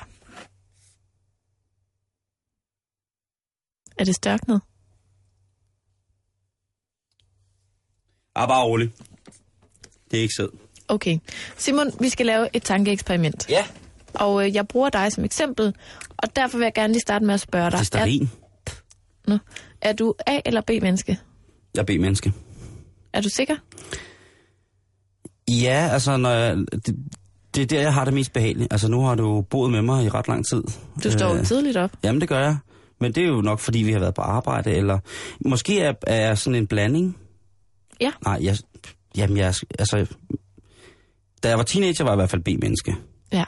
Er 4.00 4.04
det 4.04 4.16
størknet? 4.16 4.62
Ah, 8.38 8.47
bare 8.47 8.63
rolig. 8.63 8.91
Det 10.12 10.17
er 10.17 10.21
ikke 10.21 10.34
sød. 10.38 10.50
Okay. 10.88 11.17
Simon, 11.58 11.91
vi 12.00 12.10
skal 12.10 12.26
lave 12.26 12.47
et 12.54 12.63
tankeeksperiment. 12.63 13.50
Ja. 13.50 13.65
Og 14.13 14.45
øh, 14.47 14.56
jeg 14.56 14.67
bruger 14.67 14.89
dig 14.89 15.12
som 15.12 15.23
eksempel, 15.23 15.73
og 16.17 16.36
derfor 16.36 16.58
vil 16.58 16.65
jeg 16.65 16.73
gerne 16.73 16.93
lige 16.93 17.02
starte 17.02 17.26
med 17.26 17.34
at 17.34 17.39
spørge 17.39 17.71
dig. 17.71 17.80
Det 17.80 17.95
er. 17.95 18.00
Er, 18.02 19.30
nu, 19.30 19.39
er 19.82 19.93
du 19.93 20.13
A- 20.28 20.39
eller 20.45 20.62
B-menneske? 20.62 21.17
Jeg 21.76 21.82
er 21.82 21.86
B-menneske. 21.86 22.34
Er 23.13 23.21
du 23.21 23.30
sikker? 23.30 23.56
Ja, 25.50 25.89
altså, 25.91 26.17
når 26.17 26.30
jeg, 26.30 26.56
det, 26.58 26.95
det 27.56 27.62
er 27.62 27.65
der, 27.65 27.82
jeg 27.82 27.93
har 27.93 28.06
det 28.06 28.13
mest 28.13 28.34
behageligt. 28.34 28.73
Altså, 28.73 28.88
nu 28.88 29.02
har 29.02 29.15
du 29.15 29.41
boet 29.41 29.71
med 29.71 29.82
mig 29.82 30.06
i 30.06 30.10
ret 30.10 30.28
lang 30.28 30.45
tid. 30.45 30.63
Du 31.04 31.12
står 31.12 31.30
jo 31.34 31.39
Øh, 31.39 31.45
tidligt 31.45 31.78
op. 31.78 31.91
Jamen, 32.04 32.21
det 32.21 32.30
gør 32.30 32.39
jeg. 32.39 32.58
Men 33.00 33.12
det 33.12 33.23
er 33.23 33.28
jo 33.28 33.41
nok, 33.41 33.60
fordi 33.60 33.80
vi 33.80 33.91
har 33.91 34.00
været 34.00 34.13
på 34.13 34.21
arbejde, 34.21 34.71
eller 34.71 35.00
måske 35.45 35.80
er, 35.82 35.93
er 36.08 36.36
sådan 36.36 36.56
en 36.56 36.67
blanding. 36.67 37.17
Ja. 38.02 38.12
Nej, 38.26 38.40
jeg, 38.42 38.58
jamen, 39.18 39.38
jeg, 39.38 39.54
altså, 39.80 40.16
da 41.44 41.50
jeg 41.50 41.58
var 41.58 41.64
teenager, 41.64 42.04
var 42.04 42.12
jeg 42.12 42.16
i 42.16 42.20
hvert 42.20 42.30
fald 42.30 42.44
B-menneske. 42.44 42.96
Ja. 43.34 43.44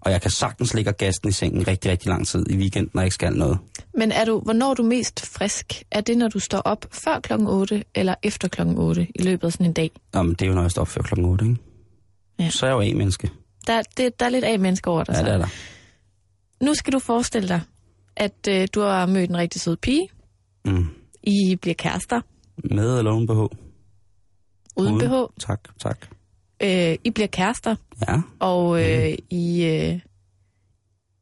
Og 0.00 0.10
jeg 0.10 0.22
kan 0.22 0.30
sagtens 0.30 0.74
ligge 0.74 0.90
og 0.90 0.96
gasten 0.96 1.28
i 1.28 1.32
sengen 1.32 1.68
rigtig, 1.68 1.90
rigtig 1.90 2.08
lang 2.08 2.26
tid 2.26 2.50
i 2.50 2.56
weekenden, 2.56 2.90
når 2.94 3.02
jeg 3.02 3.06
ikke 3.06 3.14
skal 3.14 3.32
noget. 3.32 3.58
Men 3.94 4.12
er 4.12 4.24
du, 4.24 4.40
hvornår 4.40 4.70
er 4.70 4.74
du 4.74 4.82
mest 4.82 5.26
frisk? 5.26 5.82
Er 5.90 6.00
det, 6.00 6.18
når 6.18 6.28
du 6.28 6.38
står 6.38 6.58
op 6.58 6.86
før 6.90 7.20
klokken 7.20 7.48
8 7.48 7.84
eller 7.94 8.14
efter 8.22 8.48
klokken 8.48 8.78
8 8.78 9.06
i 9.14 9.22
løbet 9.22 9.46
af 9.46 9.52
sådan 9.52 9.66
en 9.66 9.72
dag? 9.72 9.90
Jamen, 10.14 10.32
det 10.32 10.42
er 10.42 10.46
jo, 10.46 10.54
når 10.54 10.62
jeg 10.62 10.70
står 10.70 10.82
op 10.82 10.88
før 10.88 11.02
klokken 11.02 11.24
8, 11.26 11.44
ikke? 11.44 11.56
Ja. 12.38 12.50
Så 12.50 12.66
er 12.66 12.70
jeg 12.70 12.76
jo 12.76 12.92
A-menneske. 12.92 13.30
Der, 13.66 13.82
det, 13.96 14.20
der 14.20 14.26
er 14.26 14.30
lidt 14.30 14.44
A-menneske 14.44 14.90
over 14.90 15.04
dig. 15.04 15.12
Ja, 15.12 15.18
så. 15.18 15.24
det 15.24 15.32
er 15.32 15.38
der. 15.38 15.46
Nu 16.64 16.74
skal 16.74 16.92
du 16.92 16.98
forestille 16.98 17.48
dig, 17.48 17.60
at 18.16 18.48
øh, 18.48 18.68
du 18.74 18.80
har 18.80 19.06
mødt 19.06 19.30
en 19.30 19.36
rigtig 19.36 19.60
sød 19.60 19.76
pige. 19.76 20.08
Mm. 20.64 20.86
I 21.22 21.56
bliver 21.56 21.74
kærester 21.74 22.20
Med 22.64 22.98
eller 22.98 23.10
uden 23.12 23.26
BH? 23.26 23.30
uden 23.32 24.94
Uden. 24.94 24.98
BH. 25.10 25.14
Tak, 25.40 25.60
tak. 25.78 26.06
Øh, 26.62 26.96
I 27.04 27.10
bliver 27.10 27.26
kærester, 27.26 27.76
Ja, 28.08 28.20
og 28.38 28.80
øh, 28.90 29.14
I, 29.30 29.64
øh, 29.64 30.00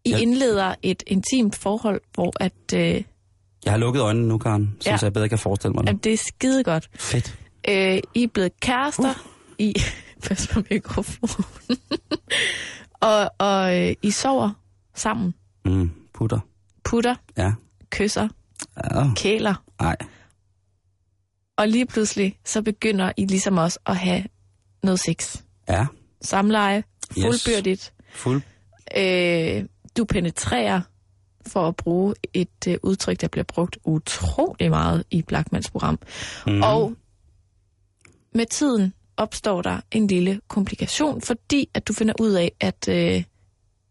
I 0.05 0.11
Jeg- 0.11 0.21
indleder 0.23 0.75
et 0.83 1.03
intimt 1.07 1.57
forhold, 1.57 2.01
hvor 2.15 2.33
at, 2.41 2.53
øh, 2.75 3.03
jeg 3.65 3.73
har 3.73 3.77
lukket 3.79 4.01
øjnene 4.01 4.29
nu, 4.29 4.39
Karen, 4.39 4.77
så 4.81 4.91
Ja. 4.91 4.99
jeg 5.03 5.13
bedre 5.13 5.29
kan 5.29 5.39
forestille 5.39 5.73
mig 5.75 5.87
det. 5.87 5.91
at 5.95 6.05
det 6.05 6.13
er 6.13 6.17
skide 6.17 6.65
godt. 6.65 6.89
Fedt. 6.95 7.39
Øh, 7.69 7.99
I 8.15 8.23
er 8.23 8.29
blevet 8.35 8.61
kærester. 8.61 9.11
Uh. 9.11 9.17
I, 9.59 9.75
pas 10.29 10.49
på 10.53 10.61
mikrofonen. 10.71 11.79
og 13.01 13.31
og 13.39 13.77
øh, 13.89 13.95
I 14.03 14.11
sover 14.11 14.51
sammen, 14.95 15.35
Mm, 15.65 15.91
putter. 16.15 16.41
putter, 16.85 17.15
Ja. 17.37 17.53
kysser, 17.91 18.29
Ja, 18.85 19.15
kæler. 19.17 19.55
nej. 19.81 19.97
Og 21.57 21.69
lige 21.69 21.87
pludselig, 21.87 22.39
så 22.45 22.63
begynder 22.63 23.13
I 23.17 23.25
ligesom 23.25 23.59
også 23.59 23.79
at 23.87 23.97
have 23.97 24.25
noget 24.83 25.01
sex. 25.01 25.37
Ja, 25.69 25.87
Samleje, 26.23 26.83
Yes. 27.19 27.25
fuldbyrdigt. 27.25 27.93
fuld. 28.15 28.43
Øh, 28.97 29.65
du 29.97 30.05
penetrerer, 30.05 30.81
for 31.47 31.69
at 31.69 31.77
bruge 31.77 32.15
et 32.35 32.49
øh, 32.69 32.77
udtryk, 32.83 33.21
der 33.21 33.29
bliver 33.29 33.45
brugt 33.45 33.79
utrolig 33.85 34.71
meget 34.71 35.05
i 35.11 35.23
Blackmans 35.23 35.71
program. 35.71 35.99
Mm. 36.47 36.63
Og 36.63 36.95
med 38.35 38.47
tiden 38.47 38.93
opstår 39.17 39.63
der 39.63 39.81
en 39.93 40.07
lille 40.07 40.41
komplikation, 40.49 41.21
fordi 41.21 41.69
at 41.75 41.89
du 41.89 41.93
finder 41.93 42.15
ud 42.21 42.31
af, 42.33 42.53
at 42.61 42.89
øh, 42.89 43.25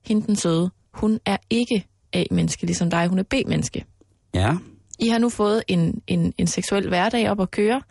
hende 0.05 0.27
den 0.27 0.35
søde, 0.35 0.71
hun 0.93 1.19
er 1.25 1.37
ikke 1.49 1.85
A-menneske 2.13 2.65
ligesom 2.65 2.89
dig, 2.89 3.07
hun 3.07 3.19
er 3.19 3.23
B-menneske. 3.23 3.85
Ja, 4.33 4.53
I 4.99 5.07
har 5.07 5.17
nu 5.17 5.29
fået 5.29 5.63
en, 5.67 6.01
en, 6.07 6.33
en 6.37 6.47
seksuel 6.47 6.87
hverdag 6.87 7.29
op 7.29 7.41
at 7.41 7.51
køre. 7.51 7.81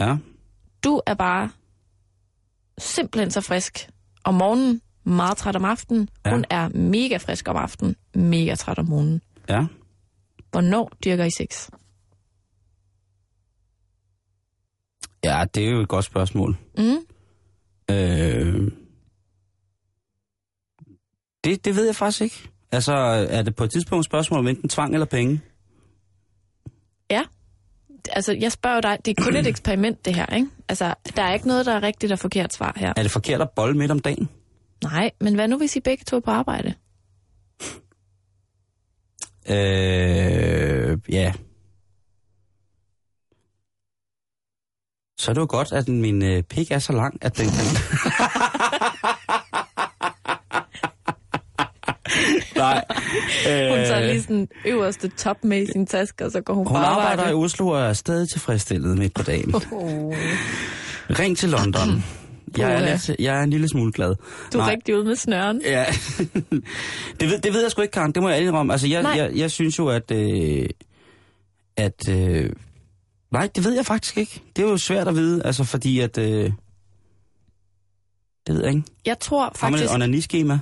ja. 0.00 0.16
Du 0.84 1.00
er 1.06 1.14
bare 1.14 1.50
simpelthen 2.78 3.30
så 3.30 3.40
frisk 3.40 3.88
om 4.24 4.34
morgenen, 4.34 4.80
meget 5.04 5.36
træt 5.36 5.56
om 5.56 5.64
aftenen. 5.64 6.08
Ja. 6.26 6.30
Hun 6.30 6.44
er 6.50 6.68
mega 6.68 7.16
frisk 7.16 7.48
om 7.48 7.56
aftenen, 7.56 7.96
mega 8.14 8.54
træt 8.54 8.78
om 8.78 8.84
morgenen. 8.88 9.20
Ja. 9.48 9.66
Hvornår 10.50 10.92
dyrker 11.04 11.24
I 11.24 11.30
sex? 11.30 11.68
Ja, 15.24 15.44
det 15.54 15.66
er 15.66 15.70
jo 15.70 15.80
et 15.80 15.88
godt 15.88 16.04
spørgsmål. 16.04 16.56
Mm? 16.78 16.96
Øh, 17.90 18.70
det, 21.44 21.64
det 21.64 21.76
ved 21.76 21.84
jeg 21.86 21.96
faktisk 21.96 22.20
ikke. 22.20 22.50
Altså, 22.72 22.92
er 23.30 23.42
det 23.42 23.56
på 23.56 23.64
et 23.64 23.70
tidspunkt 23.70 24.00
et 24.00 24.04
spørgsmål 24.04 24.38
om 24.40 24.48
enten 24.48 24.68
tvang 24.68 24.94
eller 24.94 25.06
penge? 25.06 25.40
Altså, 28.10 28.32
jeg 28.40 28.52
spørger 28.52 28.80
dig, 28.80 28.98
det 29.04 29.18
er 29.18 29.22
kun 29.22 29.36
et 29.36 29.46
eksperiment, 29.54 30.04
det 30.04 30.14
her, 30.14 30.26
ikke? 30.26 30.48
Altså, 30.68 30.94
der 31.16 31.22
er 31.22 31.34
ikke 31.34 31.46
noget, 31.46 31.66
der 31.66 31.72
er 31.72 31.82
rigtigt 31.82 32.12
og 32.12 32.18
forkert 32.18 32.52
svar 32.52 32.72
her. 32.76 32.92
Er 32.96 33.02
det 33.02 33.10
forkert 33.10 33.40
at 33.40 33.50
bolle 33.50 33.78
midt 33.78 33.90
om 33.90 33.98
dagen? 33.98 34.28
Nej, 34.84 35.10
men 35.20 35.34
hvad 35.34 35.48
nu, 35.48 35.58
hvis 35.58 35.76
I 35.76 35.80
begge 35.80 36.04
to 36.04 36.16
er 36.16 36.20
på 36.20 36.30
arbejde? 36.30 36.74
Øh, 39.50 40.98
ja. 41.08 41.32
Så 45.18 45.30
er 45.30 45.34
det 45.34 45.40
jo 45.40 45.46
godt, 45.50 45.72
at 45.72 45.88
min 45.88 46.22
øh, 46.22 46.42
pik 46.42 46.70
er 46.70 46.78
så 46.78 46.92
lang, 46.92 47.18
at 47.24 47.38
den 47.38 47.46
kan... 47.46 47.64
Nej. 52.58 52.84
Hun 53.70 53.78
tager 53.86 54.00
Øh, 54.00 54.06
lige 54.06 54.22
sådan 54.22 54.48
øverste 54.66 55.08
top 55.08 55.44
med 55.44 55.62
i 55.62 55.66
sin 55.72 55.86
taske, 55.86 56.24
og 56.24 56.32
så 56.32 56.40
går 56.40 56.54
hun, 56.54 56.66
hun 56.66 56.74
på 56.74 56.78
arbejder 56.78 57.10
arbejde. 57.10 57.30
i 57.30 57.34
Oslo 57.34 57.68
og 57.68 57.80
er 57.80 57.92
stadig 57.92 58.28
tilfredsstillet 58.28 58.98
midt 58.98 59.14
på 59.14 59.22
dagen. 59.22 59.54
Oh, 59.54 60.14
Ring 61.10 61.36
til 61.38 61.48
London. 61.48 62.04
Jeg 62.58 62.72
er, 62.72 62.90
lidt, 62.90 63.20
jeg 63.20 63.38
er 63.38 63.42
en 63.42 63.50
lille 63.50 63.68
smule 63.68 63.92
glad. 63.92 64.14
du 64.52 64.58
er 64.58 64.62
Nej. 64.62 64.70
rigtig 64.70 64.96
ude 64.96 65.04
med 65.04 65.16
snøren. 65.16 65.62
Ja, 65.64 65.84
det 67.20 67.30
ved, 67.30 67.38
det 67.38 67.52
ved 67.54 67.62
jeg 67.62 67.70
sgu 67.70 67.82
ikke, 67.82 67.92
Karen. 67.92 68.12
Det 68.12 68.22
må 68.22 68.28
jeg 68.28 68.54
om. 68.54 68.70
Altså, 68.70 68.86
jeg, 68.86 69.02
Nej. 69.02 69.12
jeg, 69.16 69.32
jeg 69.34 69.50
synes 69.50 69.78
jo, 69.78 69.88
at... 69.88 70.10
Øh, 70.10 70.66
at 71.76 72.08
øh, 72.10 72.50
nej, 73.32 73.48
det 73.54 73.64
ved 73.64 73.72
jeg 73.74 73.86
faktisk 73.86 74.18
ikke. 74.18 74.42
Det 74.56 74.64
er 74.64 74.68
jo 74.68 74.76
svært 74.76 75.08
at 75.08 75.14
vide, 75.14 75.42
altså 75.44 75.64
fordi 75.64 76.00
at... 76.00 76.18
Øh, 76.18 76.52
det 78.46 78.54
ved 78.54 78.60
jeg 78.62 78.70
ikke. 78.74 78.82
Jeg 79.06 79.18
tror 79.18 79.40
Har 79.40 79.70
man 79.70 79.74
et 79.74 79.80
faktisk... 79.80 79.94
onaniskema? 79.94 80.58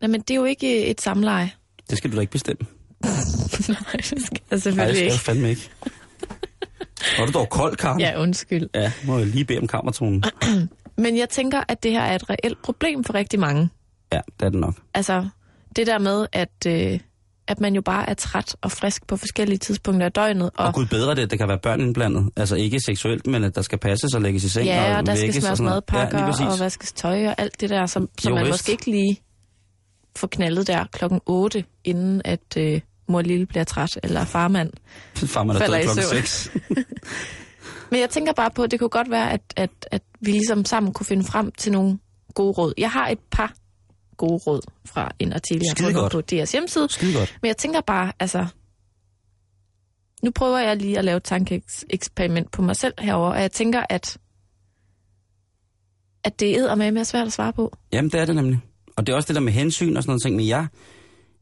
Nej, 0.00 0.08
men 0.10 0.20
det 0.20 0.30
er 0.30 0.34
jo 0.34 0.44
ikke 0.44 0.86
et 0.86 1.00
samleje. 1.00 1.50
Det 1.90 1.98
skal 1.98 2.10
du 2.12 2.16
da 2.16 2.20
ikke 2.20 2.30
bestemme. 2.32 2.66
Nej, 3.68 3.92
det 3.96 4.04
skal 4.04 4.18
jeg 4.20 4.30
Nej, 4.30 4.38
det 4.50 4.62
selvfølgelig 4.62 4.96
skal 4.96 5.04
jeg 5.04 5.12
ikke. 5.12 5.24
fandme 5.24 5.50
ikke. 5.50 5.70
Er 7.18 7.26
du 7.26 7.32
dog 7.32 7.48
kold, 7.50 7.76
Karen? 7.76 8.00
Ja, 8.00 8.20
undskyld. 8.20 8.68
Ja, 8.74 8.92
må 9.06 9.18
jeg 9.18 9.26
lige 9.26 9.44
bede 9.44 9.58
om 9.58 9.66
kammertonen. 9.66 10.24
Men 10.98 11.18
jeg 11.18 11.28
tænker, 11.28 11.62
at 11.68 11.82
det 11.82 11.90
her 11.92 12.00
er 12.02 12.14
et 12.14 12.30
reelt 12.30 12.62
problem 12.62 13.04
for 13.04 13.14
rigtig 13.14 13.40
mange. 13.40 13.68
Ja, 14.12 14.20
det 14.40 14.46
er 14.46 14.50
det 14.50 14.60
nok. 14.60 14.74
Altså, 14.94 15.28
det 15.76 15.86
der 15.86 15.98
med, 15.98 16.26
at, 16.32 16.50
øh, 16.66 17.00
at 17.48 17.60
man 17.60 17.74
jo 17.74 17.80
bare 17.82 18.08
er 18.10 18.14
træt 18.14 18.56
og 18.60 18.72
frisk 18.72 19.06
på 19.06 19.16
forskellige 19.16 19.58
tidspunkter 19.58 20.06
af 20.06 20.12
døgnet. 20.12 20.42
Og, 20.44 20.52
Og, 20.56 20.66
og 20.66 20.74
gud 20.74 20.86
bedre 20.86 21.14
det, 21.14 21.30
det 21.30 21.38
kan 21.38 21.48
være 21.48 21.58
børn 21.58 21.80
indblandet. 21.80 22.30
Altså 22.36 22.56
ikke 22.56 22.80
seksuelt, 22.80 23.26
men 23.26 23.44
at 23.44 23.54
der 23.54 23.62
skal 23.62 23.78
passes 23.78 24.14
og 24.14 24.22
lægges 24.22 24.44
i 24.44 24.48
seng. 24.48 24.66
ja, 24.66 24.98
og 24.98 25.06
der 25.06 25.14
skal 25.14 25.34
smøres 25.42 25.60
madpakker 25.60 26.18
ja, 26.18 26.46
og 26.52 26.60
vaskes 26.60 26.92
tøj 26.92 27.26
og 27.26 27.34
alt 27.38 27.60
det 27.60 27.70
der, 27.70 27.86
som, 27.86 28.08
som 28.20 28.28
Jo, 28.30 28.34
man 28.34 28.44
vist. 28.44 28.52
måske 28.54 28.72
ikke 28.72 28.90
lige 28.90 29.20
får 30.16 30.26
knaldet 30.26 30.66
der 30.66 30.84
klokken 30.92 31.20
8, 31.26 31.64
inden 31.84 32.22
at 32.24 32.56
øh, 32.56 32.80
mor 33.08 33.22
lille 33.22 33.46
bliver 33.46 33.64
træt, 33.64 33.98
eller 34.02 34.24
farmand. 34.24 34.72
Far, 35.14 35.44
man 35.44 35.56
er 35.56 35.60
falder 35.60 35.78
død 35.78 35.98
i 35.98 36.02
søvn. 36.02 36.22
6. 36.22 36.50
Men 37.90 38.00
jeg 38.00 38.10
tænker 38.10 38.32
bare 38.32 38.50
på, 38.50 38.62
at 38.62 38.70
det 38.70 38.78
kunne 38.78 38.88
godt 38.88 39.10
være, 39.10 39.32
at, 39.32 39.40
at, 39.56 39.70
at 39.90 40.02
vi 40.20 40.30
ligesom 40.30 40.64
sammen 40.64 40.92
kunne 40.92 41.06
finde 41.06 41.24
frem 41.24 41.52
til 41.52 41.72
nogle 41.72 41.98
gode 42.34 42.52
råd. 42.52 42.74
Jeg 42.78 42.90
har 42.90 43.08
et 43.08 43.18
par 43.30 43.54
gode 44.16 44.36
råd 44.46 44.60
fra 44.84 45.10
en 45.18 45.32
artikel, 45.32 45.62
jeg 45.64 45.70
har 45.78 45.84
fundet 45.84 46.12
godt. 46.12 46.12
på 46.12 46.36
DR's 46.36 46.52
hjemmeside. 46.52 46.88
Skide 46.90 47.18
godt. 47.18 47.38
Men 47.42 47.46
jeg 47.46 47.56
tænker 47.56 47.80
bare, 47.80 48.12
altså... 48.20 48.46
Nu 50.22 50.30
prøver 50.30 50.58
jeg 50.58 50.76
lige 50.76 50.98
at 50.98 51.04
lave 51.04 51.16
et 51.16 51.24
tankeeksperiment 51.24 52.50
på 52.50 52.62
mig 52.62 52.76
selv 52.76 52.94
herover, 52.98 53.30
og 53.30 53.40
jeg 53.40 53.52
tænker, 53.52 53.82
at, 53.88 54.18
at 56.24 56.40
det 56.40 56.56
er 56.56 56.74
med 56.74 56.92
mere 56.92 57.04
svært 57.04 57.26
at 57.26 57.32
svare 57.32 57.52
på. 57.52 57.76
Jamen, 57.92 58.10
det 58.10 58.20
er 58.20 58.24
det 58.24 58.34
nemlig. 58.34 58.60
Og 58.96 59.06
det 59.06 59.12
er 59.12 59.16
også 59.16 59.26
det 59.26 59.34
der 59.34 59.40
med 59.42 59.52
hensyn 59.52 59.96
og 59.96 60.02
sådan 60.02 60.10
noget 60.10 60.22
ting. 60.22 60.36
Men 60.36 60.48
jeg, 60.48 60.66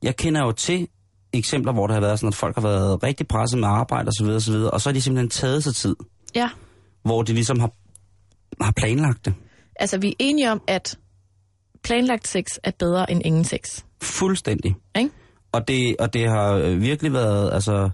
jeg 0.02 0.16
kender 0.16 0.40
jo 0.44 0.52
til 0.52 0.88
eksempler, 1.32 1.72
hvor 1.72 1.86
der 1.86 1.94
har 1.94 2.00
været 2.00 2.18
sådan, 2.18 2.28
at 2.28 2.34
folk 2.34 2.54
har 2.54 2.62
været 2.62 3.02
rigtig 3.02 3.28
presset 3.28 3.58
med 3.58 3.68
arbejde 3.68 4.08
osv. 4.08 4.26
Og, 4.26 4.42
så 4.42 4.52
videre, 4.52 4.70
og 4.70 4.80
så 4.80 4.88
har 4.88 4.92
de 4.94 5.00
simpelthen 5.00 5.30
taget 5.30 5.64
sig 5.64 5.74
tid, 5.74 5.96
Ja, 6.34 6.50
hvor 7.02 7.22
de 7.22 7.32
ligesom 7.32 7.60
har, 7.60 7.70
har 8.60 8.72
planlagt 8.76 9.24
det. 9.24 9.34
altså 9.80 9.98
vi 9.98 10.08
er 10.08 10.12
enige 10.18 10.52
om, 10.52 10.60
at 10.66 10.98
planlagt 11.84 12.28
sex 12.28 12.44
er 12.64 12.70
bedre 12.78 13.10
end 13.10 13.22
ingen 13.24 13.44
sex. 13.44 13.82
Fuldstændig. 14.02 14.74
Ikke? 14.98 15.10
Og 15.52 15.68
det, 15.68 15.96
og 15.98 16.12
det 16.14 16.28
har 16.28 16.52
øh, 16.52 16.80
virkelig 16.80 17.12
været, 17.12 17.52
altså... 17.52 17.90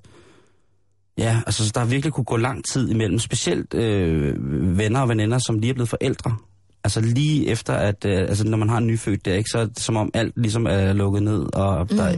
Ja, 1.18 1.40
altså 1.46 1.70
der 1.74 1.80
har 1.80 1.86
virkelig 1.86 2.12
kunne 2.12 2.24
gå 2.24 2.36
lang 2.36 2.64
tid 2.64 2.90
imellem, 2.90 3.18
specielt 3.18 3.74
øh, 3.74 4.34
venner 4.78 5.00
og 5.00 5.08
veninder, 5.08 5.38
som 5.38 5.58
lige 5.58 5.70
er 5.70 5.74
blevet 5.74 5.88
forældre. 5.88 6.36
Altså 6.84 7.00
lige 7.00 7.46
efter, 7.46 7.74
at 7.74 8.04
øh, 8.04 8.18
altså, 8.18 8.46
når 8.46 8.58
man 8.58 8.68
har 8.68 8.78
en 8.78 8.86
nyfødt 8.86 9.24
der, 9.24 9.34
ikke, 9.34 9.50
så 9.50 9.58
er 9.58 9.64
det 9.66 9.78
som 9.80 9.96
om 9.96 10.10
alt 10.14 10.32
ligesom 10.36 10.66
er 10.66 10.92
lukket 10.92 11.22
ned, 11.22 11.54
og 11.54 11.86
mm. 11.90 11.96
der 11.96 12.04
er 12.04 12.16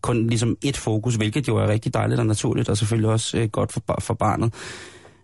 kun 0.00 0.26
ligesom 0.26 0.56
et 0.62 0.76
fokus, 0.76 1.14
hvilket 1.14 1.48
jo 1.48 1.56
er 1.56 1.68
rigtig 1.68 1.94
dejligt 1.94 2.20
og 2.20 2.26
naturligt, 2.26 2.68
og 2.68 2.78
selvfølgelig 2.78 3.10
også 3.10 3.38
øh, 3.38 3.48
godt 3.48 3.72
for, 3.72 3.82
for 4.00 4.14
barnet. 4.14 4.54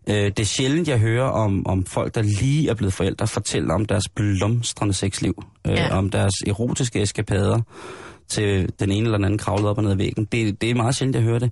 Øh, 0.08 0.14
det 0.14 0.40
er 0.40 0.44
sjældent, 0.44 0.88
jeg 0.88 0.98
hører 0.98 1.28
om, 1.28 1.66
om 1.66 1.84
folk, 1.84 2.14
der 2.14 2.22
lige 2.22 2.70
er 2.70 2.74
blevet 2.74 2.92
forældre, 2.92 3.26
fortælle 3.26 3.72
om 3.74 3.84
deres 3.86 4.04
blomstrende 4.14 4.94
sexliv, 4.94 5.44
øh, 5.66 5.72
Ja. 5.72 5.96
om 5.98 6.10
deres 6.10 6.34
erotiske 6.46 7.02
eskapader 7.02 7.60
til 8.28 8.68
den 8.80 8.92
ene 8.92 9.04
eller 9.04 9.18
den 9.18 9.24
anden 9.24 9.38
kravlet 9.38 9.68
op 9.68 9.76
og 9.78 9.82
ned 9.82 9.90
ad 9.92 9.96
væggen. 9.96 10.24
Det, 10.24 10.60
det 10.60 10.70
er 10.70 10.74
meget 10.74 10.94
sjældent, 10.96 11.16
jeg 11.16 11.22
hører 11.22 11.38
det. 11.38 11.50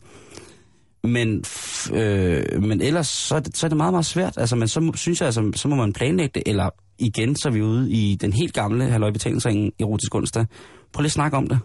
Men, 1.06 1.44
øh, 1.92 2.62
men 2.62 2.80
ellers 2.80 3.06
så 3.06 3.34
er, 3.34 3.40
det, 3.40 3.56
så 3.56 3.66
er 3.66 3.68
det 3.68 3.76
meget, 3.76 3.92
meget 3.92 4.06
svært. 4.06 4.38
Altså, 4.38 4.56
men 4.56 4.68
så 4.68 4.92
synes 4.94 5.20
jeg, 5.20 5.26
altså, 5.26 5.52
så 5.54 5.68
må 5.68 5.76
man 5.76 5.92
planlægge 5.92 6.30
det, 6.34 6.42
eller 6.46 6.70
igen, 6.98 7.36
så 7.36 7.48
er 7.48 7.52
vi 7.52 7.62
ude 7.62 7.90
i 7.90 8.16
den 8.20 8.32
helt 8.32 8.52
gamle 8.54 8.84
halvøjbetalingsring 8.84 9.72
erotisk 9.80 10.14
onsdag. 10.14 10.46
Prøv 10.92 11.02
lige 11.02 11.08
at 11.08 11.12
snakke 11.12 11.36
om 11.36 11.48
det. 11.48 11.58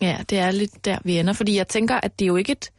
Ja, 0.00 0.16
det 0.30 0.38
er 0.38 0.50
lidt 0.50 0.84
der, 0.84 0.98
vi 1.04 1.18
ender. 1.18 1.32
Fordi 1.32 1.56
jeg 1.56 1.68
tænker, 1.68 2.00
at 2.02 2.18
det 2.18 2.24
er 2.24 2.26
jo 2.26 2.36
ikke 2.36 2.52
et, 2.52 2.70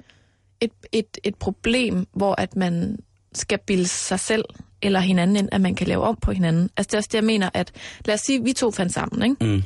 et, 0.62 0.72
et, 0.92 1.18
et 1.24 1.36
problem, 1.36 2.08
hvor 2.14 2.42
at 2.42 2.56
man 2.56 2.98
skal 3.34 3.60
bilde 3.68 3.88
sig 3.88 4.20
selv 4.20 4.46
eller 4.82 5.00
hinanden 5.00 5.36
ind, 5.36 5.50
at 5.52 5.62
man 5.62 5.76
kan 5.76 5.88
lave 5.88 6.04
om 6.04 6.18
på 6.22 6.32
hinanden. 6.32 6.70
Altså 6.78 6.88
det 6.88 6.94
er 6.94 6.98
også 6.98 7.10
det, 7.12 7.18
jeg 7.18 7.24
mener, 7.24 7.50
at 7.54 7.72
lad 8.06 8.16
os 8.16 8.22
sige, 8.22 8.44
vi 8.44 8.54
to 8.54 8.72
fandt 8.72 8.94
sammen, 8.94 9.32
ikke? 9.32 9.56
Mm. 9.56 9.64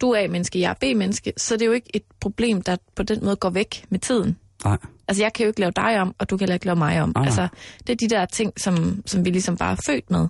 Du 0.00 0.10
er 0.10 0.24
A-menneske, 0.24 0.60
jeg 0.60 0.70
er 0.70 0.94
B-menneske, 0.94 1.32
så 1.36 1.54
det 1.54 1.62
er 1.62 1.66
jo 1.66 1.72
ikke 1.72 1.90
et 1.94 2.02
problem, 2.20 2.62
der 2.62 2.76
på 2.96 3.02
den 3.02 3.24
måde 3.24 3.36
går 3.36 3.50
væk 3.50 3.84
med 3.88 3.98
tiden. 3.98 4.38
Nej. 4.64 4.78
Altså 5.08 5.22
jeg 5.22 5.32
kan 5.32 5.44
jo 5.44 5.48
ikke 5.48 5.60
lave 5.60 5.72
dig 5.76 6.00
om, 6.00 6.14
og 6.18 6.30
du 6.30 6.36
kan 6.36 6.42
heller 6.44 6.54
ikke 6.54 6.66
lave 6.66 6.76
mig 6.76 7.02
om. 7.02 7.08
Nej, 7.08 7.22
nej. 7.22 7.26
Altså 7.26 7.48
det 7.86 7.92
er 7.92 7.96
de 7.96 8.14
der 8.14 8.26
ting, 8.26 8.52
som, 8.60 9.02
som 9.06 9.24
vi 9.24 9.30
ligesom 9.30 9.56
bare 9.56 9.72
er 9.72 9.80
født 9.86 10.10
med, 10.10 10.28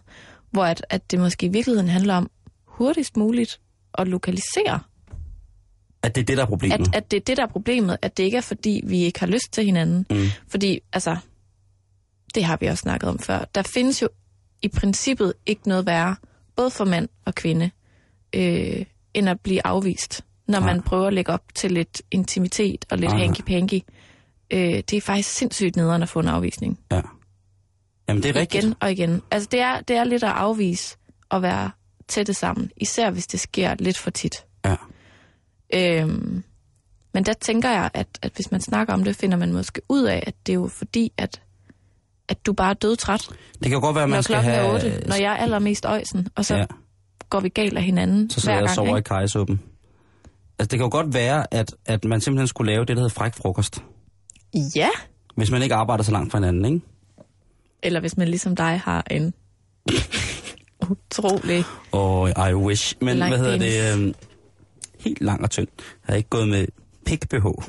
hvor 0.51 0.65
at, 0.65 0.87
at 0.91 1.11
det 1.11 1.19
måske 1.19 1.47
i 1.47 1.49
virkeligheden 1.49 1.89
handler 1.89 2.15
om 2.15 2.31
hurtigst 2.67 3.17
muligt 3.17 3.61
at 3.99 4.09
lokalisere 4.09 4.81
At 6.03 6.15
det 6.15 6.21
er 6.21 6.25
det, 6.25 6.37
der 6.37 6.43
er 6.43 6.47
problemet. 6.47 6.75
at, 6.89 6.95
at 6.95 7.11
det 7.11 7.17
er 7.17 7.21
det, 7.21 7.37
der 7.37 7.43
er 7.43 7.47
problemet, 7.49 7.97
at 8.03 8.17
det 8.17 8.23
ikke 8.25 8.37
er, 8.37 8.41
fordi 8.41 8.81
vi 8.85 8.99
ikke 8.99 9.21
har 9.21 9.27
lyst 9.27 9.53
til 9.53 9.65
hinanden. 9.65 10.07
Mm. 10.11 10.27
Fordi, 10.49 10.81
altså, 10.93 11.17
det 12.35 12.45
har 12.45 12.57
vi 12.61 12.67
også 12.67 12.83
snakket 12.83 13.09
om 13.09 13.19
før. 13.19 13.45
Der 13.55 13.63
findes 13.63 14.03
jo 14.03 14.09
i 14.63 14.69
princippet 14.69 15.33
ikke 15.47 15.69
noget 15.69 15.87
værre, 15.87 16.17
både 16.57 16.71
for 16.71 16.85
mand 16.85 17.09
og 17.25 17.35
kvinde, 17.35 17.71
øh, 18.35 18.85
end 19.15 19.29
at 19.29 19.41
blive 19.41 19.67
afvist, 19.67 20.25
når 20.49 20.61
Nej. 20.61 20.73
man 20.73 20.83
prøver 20.83 21.07
at 21.07 21.13
lægge 21.15 21.33
op 21.33 21.43
til 21.55 21.73
lidt 21.73 22.03
intimitet 22.11 22.85
og 22.91 22.99
lidt 22.99 23.13
nej. 23.13 23.27
hanky-panky. 23.27 23.81
Øh, 24.55 24.61
det 24.91 24.93
er 24.93 25.01
faktisk 25.01 25.31
sindssygt 25.31 25.77
nederen 25.77 26.03
at 26.03 26.09
få 26.09 26.21
en 26.21 26.29
afvisning. 26.29 26.81
Ja. 26.93 27.01
Jamen, 28.09 28.23
det 28.23 28.37
er 28.37 28.41
rigtigt. 28.41 28.65
Igen 28.65 28.75
og 28.81 28.93
igen. 28.93 29.23
Altså, 29.31 29.49
det 29.53 29.61
er, 29.61 29.81
det 29.81 29.97
er 29.97 30.05
lidt 30.05 30.25
at 30.25 30.31
afvise 30.31 30.97
at 31.31 31.43
være 31.43 31.71
tætte 32.09 32.35
sammen, 32.35 32.71
især 32.77 33.11
hvis 33.11 33.27
det 33.27 33.41
sker 33.41 33.75
lidt 33.79 33.99
for 33.99 34.11
tit. 34.11 34.35
Ja. 34.65 34.77
Øhm, 35.75 36.43
men 37.15 37.25
der 37.25 37.33
tænker 37.33 37.71
jeg, 37.71 37.91
at, 37.95 38.07
at 38.23 38.33
hvis 38.35 38.51
man 38.51 38.61
snakker 38.61 38.95
om 38.95 39.05
det, 39.05 39.17
finder 39.17 39.37
man 39.37 39.53
måske 39.53 39.81
ud 39.89 40.03
af, 40.05 40.25
at 40.27 40.35
det 40.47 40.53
er 40.53 40.55
jo 40.55 40.69
fordi, 40.69 41.13
at, 41.19 41.41
at 42.29 42.47
du 42.47 42.53
bare 42.53 42.71
er 42.71 42.75
dødtræt, 42.75 43.29
Det 43.55 43.63
kan 43.63 43.73
jo 43.73 43.81
godt 43.81 43.95
være, 43.95 44.05
at 44.05 44.11
man 44.11 44.23
skal 44.23 44.37
have... 44.37 44.57
er 44.57 44.73
8, 44.75 45.03
når 45.07 45.17
jeg 45.17 45.33
er 45.33 45.37
allermest 45.37 45.85
øjsen, 45.87 46.29
og 46.35 46.45
så 46.45 46.57
Ja. 46.57 46.67
går 47.31 47.41
vi 47.41 47.49
galt 47.49 47.77
af 47.77 47.83
hinanden 47.83 48.31
Så 48.31 48.41
sidder 48.41 48.55
jeg 48.55 48.63
og 48.65 48.71
sover 48.71 48.95
i 48.97 48.99
Ikke? 48.99 49.09
kajsuppen. 49.09 49.61
Altså, 50.59 50.71
det 50.71 50.79
kan 50.79 50.81
jo 50.81 50.89
godt 50.91 51.15
være, 51.15 51.55
at, 51.55 51.75
at 51.87 52.05
man 52.05 52.21
simpelthen 52.21 52.47
skulle 52.49 52.73
lave 52.73 52.81
det, 52.85 52.89
der 52.97 53.03
hedder 53.03 53.15
fræk 53.15 53.35
frokost. 53.35 53.83
Ja, 54.77 54.89
Hvis 55.37 55.51
man 55.51 55.63
ikke 55.63 55.75
arbejder 55.75 56.05
så 56.05 56.13
langt 56.13 56.31
fra 56.33 56.39
hinanden, 56.39 56.65
ikke? 56.65 56.81
eller 57.83 58.01
hvis 58.01 58.17
man 58.17 58.29
ligesom 58.29 58.57
dig 58.57 58.81
har 58.85 59.05
en 59.11 59.35
utrolig... 60.91 61.65
Og 61.93 62.51
I 62.51 62.55
wish. 62.55 62.95
Men 63.01 63.17
hvad 63.17 63.39
hedder 63.39 63.59
penis. 63.59 63.75
det? 63.75 63.93
Øhm, 63.93 64.15
helt 65.01 65.21
lang 65.21 65.43
og 65.43 65.51
tynd. 65.51 65.69
Jeg 65.79 65.85
har 66.13 66.17
ikke 66.17 66.29
gået 66.29 66.49
med 66.49 66.67
pik-BH. 67.05 67.47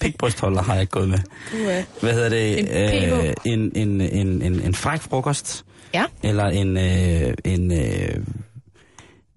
Pikbrystholder 0.00 0.62
har 0.62 0.74
jeg 0.74 0.80
ikke 0.80 0.90
gået 0.90 1.08
med. 1.08 1.18
Uh, 1.54 2.00
Hvad 2.00 2.12
hedder 2.14 2.28
det? 2.28 2.58
En 2.60 2.66
PH. 2.66 3.32
en, 3.44 3.72
en, 3.74 4.00
en, 4.00 4.42
en, 4.42 4.60
en 4.60 4.74
fræk 4.74 5.00
frokost. 5.00 5.64
ja, 5.94 6.04
Eller 6.22 6.44
en... 6.44 6.76
Øh, 6.76 7.34
en 7.44 7.72
øh, 7.72 8.24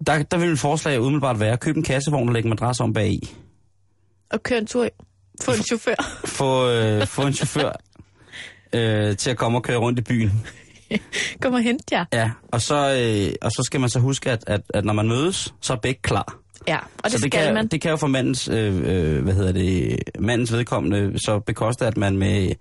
der, 0.06 0.22
der 0.22 0.38
vil 0.38 0.52
et 0.52 0.58
forslag 0.58 1.00
umiddelbart 1.00 1.40
være, 1.40 1.56
køb 1.56 1.76
en 1.76 1.82
kassevogn 1.82 2.28
og 2.28 2.32
lægge 2.34 2.48
madras 2.48 2.80
om 2.80 2.92
bag 2.92 3.08
i. 3.08 3.36
og 4.32 4.42
køre 4.42 4.58
en 4.58 4.66
tur. 4.66 4.88
Få 5.42 5.52
en 5.52 5.62
chauffør. 5.62 6.18
Få, 6.24 6.68
øh, 6.70 7.06
få 7.06 7.22
en 7.22 7.32
chauffør 7.32 7.72
øh, 8.72 9.16
til 9.16 9.30
at 9.30 9.36
komme 9.36 9.58
og 9.58 9.62
køre 9.62 9.76
rundt 9.76 9.98
i 9.98 10.02
byen. 10.02 10.46
Kom 11.40 11.54
og 11.54 11.62
hente 11.62 11.84
jer. 11.92 12.04
Ja, 12.12 12.30
og 12.52 12.62
så, 12.62 12.74
øh, 12.74 13.34
og 13.42 13.50
så 13.50 13.62
skal 13.62 13.80
man 13.80 13.90
så 13.90 13.98
huske, 13.98 14.30
at, 14.30 14.44
at, 14.46 14.60
at 14.74 14.84
når 14.84 14.92
man 14.92 15.08
mødes, 15.08 15.54
så 15.60 15.72
er 15.72 15.76
begge 15.76 16.00
klar. 16.02 16.38
Ja, 16.68 16.78
og 16.78 17.04
det 17.04 17.12
så 17.12 17.18
det 17.18 17.32
skal 17.32 17.44
kan, 17.44 17.54
man. 17.54 17.66
det 17.66 17.80
kan 17.80 17.90
jo 17.90 17.96
for 17.96 18.06
mandens, 18.06 18.48
øh, 18.48 18.76
øh, 18.84 19.22
hvad 19.22 19.34
hedder 19.34 19.52
det, 19.52 19.98
mandens 20.18 20.52
vedkommende 20.52 21.18
så 21.24 21.38
bekoste, 21.38 21.86
at 21.86 21.96
man 21.96 22.16
med 22.16 22.52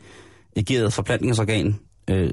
ageret 0.55 0.93
forplantningsorgan, 0.93 1.79
øh, 2.09 2.29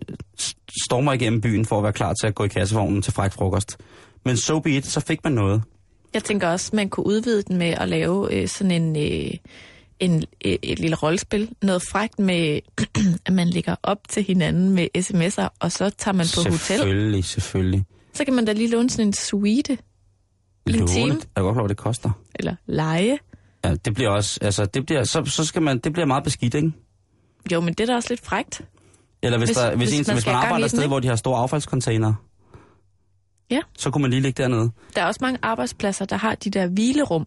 stormer 0.84 1.12
igennem 1.12 1.40
byen 1.40 1.64
for 1.66 1.78
at 1.78 1.82
være 1.82 1.92
klar 1.92 2.14
til 2.20 2.26
at 2.26 2.34
gå 2.34 2.44
i 2.44 2.48
kassevognen 2.48 3.02
til 3.02 3.12
fræk 3.12 3.32
frokost. 3.32 3.76
Men 4.24 4.36
so 4.36 4.60
be 4.60 4.70
it, 4.70 4.86
så 4.86 5.00
fik 5.00 5.24
man 5.24 5.32
noget. 5.32 5.62
Jeg 6.14 6.24
tænker 6.24 6.48
også, 6.48 6.70
man 6.76 6.88
kunne 6.88 7.06
udvide 7.06 7.42
den 7.42 7.56
med 7.56 7.66
at 7.66 7.88
lave 7.88 8.34
øh, 8.34 8.48
sådan 8.48 8.70
en, 8.70 8.96
øh, 8.96 9.30
en 10.00 10.24
øh, 10.44 10.56
et 10.62 10.78
lille 10.78 10.96
rollespil. 10.96 11.50
Noget 11.62 11.82
frækt 11.92 12.18
med, 12.18 12.60
at 13.26 13.32
man 13.32 13.48
ligger 13.48 13.76
op 13.82 13.98
til 14.08 14.22
hinanden 14.22 14.70
med 14.70 14.88
sms'er, 14.98 15.48
og 15.60 15.72
så 15.72 15.90
tager 15.90 16.14
man 16.14 16.26
på 16.34 16.40
hotel. 16.40 16.58
Selvfølgelig, 16.58 17.24
selvfølgelig. 17.24 17.84
Så 18.14 18.24
kan 18.24 18.34
man 18.34 18.44
da 18.44 18.52
lige 18.52 18.70
låne 18.70 18.90
sådan 18.90 19.06
en 19.06 19.12
suite, 19.12 19.78
En 20.66 20.86
time? 20.86 21.08
Jeg 21.10 21.18
kan 21.36 21.44
godt 21.44 21.56
hvad 21.56 21.68
det 21.68 21.76
koster. 21.76 22.10
eller 22.34 22.54
lege. 22.66 23.18
Ja, 23.64 23.74
det 23.74 23.94
bliver 23.94 24.10
også, 24.10 24.38
altså, 24.42 24.66
det 24.66 24.86
bliver, 24.86 25.04
så, 25.04 25.24
så 25.24 25.44
skal 25.44 25.62
man, 25.62 25.78
det 25.78 25.92
bliver 25.92 26.06
meget 26.06 26.24
beskidt, 26.24 26.54
ikke? 26.54 26.72
Jo, 27.52 27.60
men 27.60 27.74
det 27.74 27.80
er 27.80 27.86
da 27.86 27.94
også 27.94 28.08
lidt 28.10 28.24
frækt. 28.24 28.62
Eller 29.22 29.38
hvis, 29.38 29.48
Hvis- 29.48 29.56
der, 29.56 29.76
hvis, 29.76 29.88
hvis 29.88 29.98
hvis, 29.98 30.06
man 30.08 30.16
hvis 30.16 30.26
man 30.26 30.34
arbejder 30.34 30.64
et 30.64 30.70
sted, 30.70 30.86
hvor 30.86 31.00
de 31.00 31.08
har 31.08 31.16
store 31.16 31.38
affaldscontainere, 31.38 32.14
Ja. 33.50 33.60
så 33.78 33.90
kunne 33.90 34.02
man 34.02 34.10
lige 34.10 34.20
ligge 34.20 34.42
dernede. 34.42 34.70
Der 34.96 35.02
er 35.02 35.06
også 35.06 35.18
mange 35.22 35.38
arbejdspladser, 35.42 36.04
der 36.04 36.16
har 36.16 36.34
de 36.34 36.50
der 36.50 36.66
hvilerum, 36.66 37.26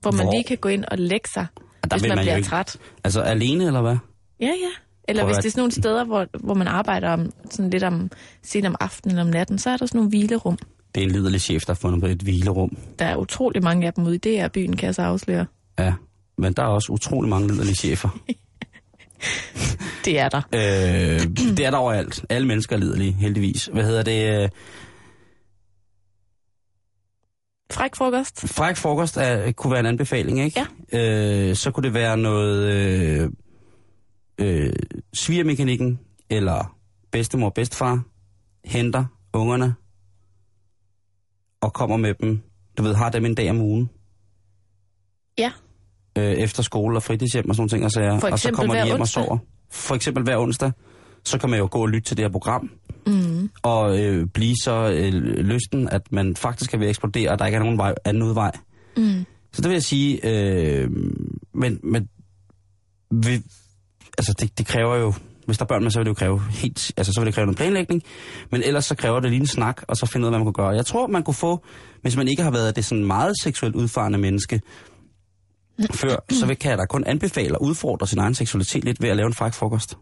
hvor 0.00 0.10
man 0.10 0.24
Hvor? 0.24 0.32
lige 0.32 0.44
kan 0.44 0.56
gå 0.56 0.68
ind 0.68 0.84
og 0.84 0.98
lægge 0.98 1.28
sig, 1.34 1.46
der 1.90 1.96
hvis 1.96 2.02
man, 2.02 2.08
man 2.16 2.18
bliver 2.24 2.36
ikke- 2.36 2.48
træt. 2.48 2.76
Altså 3.04 3.20
alene, 3.20 3.64
eller 3.64 3.80
hvad? 3.82 3.96
Ja, 4.40 4.46
ja. 4.46 4.52
Eller 5.08 5.22
Prøv 5.22 5.28
hvis 5.28 5.36
det 5.36 5.46
er 5.46 5.50
sådan 5.50 5.60
nogle 5.60 5.72
steder, 5.72 6.04
hvor, 6.04 6.26
hvor 6.44 6.54
man 6.54 6.66
arbejder 6.68 7.10
om, 7.10 7.30
sådan 7.50 7.70
lidt 7.70 7.82
om, 7.82 8.10
sent 8.42 8.66
om 8.66 8.76
aftenen 8.80 9.12
eller 9.18 9.24
om 9.24 9.30
natten, 9.30 9.58
så 9.58 9.70
er 9.70 9.76
der 9.76 9.86
sådan 9.86 9.98
nogle 9.98 10.08
hvilerum. 10.10 10.58
Det 10.94 11.00
er 11.02 11.04
en 11.06 11.10
liderlig 11.12 11.40
chef, 11.40 11.62
der 11.64 11.72
har 11.72 11.78
fundet 11.78 12.00
på 12.00 12.06
et 12.06 12.22
hvilerum. 12.22 12.76
Der 12.98 13.04
er 13.04 13.16
utrolig 13.16 13.62
mange 13.62 13.86
af 13.86 13.92
dem 13.92 14.06
ude 14.06 14.14
i 14.14 14.18
DR-byen, 14.18 14.76
kan 14.76 14.86
jeg 14.86 14.94
så 14.94 15.02
afsløre. 15.02 15.46
Ja, 15.78 15.94
men 16.38 16.52
der 16.52 16.62
er 16.62 16.66
også 16.66 16.92
utrolig 16.92 17.28
mange 17.30 17.48
liderlige 17.48 17.74
chefer. 17.76 18.08
Det 20.04 20.18
er 20.18 20.28
der. 20.28 20.42
øh, 20.54 21.20
det 21.56 21.60
er 21.66 21.70
der 21.70 21.78
overalt. 21.78 22.24
Alle 22.28 22.48
mennesker 22.48 22.76
er 22.76 22.80
liderlige, 22.80 23.12
heldigvis. 23.12 23.68
Hvad 23.72 23.84
hedder 23.84 24.02
det? 24.02 24.50
Fræk 27.72 27.96
frokost. 27.96 28.48
Fræk 28.48 28.76
frokost 28.76 29.16
er, 29.16 29.52
kunne 29.52 29.70
være 29.70 29.80
en 29.80 29.86
anbefaling, 29.86 30.40
ikke? 30.40 30.66
Ja. 30.92 31.48
Øh, 31.48 31.56
så 31.56 31.70
kunne 31.70 31.84
det 31.84 31.94
være 31.94 32.16
noget 32.16 32.72
øh, 32.72 33.30
øh, 34.38 34.72
svigermekanikken, 35.14 35.98
eller 36.30 36.76
bedstemor, 37.10 37.48
bedstefar, 37.50 38.02
henter 38.64 39.04
ungerne, 39.32 39.74
og 41.60 41.72
kommer 41.72 41.96
med 41.96 42.14
dem, 42.14 42.42
du 42.78 42.82
ved, 42.82 42.94
har 42.94 43.10
dem 43.10 43.24
en 43.24 43.34
dag 43.34 43.50
om 43.50 43.60
ugen. 43.60 43.90
Ja. 45.38 45.52
Øh, 46.18 46.32
efter 46.32 46.62
skole 46.62 46.96
og 46.98 47.02
fritidshjem 47.02 47.48
og 47.48 47.54
sådan 47.54 47.60
nogle 47.60 47.70
ting, 47.70 47.84
og, 47.84 47.90
sager, 47.90 48.18
For 48.18 48.28
og 48.28 48.38
så 48.38 48.50
kommer 48.52 48.74
de 48.74 48.84
hjem 48.84 49.00
onsdag. 49.00 49.22
og 49.22 49.26
sover. 49.26 49.38
For 49.70 49.94
eksempel 49.94 50.22
hver 50.24 50.38
onsdag, 50.38 50.72
så 51.24 51.38
kan 51.38 51.50
man 51.50 51.58
jo 51.58 51.68
gå 51.70 51.80
og 51.80 51.88
lytte 51.88 52.08
til 52.08 52.16
det 52.16 52.24
her 52.24 52.30
program, 52.32 52.70
Mm. 53.06 53.50
og 53.62 54.00
øh, 54.00 54.26
blive 54.26 54.54
så 54.62 54.92
øh, 54.94 55.12
lysten, 55.44 55.88
at 55.88 56.12
man 56.12 56.36
faktisk 56.36 56.74
er 56.74 56.78
ved 56.78 56.86
at 56.86 56.90
eksplodere, 56.90 57.30
og 57.30 57.38
der 57.38 57.46
ikke 57.46 57.56
er 57.56 57.62
nogen 57.62 57.78
vej, 57.78 57.94
anden 58.04 58.22
udvej. 58.22 58.52
Mm. 58.96 59.24
Så 59.52 59.62
det 59.62 59.68
vil 59.68 59.72
jeg 59.74 59.82
sige, 59.82 60.20
øh, 60.26 60.90
men, 61.54 61.80
men 61.82 62.08
vi, 63.10 63.42
altså 64.18 64.34
det, 64.40 64.58
det 64.58 64.66
kræver 64.66 64.96
jo, 64.96 65.14
hvis 65.46 65.58
der 65.58 65.64
er 65.64 65.66
børn 65.66 65.82
med, 65.82 65.90
så 65.90 65.98
vil 65.98 66.04
det 66.04 66.08
jo 66.10 66.14
kræve 66.14 66.40
helt, 66.50 66.92
altså 66.96 67.12
så 67.12 67.20
vil 67.20 67.26
det 67.26 67.34
kræve 67.34 67.46
noget 67.46 67.56
planlægning, 67.56 68.02
men 68.50 68.62
ellers 68.62 68.84
så 68.84 68.94
kræver 68.94 69.20
det 69.20 69.30
lige 69.30 69.40
en 69.40 69.46
snak, 69.46 69.82
og 69.88 69.96
så 69.96 70.06
finde 70.06 70.24
ud 70.24 70.26
af, 70.26 70.30
hvad 70.30 70.38
man 70.38 70.44
kunne 70.46 70.64
gøre. 70.64 70.68
Jeg 70.76 70.86
tror, 70.86 71.06
man 71.06 71.22
kunne 71.22 71.34
få, 71.34 71.64
hvis 72.02 72.16
man 72.16 72.28
ikke 72.28 72.42
har 72.42 72.50
været 72.50 72.76
det 72.76 72.84
sådan 72.84 73.04
meget 73.04 73.34
seksuelt 73.42 73.74
udfarende 73.76 74.18
menneske, 74.18 74.60
før, 75.90 76.16
så 76.30 76.46
vil, 76.46 76.56
kan 76.56 76.70
jeg 76.70 76.78
da 76.78 76.84
kun 76.84 77.04
anbefale 77.06 77.48
at 77.50 77.58
udfordre 77.60 78.06
sin 78.06 78.18
egen 78.18 78.34
seksualitet 78.34 78.84
lidt 78.84 79.02
ved 79.02 79.08
at 79.08 79.16
lave 79.16 79.26
en 79.26 79.34
fræk 79.34 79.52
frokost. 79.52 79.98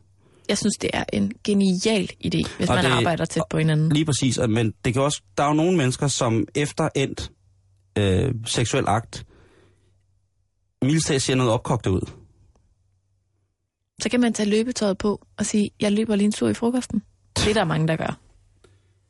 Jeg 0.48 0.58
synes, 0.58 0.74
det 0.80 0.90
er 0.92 1.04
en 1.12 1.32
genial 1.44 2.10
idé, 2.24 2.56
hvis 2.56 2.68
Og 2.68 2.74
man 2.74 2.84
det- 2.84 2.90
arbejder 2.90 3.24
tæt 3.24 3.42
på 3.50 3.58
hinanden. 3.58 3.88
Lige 3.92 4.04
præcis, 4.04 4.38
men 4.48 4.72
det 4.84 4.92
kan 4.92 5.02
også, 5.02 5.22
der 5.38 5.44
er 5.44 5.48
jo 5.48 5.54
nogle 5.54 5.76
mennesker, 5.76 6.08
som 6.08 6.44
efter 6.54 6.88
endt 6.94 7.32
øh, 7.98 8.34
seksuel 8.46 8.84
akt, 8.86 9.26
mildst 10.82 11.20
ser 11.22 11.34
noget 11.34 11.52
opkogt 11.52 11.86
ud. 11.86 12.00
Så 14.02 14.08
kan 14.10 14.20
man 14.20 14.32
tage 14.32 14.48
løbetøjet 14.50 14.98
på 14.98 15.26
og 15.36 15.46
sige, 15.46 15.70
jeg 15.80 15.92
løber 15.92 16.16
lige 16.16 16.24
en 16.26 16.32
tur 16.32 16.48
i 16.48 16.54
frokosten. 16.54 17.02
Det 17.36 17.46
er 17.50 17.54
der 17.54 17.64
mange, 17.64 17.88
der 17.88 17.96
gør. 17.96 18.18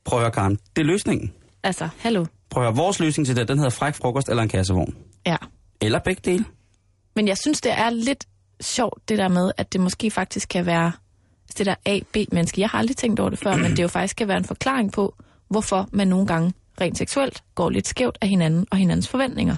Prøv 0.05 0.19
at 0.19 0.23
høre, 0.23 0.33
Karen. 0.33 0.59
Det 0.77 0.83
er 0.83 0.87
løsningen. 0.87 1.33
Altså, 1.63 1.89
hallo. 1.99 2.27
Prøv 2.51 2.63
at 2.63 2.67
høre, 2.69 2.77
vores 2.77 3.01
løsning 3.01 3.27
til 3.27 3.37
det, 3.37 3.49
den 3.49 3.59
hedder 3.59 3.71
fræk 3.71 3.95
frokost 3.95 4.29
eller 4.29 4.43
en 4.43 4.49
kassevogn. 4.49 4.97
Ja. 5.27 5.37
Eller 5.81 5.99
begge 5.99 6.23
dele. 6.25 6.45
Men 7.17 7.29
jeg 7.29 7.39
synes, 7.39 7.61
det 7.61 7.73
er 7.73 7.91
lidt 7.91 8.25
sjovt, 8.61 9.09
det 9.09 9.19
der 9.19 9.29
med, 9.29 9.51
at 9.57 9.73
det 9.73 9.81
måske 9.81 10.11
faktisk 10.11 10.49
kan 10.49 10.67
være 10.67 10.93
det 11.59 11.67
der 11.67 11.75
A-B-menneske. 11.87 12.61
Jeg 12.61 12.69
har 12.69 12.79
aldrig 12.79 12.97
tænkt 12.97 13.21
over 13.21 13.31
det 13.31 13.39
før, 13.39 13.57
men 13.57 13.71
det 13.71 13.83
jo 13.83 13.89
faktisk 13.89 14.17
kan 14.17 14.29
være 14.29 14.37
en 14.37 14.45
forklaring 14.45 14.93
på, 14.93 15.15
hvorfor 15.49 15.89
man 15.93 16.09
nogle 16.09 16.27
gange 16.27 16.53
rent 16.81 16.99
seksuelt 16.99 17.43
går 17.55 17.71
lidt 17.71 17.89
skævt 17.89 18.19
af 18.21 18.29
hinanden 18.29 18.67
og 18.71 18.77
hinandens 18.79 19.09
forventninger. 19.09 19.57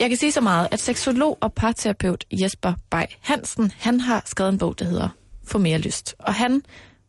Jeg 0.00 0.08
kan 0.08 0.18
sige 0.18 0.32
så 0.32 0.40
meget, 0.40 0.68
at 0.70 0.80
seksolog 0.80 1.38
og 1.40 1.52
parterapeut 1.52 2.24
Jesper 2.32 2.72
Bay 2.90 3.04
Hansen, 3.20 3.72
han 3.78 4.00
har 4.00 4.22
skrevet 4.26 4.52
en 4.52 4.58
bog, 4.58 4.78
der 4.78 4.84
hedder 4.84 5.08
Få 5.44 5.58
mere 5.58 5.78
lyst. 5.78 6.14
Og 6.18 6.34
han 6.34 6.62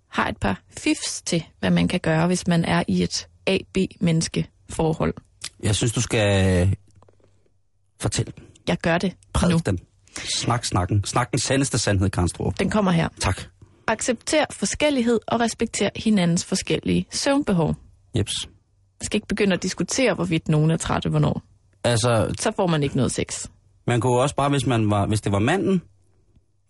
har 0.09 0.27
et 0.29 0.37
par 0.37 0.61
fifs 0.77 1.21
til, 1.21 1.43
hvad 1.59 1.69
man 1.71 1.87
kan 1.87 1.99
gøre, 1.99 2.27
hvis 2.27 2.47
man 2.47 2.65
er 2.65 2.83
i 2.87 3.03
et 3.03 3.27
A-B-menneske-forhold. 3.47 5.13
Jeg 5.63 5.75
synes, 5.75 5.93
du 5.93 6.01
skal 6.01 6.75
fortælle 7.99 8.31
dem. 8.37 8.45
Jeg 8.67 8.77
gør 8.77 8.97
det 8.97 9.13
Prædik 9.33 9.53
nu. 9.53 9.61
dem. 9.65 9.77
Snak 10.35 10.65
snakken. 10.65 11.03
Snak 11.05 11.31
den 11.31 11.39
sandeste 11.39 11.77
sandhed, 11.77 12.09
Karen 12.09 12.27
Strup. 12.29 12.59
Den 12.59 12.69
kommer 12.69 12.91
her. 12.91 13.07
Tak. 13.19 13.41
Accepter 13.87 14.45
forskellighed 14.51 15.19
og 15.27 15.39
respekter 15.39 15.89
hinandens 15.95 16.45
forskellige 16.45 17.05
søvnbehov. 17.11 17.75
Jeps. 18.17 18.33
Man 18.47 19.05
skal 19.05 19.17
ikke 19.17 19.27
begynde 19.27 19.53
at 19.53 19.63
diskutere, 19.63 20.13
hvorvidt 20.13 20.49
nogen 20.49 20.71
er 20.71 20.77
trætte 20.77 21.09
hvornår. 21.09 21.41
Altså, 21.83 22.35
Så 22.39 22.51
får 22.55 22.67
man 22.67 22.83
ikke 22.83 22.95
noget 22.95 23.11
sex. 23.11 23.47
man 23.87 24.01
kunne 24.01 24.19
også 24.21 24.35
bare, 24.35 24.49
hvis, 24.49 24.65
man 24.65 24.89
var, 24.91 25.05
hvis 25.07 25.21
det 25.21 25.31
var 25.31 25.39
manden, 25.39 25.81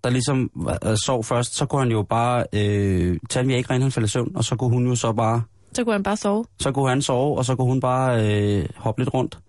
der 0.04 0.10
ligesom 0.10 0.50
var- 0.56 0.80
øh, 0.86 0.98
sov 1.06 1.24
først, 1.24 1.56
så 1.56 1.66
kunne 1.66 1.82
han 1.82 1.92
jo 1.92 2.04
bare 2.10 2.46
øh, 2.54 3.20
tage 3.30 3.44
en 3.44 3.50
Viagra, 3.50 3.74
inden 3.74 3.82
han 3.82 3.92
faldt 3.92 4.08
i 4.10 4.12
søvn, 4.12 4.36
og 4.36 4.44
så 4.44 4.56
kunne 4.56 4.70
hun 4.70 4.88
jo 4.88 4.96
så 4.96 5.12
bare, 5.14 5.42
Så 5.76 5.84
kunne 5.84 5.94
han 5.94 6.04
bare 6.04 6.18
sove. 6.18 6.46
så 6.60 6.72
kunne 6.72 6.90
han 6.90 7.02
sove, 7.02 7.38
og 7.38 7.46
så 7.46 7.56
kunne 7.56 7.68
hun 7.68 7.80
bare 7.80 8.26
øh, 8.26 8.66
hoppe 8.76 9.02
lidt 9.02 9.14
rundt. 9.14 9.40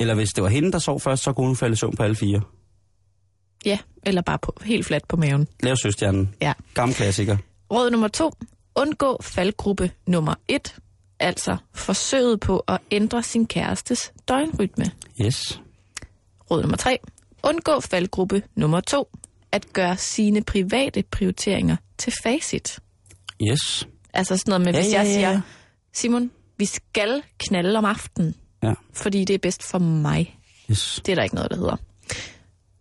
Eller 0.00 0.14
hvis 0.14 0.28
det 0.32 0.42
var 0.42 0.48
hende, 0.50 0.72
der 0.72 0.78
sov 0.78 1.00
først, 1.00 1.22
så 1.22 1.32
kunne 1.32 1.46
hun 1.46 1.56
falde 1.56 1.72
i 1.72 1.76
søvn 1.76 1.96
på 1.96 2.02
alle 2.02 2.16
fire. 2.16 2.40
Ja, 3.64 3.78
eller 4.02 4.22
bare 4.22 4.38
på, 4.38 4.56
helt 4.64 4.86
fladt 4.86 5.08
på 5.08 5.16
maven. 5.16 5.48
Lav 5.62 5.76
søstjernen. 5.76 6.34
Ja. 6.42 6.52
Gammel 6.74 6.96
klassiker. 6.96 7.36
Råd 7.72 7.90
nummer 7.90 8.08
to. 8.08 8.30
Undgå 8.74 9.18
faldgruppe 9.22 9.90
nummer 10.06 10.34
et. 10.48 10.74
Altså 11.20 11.56
forsøget 11.74 12.40
på 12.40 12.58
at 12.68 12.78
ændre 12.90 13.22
sin 13.22 13.46
kærestes 13.46 14.12
døgnrytme. 14.28 14.84
Yes. 15.24 15.60
Råd 16.50 16.60
nummer 16.62 16.76
tre. 16.76 16.98
Undgå 17.42 17.80
faldgruppe 17.80 18.42
nummer 18.56 18.80
to. 18.80 19.08
At 19.52 19.72
gøre 19.72 19.96
sine 19.96 20.44
private 20.44 21.02
prioriteringer 21.10 21.76
til 21.98 22.12
facit. 22.22 22.78
Yes. 23.42 23.88
Altså 24.14 24.36
sådan 24.36 24.50
noget 24.50 24.60
med, 24.64 24.72
Ja, 24.74 24.80
hvis 24.80 24.92
ja, 24.92 24.98
jeg 24.98 25.06
siger, 25.06 25.30
ja. 25.30 25.40
Simon, 25.92 26.30
vi 26.58 26.64
skal 26.64 27.22
knalde 27.38 27.78
om 27.78 27.84
aftenen, 27.84 28.34
Ja. 28.62 28.72
fordi 28.92 29.24
det 29.24 29.34
er 29.34 29.38
bedst 29.38 29.62
for 29.62 29.78
mig. 29.78 30.38
Yes. 30.70 31.00
Det 31.06 31.12
er 31.12 31.16
der 31.16 31.22
ikke 31.22 31.34
noget, 31.34 31.50
der 31.50 31.56
hedder. 31.56 31.76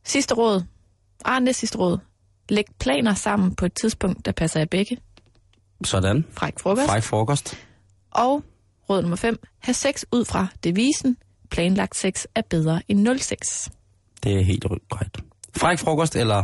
Sidste 0.09 0.33
råd. 0.35 0.63
Ah, 1.25 1.43
næste 1.43 1.59
sidste 1.59 1.77
råd. 1.77 1.97
Læg 2.49 2.63
planer 2.79 3.13
sammen 3.13 3.55
på 3.55 3.65
et 3.65 3.73
tidspunkt, 3.81 4.25
der 4.25 4.31
passer 4.31 4.59
af 4.59 4.69
begge. 4.69 4.97
Sådan. 5.83 6.25
Fræk 6.31 6.59
frokost. 6.59 6.87
Fræk 6.89 7.03
frokost. 7.03 7.57
Og 8.11 8.43
råd 8.89 9.01
nummer 9.01 9.15
5. 9.15 9.39
Ha' 9.59 9.71
sex 9.71 10.03
ud 10.11 10.25
fra 10.25 10.47
devisen. 10.63 11.17
Planlagt 11.51 11.97
sex 11.97 12.25
er 12.35 12.41
bedre 12.49 12.81
end 12.87 12.99
nul 12.99 13.19
sex. 13.19 13.37
Det 14.23 14.33
er 14.39 14.41
helt 14.41 14.63
korrekt. 14.63 15.17
Fræk 15.57 15.79
frokost 15.79 16.15
eller 16.15 16.43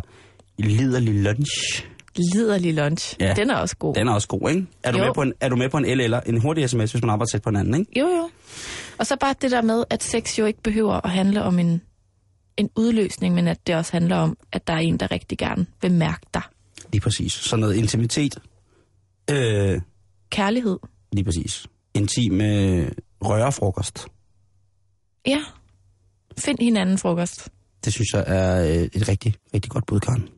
liderlig 0.57 1.13
lunch. 1.13 1.85
Liderlig 2.15 2.73
lunch. 2.73 3.15
Ja. 3.19 3.33
Den 3.33 3.49
er 3.49 3.55
også 3.55 3.77
god. 3.77 3.95
Den 3.95 4.07
er 4.07 4.13
også 4.13 4.27
god, 4.27 4.49
ikke? 4.49 4.67
Er 4.83 4.91
du, 4.91 4.97
Jo. 4.97 5.05
med 5.05 5.13
på 5.13 5.21
en, 5.21 5.33
er 5.39 5.49
du 5.49 5.55
med 5.55 5.69
på 5.69 5.77
en 5.77 5.97
L 5.97 6.01
eller 6.01 6.19
en 6.21 6.41
hurtig 6.41 6.69
sms, 6.69 6.91
hvis 6.91 7.01
man 7.03 7.09
arbejder 7.09 7.29
tæt 7.31 7.41
på 7.41 7.49
hinanden, 7.49 7.75
ikke? 7.79 7.99
Jo, 7.99 8.05
jo. 8.07 8.29
Og 8.97 9.07
så 9.07 9.17
bare 9.19 9.35
det 9.41 9.51
der 9.51 9.61
med, 9.61 9.83
at 9.89 10.03
sex 10.03 10.39
jo 10.39 10.45
ikke 10.45 10.61
behøver 10.61 11.05
at 11.05 11.11
handle 11.11 11.43
om 11.43 11.59
en, 11.59 11.81
en 12.57 12.69
udløsning, 12.75 13.35
men 13.35 13.47
at 13.47 13.67
det 13.67 13.75
også 13.75 13.91
handler 13.91 14.15
om, 14.15 14.37
at 14.51 14.67
der 14.67 14.73
er 14.73 14.77
en, 14.77 14.97
der 14.97 15.11
rigtig 15.11 15.37
gerne 15.37 15.65
vil 15.81 15.91
mærke 15.91 16.25
dig. 16.33 16.41
Lige 16.91 17.01
præcis. 17.01 17.33
Så 17.33 17.55
noget 17.55 17.75
intimitet. 17.75 18.37
Øh, 19.31 19.81
Kærlighed. 20.29 20.77
lige 21.11 21.25
præcis. 21.25 21.67
Intim 21.93 22.41
øh, 22.41 22.91
rørefrokost. 23.21 24.07
Ja. 25.27 25.39
Find 26.37 26.57
hinanden 26.61 26.97
frokost. 26.97 27.49
Det 27.85 27.93
synes 27.93 28.13
jeg 28.13 28.23
er 28.27 28.63
øh, 28.79 28.89
et 28.93 29.07
rigtig, 29.09 29.33
rigtig 29.53 29.71
godt 29.71 29.85
bud, 29.85 29.99
Karen. 29.99 30.29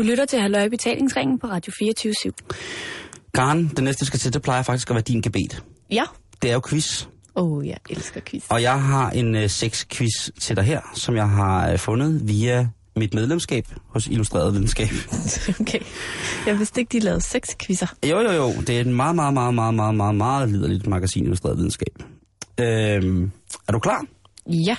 Du 0.00 0.04
Du 0.04 0.08
lytter 0.10 0.24
til 0.24 0.40
Halløj 0.40 0.68
Betalingsringen 0.68 1.38
på 1.38 1.46
Radio 1.46 1.72
24 1.78 2.14
/7. 2.26 2.30
Karen, 3.34 3.68
det 3.76 3.84
næste, 3.84 4.00
vi 4.02 4.06
skal 4.06 4.18
til, 4.18 4.32
det 4.32 4.42
plejer 4.42 4.62
faktisk 4.62 4.90
at 4.90 4.94
være 4.94 5.02
din 5.02 5.20
gebet. 5.20 5.62
Ja. 5.90 6.02
Det 6.42 6.50
er 6.50 6.54
jo 6.54 6.60
quiz, 6.68 7.06
Åh, 7.36 7.52
oh, 7.52 7.66
jeg 7.66 7.76
elsker 7.90 8.20
quiz. 8.26 8.42
og 8.48 8.62
jeg 8.62 8.82
har 8.82 9.10
en 9.10 9.34
øh, 9.34 9.48
sex-quiz 9.48 10.30
til 10.40 10.56
dig 10.56 10.64
her, 10.64 10.80
som 10.94 11.16
jeg 11.16 11.28
har 11.28 11.70
øh, 11.70 11.78
fundet 11.78 12.28
via 12.28 12.68
mit 12.96 13.14
medlemskab 13.14 13.66
hos 13.88 14.06
Illustreret 14.06 14.54
Videnskab. 14.54 14.88
Okay. 15.60 15.80
Jeg 16.46 16.58
vidste 16.58 16.80
ikke, 16.80 16.92
de 16.92 17.04
lavede 17.04 17.20
seks 17.20 17.56
quizzer. 17.66 17.94
Jo, 18.10 18.20
jo, 18.20 18.32
jo. 18.32 18.52
Det 18.66 18.70
er 18.76 18.80
et 18.80 18.86
meget, 18.86 19.16
meget, 19.16 19.34
meget, 19.34 19.54
meget, 19.54 19.74
meget, 19.74 19.94
meget, 19.94 20.14
meget 20.14 20.48
liderligt 20.48 20.86
magasin, 20.86 21.24
Illustreret 21.24 21.56
Videnskab. 21.56 22.02
Øhm, 22.60 23.30
er 23.68 23.72
du 23.72 23.78
klar? 23.78 24.04
Ja. 24.46 24.76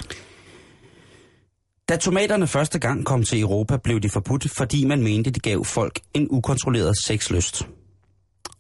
Da 1.90 1.98
tomaterne 1.98 2.48
første 2.48 2.80
gang 2.80 3.06
kom 3.06 3.24
til 3.24 3.42
Europa, 3.42 3.78
blev 3.78 4.00
de 4.00 4.10
forbudt, 4.10 4.52
fordi 4.52 4.86
man 4.86 5.04
mente, 5.04 5.32
de 5.32 5.40
gav 5.40 5.66
folk 5.66 6.00
en 6.14 6.28
ukontrolleret 6.30 6.98
sexlyst. 7.04 7.68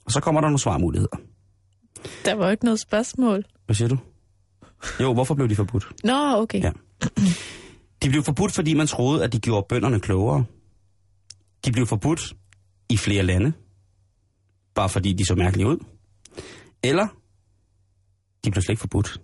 Og 0.05 0.11
så 0.11 0.19
kommer 0.19 0.41
der 0.41 0.47
nogle 0.47 0.59
svarmuligheder. 0.59 1.15
Der 2.25 2.35
var 2.35 2.51
ikke 2.51 2.65
noget 2.65 2.79
spørgsmål. 2.79 3.43
Hvad 3.65 3.75
siger 3.75 3.89
du? 3.89 3.97
Jo, 4.99 5.13
hvorfor 5.13 5.35
blev 5.35 5.49
de 5.49 5.55
forbudt? 5.55 5.87
Nå, 6.03 6.35
okay. 6.35 6.61
Ja. 6.63 6.71
De 8.03 8.09
blev 8.09 8.23
forbudt, 8.23 8.51
fordi 8.51 8.73
man 8.73 8.87
troede, 8.87 9.23
at 9.23 9.33
de 9.33 9.39
gjorde 9.39 9.65
bønderne 9.69 9.99
klogere. 9.99 10.45
De 11.65 11.71
blev 11.71 11.85
forbudt 11.85 12.33
i 12.89 12.97
flere 12.97 13.23
lande, 13.23 13.53
bare 14.75 14.89
fordi 14.89 15.13
de 15.13 15.25
så 15.25 15.35
mærkelige 15.35 15.67
ud. 15.67 15.77
Eller, 16.83 17.07
de 18.45 18.51
blev 18.51 18.61
slet 18.61 18.73
ikke 18.73 18.79
forbudt. 18.79 19.21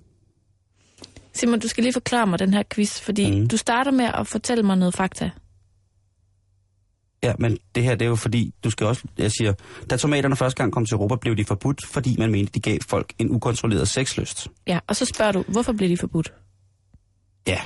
Simon, 1.38 1.60
du 1.60 1.68
skal 1.68 1.84
lige 1.84 1.94
forklare 1.94 2.28
mig 2.28 2.40
den 2.40 2.54
her 2.54 2.64
quiz, 2.74 3.00
fordi 3.02 3.40
mm. 3.40 3.48
du 3.48 3.58
starter 3.58 3.92
med 3.92 4.06
at 4.06 4.28
fortælle 4.28 4.64
mig 4.64 4.78
noget 4.78 4.94
fakta. 4.94 5.30
Ja, 7.24 7.34
men 7.40 7.58
det 7.76 7.84
her, 7.84 7.96
det 7.96 8.06
er 8.06 8.10
jo 8.10 8.16
fordi, 8.16 8.54
du 8.64 8.70
skal 8.70 8.88
også, 8.88 9.04
jeg 9.18 9.32
siger, 9.32 9.54
da 9.90 9.98
tomaterne 9.98 10.36
første 10.36 10.58
gang 10.64 10.74
kom 10.74 10.86
til 10.86 10.96
Europa, 10.96 11.16
blev 11.22 11.36
de 11.36 11.46
forbudt, 11.46 11.86
fordi 11.86 12.16
man 12.20 12.32
mente, 12.32 12.52
de 12.52 12.60
gav 12.60 12.78
folk 12.90 13.14
en 13.20 13.32
ukontrolleret 13.32 13.88
sexlyst. 13.88 14.48
Ja, 14.68 14.80
og 14.88 14.96
så 14.96 15.06
spørger 15.06 15.32
du, 15.32 15.44
hvorfor 15.48 15.74
blev 15.74 15.90
de 15.90 15.98
forbudt? 15.98 16.34
Ja. 17.48 17.62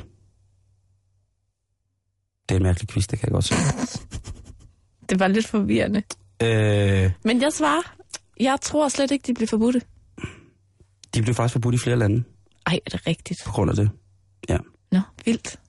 Det 2.50 2.56
er 2.56 2.60
en 2.60 2.64
mærkelig 2.64 2.90
quiz, 2.90 3.08
det 3.08 3.20
kan 3.20 3.28
jeg 3.30 3.34
godt 3.34 3.46
se. 3.46 3.56
Det 5.10 5.20
var 5.20 5.28
lidt 5.28 5.48
forvirrende. 5.48 6.04
Øh, 6.44 7.12
Men 7.24 7.42
jeg 7.42 7.54
svarer, 7.54 7.96
jeg 8.40 8.58
tror 8.62 8.88
slet 8.88 9.12
ikke, 9.12 9.28
de 9.28 9.34
blev 9.34 9.48
forbudte. 9.48 9.82
de 11.16 11.22
blev 11.22 11.36
faktisk 11.36 11.54
forbudt 11.54 11.76
i 11.76 11.78
flere 11.78 11.96
lande 11.98 12.24
Ej, 12.66 12.80
er 12.86 12.90
det 12.90 13.08
rigtigt? 13.08 13.40
på 13.46 13.52
grund 13.52 13.70
af 13.70 13.76
det. 13.76 13.90
Ja. 14.50 14.58
Nå, 14.92 15.00
vildt. 15.26 15.60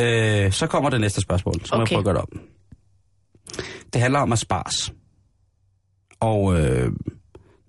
Øh, 0.00 0.52
så 0.52 0.66
kommer 0.66 0.90
det 0.90 1.00
næste 1.00 1.20
spørgsmål, 1.20 1.54
så 1.64 1.76
må 1.76 1.82
Okay. 1.82 1.92
jeg 1.92 1.96
prøve 1.96 1.98
at 1.98 2.04
gøre 2.04 2.14
det 2.14 2.22
op. 2.22 2.32
Det 3.92 4.00
handler 4.00 4.20
om 4.20 4.32
asparges. 4.32 4.92
Og 6.20 6.54
øh, 6.60 6.92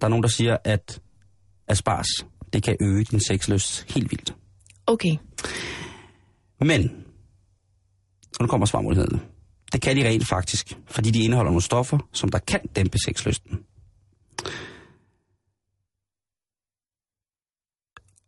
der 0.01 0.05
er 0.05 0.07
nogen, 0.07 0.23
der 0.23 0.29
siger, 0.29 0.57
at 0.63 1.01
asparges, 1.67 2.25
det 2.53 2.63
kan 2.63 2.77
øge 2.79 3.03
din 3.03 3.19
sexlyst 3.27 3.91
helt 3.93 4.11
vildt. 4.11 4.35
Okay. 4.87 5.17
Men, 6.59 6.89
og 8.39 8.43
nu 8.43 8.47
kommer 8.47 8.65
svarmulighederne. 8.65 9.21
Det 9.73 9.81
kan 9.81 9.97
de 9.97 10.07
rent 10.07 10.27
faktisk, 10.27 10.77
fordi 10.87 11.11
de 11.11 11.19
indeholder 11.23 11.51
nogle 11.51 11.61
stoffer, 11.61 11.97
som 12.13 12.29
der 12.29 12.39
kan 12.39 12.59
dæmpe 12.75 12.97
sexlysten. 13.07 13.59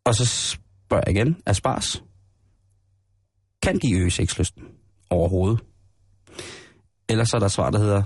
Og 0.10 0.16
så 0.16 0.26
spørger 0.26 1.04
jeg 1.08 1.16
igen, 1.16 1.42
asparges, 1.46 2.04
kan 3.62 3.80
de 3.80 3.94
øge 3.94 4.12
sexlysten 4.12 4.64
overhovedet? 5.10 5.60
Eller 7.10 7.24
så 7.24 7.38
er 7.38 7.40
der 7.40 7.48
svar, 7.48 7.70
der 7.70 7.80
hedder, 7.80 8.04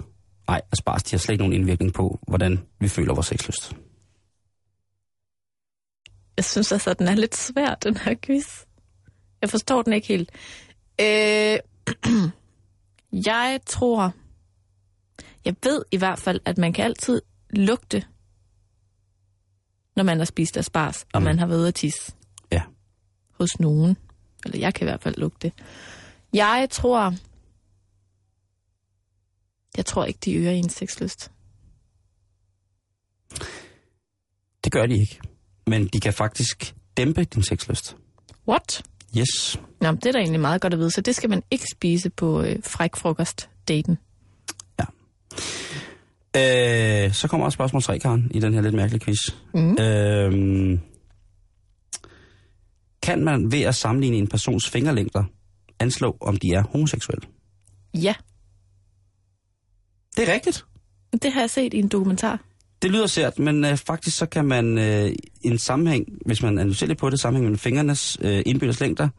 nej, 0.47 0.61
asparges, 0.71 1.03
de 1.03 1.11
har 1.11 1.17
slet 1.17 1.33
ikke 1.33 1.41
nogen 1.41 1.53
indvirkning 1.53 1.93
på, 1.93 2.19
hvordan 2.27 2.59
vi 2.79 2.87
føler 2.87 3.13
vores 3.13 3.27
sexlyst. 3.27 3.73
Jeg 6.37 6.45
synes 6.45 6.71
altså, 6.71 6.93
den 6.93 7.07
er 7.07 7.15
lidt 7.15 7.35
svær, 7.35 7.75
den 7.75 7.97
her 7.97 8.15
quiz. 8.21 8.63
Jeg 9.41 9.49
forstår 9.49 9.81
den 9.81 9.93
ikke 9.93 10.07
helt. 10.07 10.31
Øh, 11.01 11.57
jeg 13.31 13.59
tror... 13.65 14.13
Jeg 15.45 15.55
ved 15.63 15.83
i 15.91 15.97
hvert 15.97 16.19
fald, 16.19 16.39
at 16.45 16.57
man 16.57 16.73
kan 16.73 16.85
altid 16.85 17.21
lugte, 17.49 18.05
når 19.95 20.03
man 20.03 20.17
har 20.17 20.25
spist 20.25 20.57
asparges, 20.57 21.05
og 21.13 21.21
Mm. 21.21 21.25
man 21.25 21.39
har 21.39 21.45
været 21.47 21.67
at 21.67 21.75
tisse 21.75 22.11
Ja. 22.51 22.61
hos 23.39 23.59
nogen. 23.59 23.97
Eller 24.45 24.59
jeg 24.59 24.73
kan 24.73 24.87
i 24.87 24.89
hvert 24.89 25.01
fald 25.01 25.15
lugte. 25.17 25.51
Jeg 26.33 26.67
tror... 26.71 27.13
Jeg 29.77 29.85
tror 29.85 30.05
ikke, 30.05 30.19
de 30.25 30.33
øger 30.35 30.51
ens 30.51 30.73
sexlyst. 30.73 31.31
Det 34.63 34.71
gør 34.71 34.85
de 34.85 34.99
ikke. 34.99 35.19
Men 35.67 35.87
de 35.87 35.99
kan 35.99 36.13
faktisk 36.13 36.75
dæmpe 36.97 37.23
din 37.23 37.43
sexlyst. 37.43 37.95
What? 38.47 38.83
Yes. 39.17 39.59
Nå, 39.81 39.91
det 39.91 40.05
er 40.05 40.11
da 40.11 40.17
egentlig 40.17 40.39
meget 40.41 40.61
godt 40.61 40.73
at 40.73 40.79
vide, 40.79 40.91
så 40.91 41.01
det 41.01 41.15
skal 41.15 41.29
man 41.29 41.43
ikke 41.51 41.65
spise 41.75 42.09
på 42.09 42.41
øh, 42.41 42.63
fræk 42.63 42.95
frokost 42.95 43.49
daten. 43.67 43.97
Øh, 46.37 47.13
så 47.13 47.27
kommer 47.29 47.45
også 47.45 47.55
spørgsmål 47.55 47.81
3, 47.81 47.99
Karen, 47.99 48.31
i 48.31 48.39
den 48.39 48.53
her 48.53 48.61
lidt 48.61 48.75
mærkelige 48.75 48.99
quiz. 49.05 49.19
Mm. 49.53 49.77
Øh, 49.79 50.79
kan 53.03 53.23
man 53.23 53.51
ved 53.51 53.61
at 53.61 53.75
sammenligne 53.75 54.17
en 54.17 54.27
persons 54.27 54.69
fingerlængder 54.69 55.23
anslå, 55.79 56.17
om 56.21 56.37
de 56.37 56.47
er 56.53 56.63
homoseksuelle? 56.71 57.27
Ja, 57.93 58.13
Det 60.17 60.29
er 60.29 60.33
rigtigt. 60.33 60.65
det 61.23 61.31
har 61.31 61.39
jeg 61.39 61.49
set 61.49 61.73
i 61.73 61.77
en 61.79 61.87
dokumentar. 61.87 62.39
Det 62.81 62.91
lyder 62.91 63.07
sært, 63.07 63.39
men 63.39 63.65
øh, 63.65 63.77
faktisk 63.77 64.17
så 64.17 64.25
kan 64.25 64.45
man 64.45 64.77
øh, 64.77 65.09
i 65.41 65.47
en 65.47 65.57
sammenhæng, 65.57 66.05
hvis 66.25 66.41
man 66.41 66.59
analyserer 66.59 66.87
lidt 66.87 66.99
på 66.99 67.09
det, 67.09 67.19
sammenhæng 67.19 67.45
mellem 67.45 67.59
fingernes 67.59 68.17
øh, 68.21 68.43
indbyrdes 68.45 68.79
længder, 68.79 69.09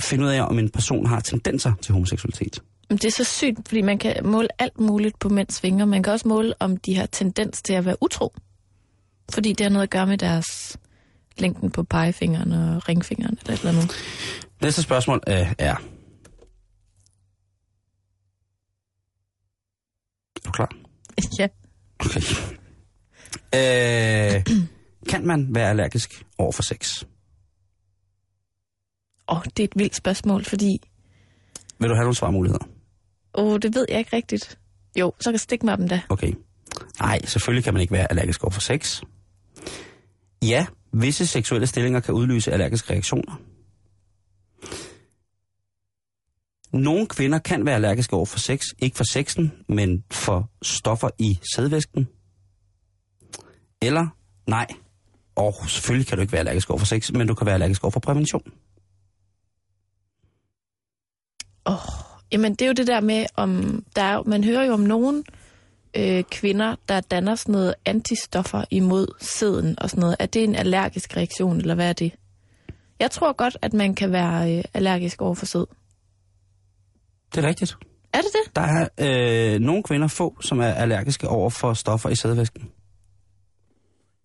finde 0.00 0.24
ud 0.24 0.28
af, 0.30 0.42
om 0.42 0.58
en 0.58 0.68
person 0.70 1.06
har 1.06 1.20
tendenser 1.20 1.72
til 1.82 1.92
homoseksualitet. 1.92 2.62
Det 2.90 3.04
er 3.04 3.10
så 3.10 3.24
sygt, 3.24 3.68
fordi 3.68 3.82
man 3.82 3.98
kan 3.98 4.26
måle 4.26 4.48
alt 4.58 4.80
muligt 4.80 5.18
på 5.18 5.28
mænds 5.28 5.60
fingre. 5.60 5.86
Man 5.86 6.02
kan 6.02 6.12
også 6.12 6.28
måle, 6.28 6.54
om 6.60 6.76
de 6.76 6.96
har 6.96 7.06
tendens 7.06 7.62
til 7.62 7.72
at 7.72 7.84
være 7.84 7.96
utro. 8.00 8.34
Fordi 9.30 9.52
det 9.52 9.60
har 9.60 9.70
noget 9.70 9.82
at 9.82 9.90
gøre 9.90 10.06
med 10.06 10.18
deres 10.18 10.78
længden 11.38 11.70
på 11.70 11.82
pegefingeren 11.82 12.52
og 12.52 12.88
ringfingeren 12.88 13.38
eller 13.40 13.52
et 13.52 13.58
eller 13.58 13.72
andet. 13.72 13.92
Næste 14.62 14.82
spørgsmål 14.82 15.20
øh, 15.28 15.52
er... 15.58 15.76
Er 20.36 20.40
du 20.46 20.50
klar? 20.50 20.76
ja. 21.38 21.48
Okay. 21.98 22.20
Øh, 23.54 24.46
kan 25.08 25.26
man 25.26 25.54
være 25.54 25.70
allergisk 25.70 26.24
over 26.38 26.52
for 26.52 26.62
sex? 26.62 27.04
Åh, 29.28 29.44
det 29.44 29.60
er 29.60 29.64
et 29.64 29.72
vildt 29.76 29.96
spørgsmål, 29.96 30.44
fordi... 30.44 30.78
Vil 31.78 31.90
du 31.90 31.94
have 31.94 32.04
nogle 32.04 32.14
svarmuligheder? 32.14 32.73
Åh, 33.34 33.58
det 33.62 33.74
ved 33.74 33.86
jeg 33.88 33.98
ikke 33.98 34.16
rigtigt. 34.16 34.58
Jo, 34.98 35.12
så 35.20 35.30
kan 35.30 35.38
stik 35.38 35.62
med 35.62 35.76
dem 35.76 35.88
da. 35.88 36.00
Okay. 36.08 36.32
Nej, 37.00 37.20
selvfølgelig 37.24 37.64
kan 37.64 37.74
man 37.74 37.80
ikke 37.80 37.92
være 37.92 38.10
allergisk 38.10 38.44
over 38.44 38.50
for 38.50 38.60
sex. 38.60 39.02
Ja, 40.42 40.66
visse 40.92 41.26
seksuelle 41.26 41.66
stillinger 41.66 42.00
kan 42.00 42.14
udløse 42.14 42.52
allergiske 42.52 42.92
reaktioner. 42.92 43.40
Nogle 46.72 47.06
kvinder 47.06 47.38
kan 47.38 47.66
være 47.66 47.74
allergiske 47.74 48.16
over 48.16 48.26
for 48.26 48.38
sex, 48.38 48.64
ikke 48.78 48.96
for 48.96 49.04
sexen, 49.12 49.52
men 49.68 50.04
for 50.10 50.50
stoffer 50.62 51.10
i 51.18 51.38
sædvæsken. 51.54 52.08
Eller, 53.82 54.06
nej, 54.46 54.66
og 55.36 55.54
selvfølgelig 55.68 56.06
kan 56.06 56.18
du 56.18 56.22
ikke 56.22 56.32
være 56.32 56.38
allergisk 56.38 56.70
over 56.70 56.78
for 56.78 56.86
sex, 56.86 57.12
men 57.12 57.26
du 57.26 57.34
kan 57.34 57.46
være 57.46 57.54
allergisk 57.54 57.84
over 57.84 57.90
for 57.90 58.00
prævention. 58.00 58.52
Jamen, 62.32 62.52
det 62.54 62.62
er 62.62 62.66
jo 62.66 62.72
det 62.72 62.86
der 62.86 63.00
med, 63.00 63.26
om 63.36 63.82
der 63.96 64.02
er, 64.02 64.22
man 64.22 64.44
hører 64.44 64.64
jo 64.64 64.72
om 64.72 64.80
nogen 64.80 65.24
øh, 65.96 66.24
kvinder, 66.30 66.74
der 66.88 67.00
danner 67.00 67.34
sådan 67.34 67.52
noget 67.52 67.74
antistoffer 67.84 68.64
imod 68.70 69.06
sæden 69.20 69.74
og 69.78 69.90
sådan 69.90 70.00
noget. 70.00 70.16
Er 70.18 70.26
det 70.26 70.44
en 70.44 70.54
allergisk 70.54 71.16
reaktion, 71.16 71.56
eller 71.56 71.74
hvad 71.74 71.88
er 71.88 71.92
det? 71.92 72.12
Jeg 73.00 73.10
tror 73.10 73.32
godt, 73.32 73.56
at 73.62 73.72
man 73.72 73.94
kan 73.94 74.12
være 74.12 74.56
øh, 74.58 74.64
allergisk 74.74 75.22
over 75.22 75.34
for 75.34 75.46
sæd. 75.46 75.64
Det 77.34 77.44
er 77.44 77.48
rigtigt. 77.48 77.76
Er 78.12 78.18
det 78.18 78.30
det? 78.32 78.56
Der 78.56 78.62
er 78.62 78.88
øh, 79.54 79.60
nogle 79.60 79.82
kvinder 79.82 80.08
få, 80.08 80.36
som 80.40 80.60
er 80.60 80.66
allergiske 80.66 81.28
over 81.28 81.50
for 81.50 81.74
stoffer 81.74 82.08
i 82.08 82.16
sædvæsken. 82.16 82.62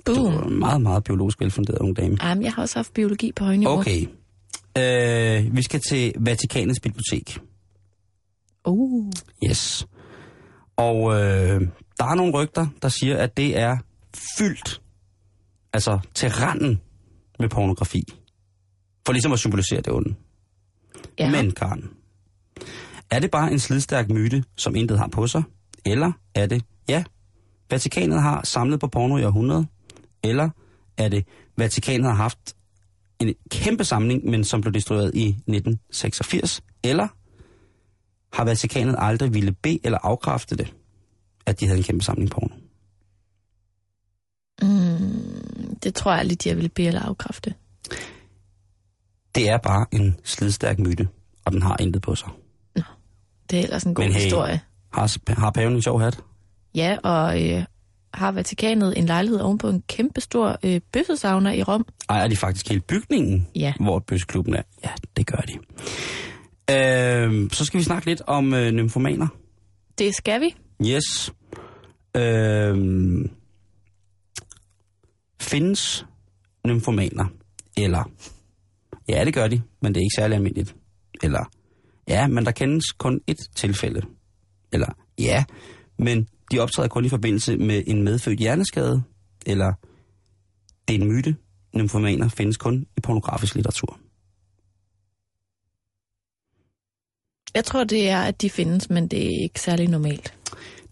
Du 0.07 0.15
Boom. 0.15 0.33
er 0.33 0.41
en 0.41 0.59
meget, 0.59 0.81
meget 0.81 1.03
biologisk 1.03 1.39
velfunderet 1.41 1.77
ung 1.79 1.97
dame. 1.97 2.17
Jamen, 2.23 2.43
jeg 2.43 2.53
har 2.53 2.61
også 2.61 2.77
haft 2.79 2.93
biologi 2.93 3.31
på 3.31 3.43
højniveau. 3.43 3.79
Okay. 3.79 4.07
Øh, 4.77 5.55
vi 5.55 5.61
skal 5.61 5.79
til 5.89 6.13
Vatikanets 6.19 6.79
bibliotek. 6.79 7.39
Uh. 8.69 9.11
Yes. 9.49 9.87
Og 10.77 11.13
øh, 11.13 11.61
der 11.97 12.05
er 12.05 12.15
nogle 12.15 12.33
rygter, 12.33 12.67
der 12.81 12.89
siger, 12.89 13.17
at 13.17 13.37
det 13.37 13.59
er 13.59 13.77
fyldt, 14.37 14.81
altså 15.73 15.99
til 16.13 16.29
randen 16.29 16.81
med 17.39 17.49
pornografi. 17.49 18.03
For 19.05 19.13
ligesom 19.13 19.31
at 19.33 19.39
symbolisere 19.39 19.81
det 19.81 19.93
onde. 19.93 20.15
Ja. 21.19 21.31
Men, 21.31 21.51
Karen, 21.51 21.89
Er 23.11 23.19
det 23.19 23.31
bare 23.31 23.51
en 23.51 23.59
slidstærk 23.59 24.09
myte, 24.09 24.43
som 24.55 24.75
intet 24.75 24.99
har 24.99 25.07
på 25.07 25.27
sig? 25.27 25.43
Eller 25.85 26.11
er 26.35 26.45
det, 26.45 26.63
ja, 26.89 27.03
Vatikanet 27.69 28.21
har 28.21 28.43
samlet 28.43 28.79
på 28.79 28.87
porno 28.87 29.17
i 29.17 29.23
århundrede? 29.23 29.67
Eller 30.23 30.49
er 30.97 31.09
det, 31.09 31.25
Vatikanet 31.57 32.05
har 32.05 32.13
haft 32.15 32.55
en 33.19 33.33
kæmpe 33.51 33.83
samling, 33.83 34.25
men 34.25 34.43
som 34.43 34.61
blev 34.61 34.73
destrueret 34.73 35.11
i 35.15 35.27
1986? 35.27 36.61
Eller 36.83 37.07
har 38.33 38.43
Vatikanet 38.45 38.95
aldrig 38.97 39.33
ville 39.33 39.51
bede 39.51 39.79
eller 39.83 39.97
afkræfte 40.03 40.55
det, 40.55 40.73
at 41.45 41.59
de 41.59 41.65
havde 41.65 41.77
en 41.77 41.83
kæmpe 41.83 42.03
samling 42.03 42.31
porno? 42.31 42.55
Mm, 44.61 45.75
det 45.83 45.95
tror 45.95 46.13
jeg 46.15 46.25
lidt, 46.25 46.45
jeg 46.45 46.57
vil 46.57 46.69
bede 46.69 46.87
eller 46.87 47.01
afkræfte. 47.01 47.53
Det 49.35 49.49
er 49.49 49.57
bare 49.57 49.85
en 49.91 50.15
slidstærk 50.23 50.79
myte, 50.79 51.07
og 51.45 51.51
den 51.51 51.61
har 51.61 51.77
intet 51.79 52.01
på 52.01 52.15
sig. 52.15 52.29
Det 53.49 53.59
er 53.59 53.63
ellers 53.63 53.83
en 53.83 53.93
god 53.93 54.03
Men 54.03 54.13
hey. 54.13 54.21
historie. 54.21 54.61
Har, 54.93 55.33
har 55.39 55.51
paven 55.51 55.73
en 55.73 55.81
sjov 55.81 56.01
hat? 56.01 56.19
Ja, 56.75 56.97
og 57.03 57.43
øh, 57.49 57.63
har 58.13 58.31
Vatikanet 58.31 58.97
en 58.97 59.05
lejlighed 59.05 59.39
ovenpå 59.39 59.69
en 59.69 59.83
kæmpestor 59.87 60.57
øh, 60.63 60.81
bøssesauna 60.91 61.51
i 61.51 61.63
Rom? 61.63 61.85
Ejer 62.09 62.27
de 62.27 62.35
faktisk 62.37 62.69
hele 62.69 62.81
bygningen, 62.81 63.47
Ja. 63.55 63.73
hvor 63.79 63.99
bøsseklubben 63.99 64.53
er? 64.55 64.61
Ja, 64.83 64.89
det 65.17 65.27
gør 65.27 65.37
de. 65.37 65.53
Øh, 66.69 67.49
så 67.51 67.65
skal 67.65 67.77
vi 67.77 67.83
snakke 67.83 68.07
lidt 68.07 68.21
om 68.27 68.53
øh, 68.53 68.71
nymfomaner. 68.71 69.27
Det 69.97 70.15
skal 70.15 70.41
vi. 70.41 70.55
Yes. 70.85 71.33
Øh, 72.15 73.29
findes 75.41 76.05
nymfomaner? 76.67 77.25
Eller, 77.77 78.11
ja, 79.09 79.25
det 79.25 79.33
gør 79.33 79.47
de, 79.47 79.61
men 79.81 79.93
det 79.93 79.99
er 79.99 80.03
ikke 80.03 80.15
særlig 80.21 80.35
almindeligt. 80.35 80.75
Eller, 81.23 81.51
ja, 82.07 82.27
men 82.27 82.45
der 82.45 82.51
kendes 82.51 82.91
kun 82.91 83.21
et 83.27 83.37
tilfælde. 83.55 84.01
Eller, 84.71 84.87
ja, 85.17 85.43
men 85.99 86.27
de 86.51 86.59
optræder 86.59 86.89
kun 86.89 87.05
i 87.05 87.09
forbindelse 87.09 87.57
med 87.57 87.83
en 87.87 88.03
medfødt 88.03 88.39
hjerneskade. 88.39 89.03
Eller, 89.45 89.73
det 90.87 90.95
er 90.95 91.01
en 91.01 91.07
myte. 91.07 91.35
Nymfomaner 91.75 92.27
findes 92.27 92.57
kun 92.57 92.85
i 92.97 93.01
pornografisk 93.01 93.55
litteratur. 93.55 93.99
Jeg 97.55 97.65
tror, 97.65 97.83
det 97.83 98.09
er, 98.09 98.21
at 98.21 98.41
de 98.41 98.49
findes, 98.49 98.89
men 98.89 99.07
det 99.07 99.25
er 99.25 99.43
ikke 99.43 99.61
særlig 99.61 99.87
normalt. 99.87 100.33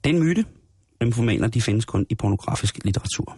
Det 0.04 0.10
er 0.10 0.14
en 0.16 0.24
myte. 0.24 0.46
Nymfomaner, 1.04 1.48
de 1.48 1.62
findes 1.62 1.86
kun 1.86 2.06
i 2.10 2.16
pornografisk 2.16 2.80
litteratur. 2.86 3.38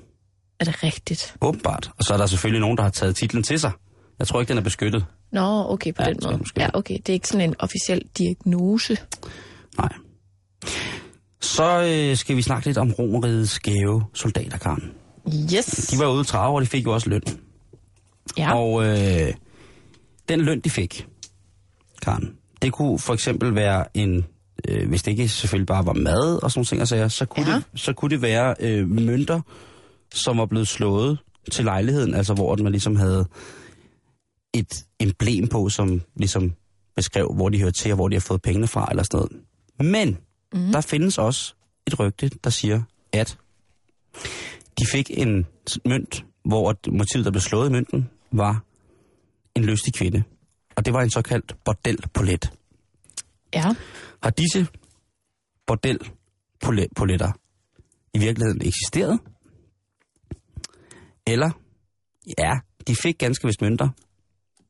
Er 0.59 0.65
det 0.65 0.83
rigtigt? 0.83 1.35
Åbenbart. 1.41 1.91
Og 1.97 2.03
så 2.03 2.13
er 2.13 2.17
der 2.17 2.25
selvfølgelig 2.25 2.61
nogen, 2.61 2.77
der 2.77 2.83
har 2.83 2.89
taget 2.89 3.15
titlen 3.15 3.43
til 3.43 3.59
sig. 3.59 3.71
Jeg 4.19 4.27
tror 4.27 4.39
ikke, 4.39 4.49
den 4.49 4.57
er 4.57 4.61
beskyttet. 4.61 5.05
Nå, 5.31 5.71
okay, 5.71 5.93
på 5.93 6.01
Ja, 6.01 6.09
den 6.09 6.17
måde. 6.23 6.43
Ja, 6.57 6.69
okay. 6.73 6.97
Det 6.97 7.09
er 7.09 7.13
ikke 7.13 7.27
sådan 7.27 7.49
en 7.49 7.55
officiel 7.59 8.01
diagnose. 8.17 8.97
Nej. 9.77 9.89
Så 11.41 11.83
øh, 11.83 12.17
skal 12.17 12.35
vi 12.35 12.41
snakke 12.41 12.65
lidt 12.67 12.77
om 12.77 12.91
romerigets 12.91 13.59
gave 13.59 14.03
soldater, 14.13 14.57
Karen. 14.57 14.91
Yes. 15.55 15.65
De 15.65 15.99
var 15.99 16.07
ude 16.13 16.21
i 16.21 16.25
trave, 16.25 16.55
og 16.55 16.61
de 16.61 16.67
fik 16.67 16.85
jo 16.85 16.93
også 16.93 17.09
løn. 17.09 17.21
Ja. 18.37 18.55
Og 18.55 18.85
øh, 18.85 19.33
den 20.29 20.41
løn, 20.41 20.59
de 20.59 20.69
fik, 20.69 21.07
Karen, 22.01 22.33
det 22.61 22.73
kunne 22.73 22.99
for 22.99 23.13
eksempel 23.13 23.55
være 23.55 23.85
en, 23.97 24.25
øh, 24.67 24.89
hvis 24.89 25.03
det 25.03 25.11
ikke 25.11 25.27
selvfølgelig 25.29 25.67
bare 25.67 25.85
var 25.85 25.93
mad 25.93 26.43
og 26.43 26.51
sådan 26.51 26.65
ting, 26.65 26.81
og 26.81 26.87
sager, 26.87 27.07
så 27.07 27.25
kunne, 27.25 27.49
Ja. 27.49 27.55
det, 27.55 27.63
så 27.75 27.93
kunne 27.93 28.09
det 28.09 28.21
være 28.21 28.55
øh, 28.59 28.89
mønter, 28.89 29.41
som 30.13 30.37
var 30.37 30.45
blevet 30.45 30.67
slået 30.67 31.17
til 31.51 31.65
lejligheden, 31.65 32.13
altså 32.13 32.33
hvor 32.33 32.55
man 32.55 32.71
ligesom 32.71 32.95
havde 32.95 33.25
et 34.53 34.85
emblem 34.99 35.47
på, 35.47 35.69
som 35.69 36.01
ligesom 36.15 36.53
beskrev, 36.95 37.33
hvor 37.35 37.49
de 37.49 37.59
hører 37.59 37.71
til, 37.71 37.91
og 37.91 37.95
hvor 37.95 38.07
de 38.07 38.15
har 38.15 38.21
fået 38.21 38.41
pengene 38.41 38.67
fra, 38.67 38.87
eller 38.89 39.03
sådan 39.03 39.17
noget. 39.17 39.91
Men 39.93 40.17
mm. 40.53 40.71
der 40.71 40.81
findes 40.81 41.17
også 41.17 41.53
et 41.87 41.99
rygte, 41.99 42.29
der 42.43 42.49
siger, 42.49 42.81
at 43.13 43.37
de 44.79 44.85
fik 44.91 45.11
en 45.13 45.45
mønt, 45.85 46.25
hvor 46.45 46.75
motivet, 46.91 47.25
der 47.25 47.31
blev 47.31 47.41
slået 47.41 47.69
i 47.69 47.71
mønten, 47.71 48.09
var 48.31 48.63
en 49.55 49.65
lystig 49.65 49.93
kvinde. 49.93 50.23
Og 50.79 50.85
det 50.85 50.93
var 50.93 51.01
en 51.01 51.11
såkaldt 51.11 51.55
bordelpolet. 51.65 52.53
Ja. 53.53 53.75
Har 54.23 54.29
disse 54.29 54.67
bordelpoletter 55.67 57.31
i 58.13 58.19
virkeligheden 58.19 58.61
eksisteret? 58.61 59.19
Eller, 61.27 61.51
ja, 62.37 62.59
de 62.87 62.95
fik 62.95 63.17
ganske 63.17 63.47
vist 63.47 63.61
mønter, 63.61 63.89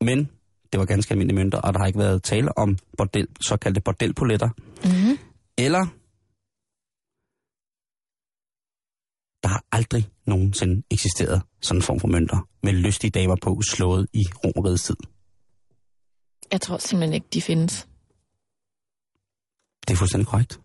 men 0.00 0.30
det 0.72 0.80
var 0.80 0.84
ganske 0.84 1.12
almindelige 1.12 1.38
mønter, 1.38 1.58
og 1.58 1.72
der 1.72 1.78
har 1.78 1.86
ikke 1.86 1.98
været 1.98 2.22
tale 2.22 2.58
om 2.58 2.78
bordel, 2.98 3.28
såkaldte 3.40 3.80
bordelpoletter. 3.80 4.48
Mm-hmm. 4.84 5.18
Eller, 5.58 5.84
der 9.42 9.48
har 9.48 9.64
aldrig 9.72 10.08
nogensinde 10.26 10.82
eksisteret 10.90 11.42
sådan 11.60 11.78
en 11.78 11.82
form 11.82 12.00
for 12.00 12.08
mønter 12.08 12.48
med 12.62 12.72
lystige 12.72 13.10
damer 13.10 13.36
på 13.42 13.60
slået 13.62 14.06
i 14.12 14.24
romerigets 14.44 14.84
tid. 14.84 14.96
Jeg 16.52 16.60
tror 16.60 16.78
simpelthen 16.78 17.14
ikke, 17.14 17.26
de 17.34 17.42
findes. 17.42 17.88
Det 19.88 19.94
er 19.94 19.98
fuldstændig 19.98 20.26
korrekt. 20.28 20.60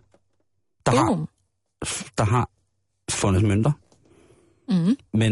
Der 0.85 0.91
har, 0.91 1.05
Boom. 1.07 1.27
der 2.17 2.23
har 2.23 2.49
fundet 3.11 3.43
mønter, 3.43 3.71
Mm-hmm. 4.69 4.97
men 5.13 5.31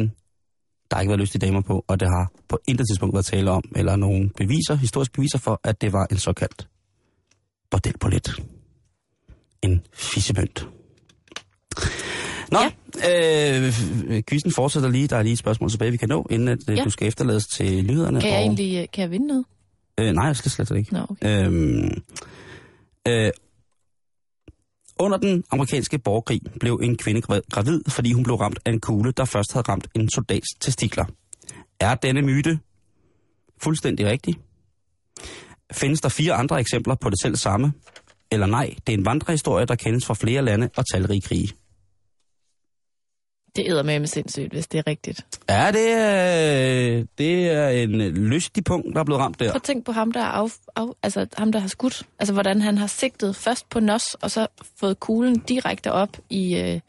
der 0.91 0.95
har 0.95 1.01
ikke 1.01 1.09
været 1.09 1.19
lystige 1.19 1.39
damer 1.45 1.61
på, 1.61 1.85
og 1.87 1.99
det 1.99 2.07
har 2.07 2.31
på 2.47 2.59
intet 2.67 2.87
tidspunkt 2.89 3.13
været 3.15 3.25
tale 3.25 3.51
om, 3.51 3.63
eller 3.75 3.95
nogen 3.95 4.29
beviser, 4.29 4.75
historiske 4.75 5.13
beviser 5.13 5.37
for, 5.39 5.59
at 5.63 5.81
det 5.81 5.93
var 5.93 6.07
en 6.11 6.17
såkaldt 6.17 6.67
bordelpolet. 7.71 8.43
En 9.61 9.81
fissemønt. 9.93 10.67
Nå, 12.51 12.59
ja. 13.03 13.67
øh, 14.17 14.23
quizzen 14.29 14.51
fortsætter 14.51 14.89
lige. 14.89 15.07
Der 15.07 15.17
er 15.17 15.23
lige 15.23 15.33
et 15.33 15.39
spørgsmål 15.39 15.69
tilbage, 15.69 15.91
vi 15.91 15.97
kan 15.97 16.09
nå, 16.09 16.27
inden 16.29 16.47
at, 16.47 16.59
ja. 16.67 16.73
Ja. 16.73 16.83
du 16.83 16.89
skal 16.89 17.07
efterlades 17.07 17.47
til 17.47 17.85
nyhederne. 17.85 18.21
Kan 18.21 18.29
jeg 18.29 18.37
og, 18.37 18.43
egentlig 18.43 18.77
øh, 18.81 18.87
kan 18.93 19.01
jeg 19.01 19.11
vinde 19.11 19.27
noget? 19.27 19.45
Øh, 19.99 20.11
nej, 20.13 20.25
jeg 20.25 20.35
skal 20.35 20.51
slet 20.51 20.71
ikke. 20.77 20.93
Nå, 20.93 21.05
okay. 21.09 21.45
Øhm, 21.45 22.03
øh, 23.07 23.31
under 24.99 25.17
den 25.17 25.43
amerikanske 25.51 25.99
borgerkrig 25.99 26.41
blev 26.59 26.79
en 26.83 26.97
kvinde 26.97 27.21
gra- 27.31 27.39
gravid, 27.51 27.81
fordi 27.87 28.11
hun 28.13 28.23
blev 28.23 28.35
ramt 28.35 28.59
af 28.65 28.71
en 28.71 28.79
kugle, 28.79 29.11
der 29.11 29.25
først 29.25 29.53
havde 29.53 29.63
ramt 29.69 29.87
en 29.95 30.09
soldats 30.15 30.47
testikler. 30.59 31.05
Er 31.79 31.95
denne 31.95 32.21
myte 32.21 32.59
fuldstændig 33.63 34.05
rigtig? 34.05 34.35
Findes 35.71 36.01
der 36.01 36.09
fire 36.09 36.33
andre 36.33 36.59
eksempler 36.59 36.95
på 36.95 37.09
det 37.09 37.21
selv 37.21 37.35
samme? 37.35 37.73
Eller 38.31 38.45
nej, 38.45 38.75
det 38.87 38.93
er 38.93 38.97
en 38.97 39.05
vandrehistorie, 39.05 39.65
der 39.65 39.75
kendes 39.75 40.05
fra 40.05 40.13
flere 40.13 40.41
lande 40.41 40.69
og 40.77 40.83
talrige 40.93 41.21
krige. 41.21 41.53
Det 43.55 43.65
æder 43.69 43.83
med 43.83 43.99
med 43.99 44.07
sindssygt, 44.07 44.51
hvis 44.51 44.67
det 44.67 44.77
er 44.77 44.87
rigtigt. 44.87 45.25
Ja, 45.49 45.71
det 45.71 45.91
er, 45.91 47.03
det 47.17 47.51
er 47.51 47.69
en 47.69 48.01
lystig 48.01 48.63
punkt, 48.63 48.87
der 48.93 48.99
er 48.99 49.03
blevet 49.03 49.21
ramt 49.21 49.39
der. 49.39 49.45
Prøv 49.49 49.55
at 49.55 49.63
tænke 49.63 49.85
på 49.85 49.91
ham, 49.91 50.11
der, 50.11 50.19
er 50.19 50.23
af, 50.25 50.49
af, 50.75 50.85
altså, 51.03 51.27
ham, 51.37 51.51
der 51.51 51.59
har 51.59 51.67
skudt. 51.67 52.03
Altså, 52.19 52.33
hvordan 52.33 52.61
han 52.61 52.77
har 52.77 52.87
sigtet 52.87 53.35
først 53.35 53.69
på 53.69 53.79
nos, 53.79 54.03
og 54.13 54.31
så 54.31 54.47
fået 54.79 54.99
kuglen 54.99 55.39
direkte 55.39 55.91
op 55.91 56.17
i, 56.29 56.55
øh, 56.57 56.79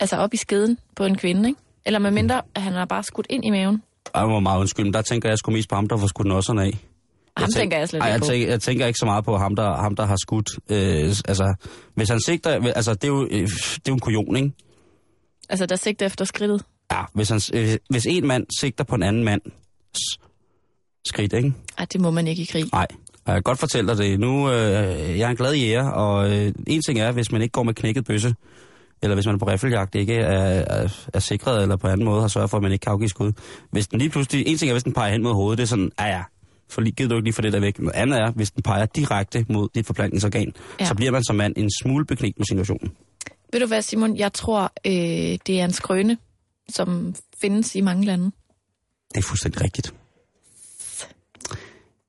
altså 0.00 0.16
op 0.16 0.34
i 0.34 0.36
skeden 0.36 0.78
på 0.96 1.04
en 1.04 1.16
kvinde, 1.16 1.48
ikke? 1.48 1.60
Eller 1.86 1.98
med 1.98 2.10
mindre, 2.10 2.42
at 2.54 2.62
han 2.62 2.72
har 2.72 2.84
bare 2.84 3.02
skudt 3.02 3.26
ind 3.30 3.44
i 3.44 3.50
maven. 3.50 3.82
Ej, 4.14 4.24
hvor 4.24 4.40
meget 4.40 4.60
undskyld, 4.60 4.84
men 4.84 4.94
der 4.94 5.02
tænker 5.02 5.28
jeg 5.28 5.38
sgu 5.38 5.50
mest 5.50 5.68
på 5.68 5.74
ham, 5.74 5.88
der 5.88 5.96
får 5.96 6.06
skudt 6.06 6.28
nosserne 6.28 6.62
af. 6.62 6.78
Ham 7.36 7.48
tænker 7.56 7.78
jeg 7.78 7.88
slet 7.88 8.00
Ej, 8.00 8.06
ikke 8.06 8.12
jeg 8.12 8.20
på. 8.20 8.26
tænker, 8.26 8.48
jeg 8.48 8.60
tænker 8.60 8.86
ikke 8.86 8.98
så 8.98 9.06
meget 9.06 9.24
på 9.24 9.36
ham, 9.36 9.56
der, 9.56 9.76
ham, 9.82 9.96
der 9.96 10.06
har 10.06 10.16
skudt. 10.16 10.50
Øh, 10.70 11.14
altså, 11.28 11.54
hvis 11.94 12.08
han 12.08 12.20
sigter... 12.20 12.72
Altså, 12.76 12.94
det 12.94 13.04
er 13.04 13.08
jo, 13.08 13.28
øh, 13.30 13.40
det 13.40 13.76
er 13.76 13.80
jo 13.88 13.94
en 13.94 14.00
kujon, 14.00 14.36
ikke? 14.36 14.52
Altså, 15.50 15.66
der 15.66 15.76
sigter 15.76 16.06
efter 16.06 16.24
skridtet. 16.24 16.64
Ja, 16.92 17.02
hvis, 17.14 17.28
han, 17.28 17.40
øh, 17.54 17.76
hvis 17.90 18.06
en 18.06 18.26
mand 18.26 18.46
sigter 18.60 18.84
på 18.84 18.94
en 18.94 19.02
anden 19.02 19.24
mand 19.24 19.40
skridt, 21.06 21.32
ikke? 21.32 21.52
Ej, 21.78 21.86
det 21.92 22.00
må 22.00 22.10
man 22.10 22.26
ikke 22.26 22.42
i 22.42 22.44
krig. 22.44 22.64
Nej, 22.72 22.86
jeg 23.26 23.34
kan 23.34 23.42
godt 23.42 23.58
fortælle 23.58 23.90
dig 23.90 23.98
det. 23.98 24.20
Nu, 24.20 24.50
øh, 24.50 25.18
jeg 25.18 25.26
er 25.26 25.28
en 25.30 25.36
glad 25.36 25.54
jæger, 25.54 25.88
og 25.88 26.30
øh, 26.30 26.52
en 26.66 26.82
ting 26.82 26.98
er, 26.98 27.12
hvis 27.12 27.32
man 27.32 27.42
ikke 27.42 27.52
går 27.52 27.62
med 27.62 27.74
knækket 27.74 28.04
bøsse, 28.04 28.34
eller 29.02 29.14
hvis 29.14 29.26
man 29.26 29.34
er 29.34 29.38
på 29.38 29.48
riffeljagt, 29.48 29.94
ikke 29.94 30.14
er, 30.14 30.64
er, 30.66 30.88
er 31.14 31.18
sikret, 31.18 31.62
eller 31.62 31.76
på 31.76 31.86
anden 31.86 32.04
måde 32.04 32.20
har 32.20 32.28
sørget 32.28 32.50
for, 32.50 32.56
at 32.56 32.62
man 32.62 32.72
ikke 32.72 32.82
kan 32.82 32.92
afgive 32.92 33.08
skud. 33.08 33.32
Hvis 33.70 33.88
den 33.88 33.98
lige 33.98 34.10
pludselig, 34.10 34.46
en 34.46 34.56
ting 34.56 34.68
er, 34.68 34.74
hvis 34.74 34.84
den 34.84 34.92
peger 34.92 35.12
hen 35.12 35.22
mod 35.22 35.34
hovedet, 35.34 35.58
det 35.58 35.62
er 35.62 35.68
sådan, 35.68 35.90
ja 36.00 36.06
ja, 36.06 36.22
for 36.68 36.80
lige, 36.80 36.92
gider 36.92 37.08
du 37.08 37.14
ikke 37.16 37.26
lige 37.26 37.34
for 37.34 37.42
det 37.42 37.52
der 37.52 37.60
væk. 37.60 37.78
Noget 37.78 37.94
andet 37.94 38.18
er, 38.20 38.30
hvis 38.30 38.50
den 38.50 38.62
peger 38.62 38.86
direkte 38.86 39.46
mod 39.48 39.68
dit 39.74 39.86
forplantningsorgan, 39.86 40.52
ja. 40.80 40.84
Så 40.84 40.94
bliver 40.94 41.12
man 41.12 41.24
som 41.24 41.36
mand 41.36 41.54
en 41.56 41.70
smule 41.82 42.04
beknigt 42.04 42.38
med 42.38 42.46
situationen. 42.46 42.90
Ved 43.52 43.60
du 43.60 43.66
hvad, 43.66 43.82
Simon? 43.82 44.16
Jeg 44.16 44.32
tror, 44.32 44.72
øh, 44.86 44.92
det 45.46 45.60
er 45.60 45.64
en 45.64 45.72
skrøne, 45.72 46.18
som 46.68 47.14
findes 47.40 47.74
i 47.74 47.80
mange 47.80 48.04
lande. 48.06 48.24
Det 49.14 49.18
er 49.18 49.22
fuldstændig 49.22 49.62
rigtigt. 49.62 49.94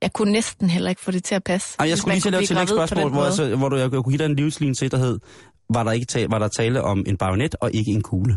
Jeg 0.02 0.12
kunne 0.12 0.32
næsten 0.32 0.70
heller 0.70 0.90
ikke 0.90 1.02
få 1.02 1.10
det 1.10 1.24
til 1.24 1.34
at 1.34 1.44
passe. 1.44 1.76
Ej, 1.78 1.88
jeg 1.88 1.98
skulle 1.98 2.14
lige 2.14 2.20
til 2.22 2.28
at 2.28 2.32
lave 2.32 2.42
et 2.42 2.44
på 2.44 2.46
tillægsspørgsmål, 2.48 3.02
den 3.04 3.12
hvor, 3.12 3.24
altså, 3.24 3.56
hvor 3.56 3.68
du, 3.68 3.76
jeg, 3.76 3.82
jeg 3.82 3.90
kunne 3.90 4.12
give 4.12 4.18
dig 4.18 4.26
en 4.26 4.36
livslinje 4.36 4.74
til, 4.74 4.90
der 4.90 4.96
hed, 4.98 5.18
var 5.70 5.84
der, 5.84 5.92
ikke 5.92 6.06
ta- 6.06 6.26
var 6.30 6.38
der 6.38 6.48
tale 6.48 6.82
om 6.82 7.04
en 7.06 7.16
bajonet 7.16 7.54
og 7.60 7.72
ikke 7.74 7.90
en 7.90 8.02
kugle? 8.02 8.36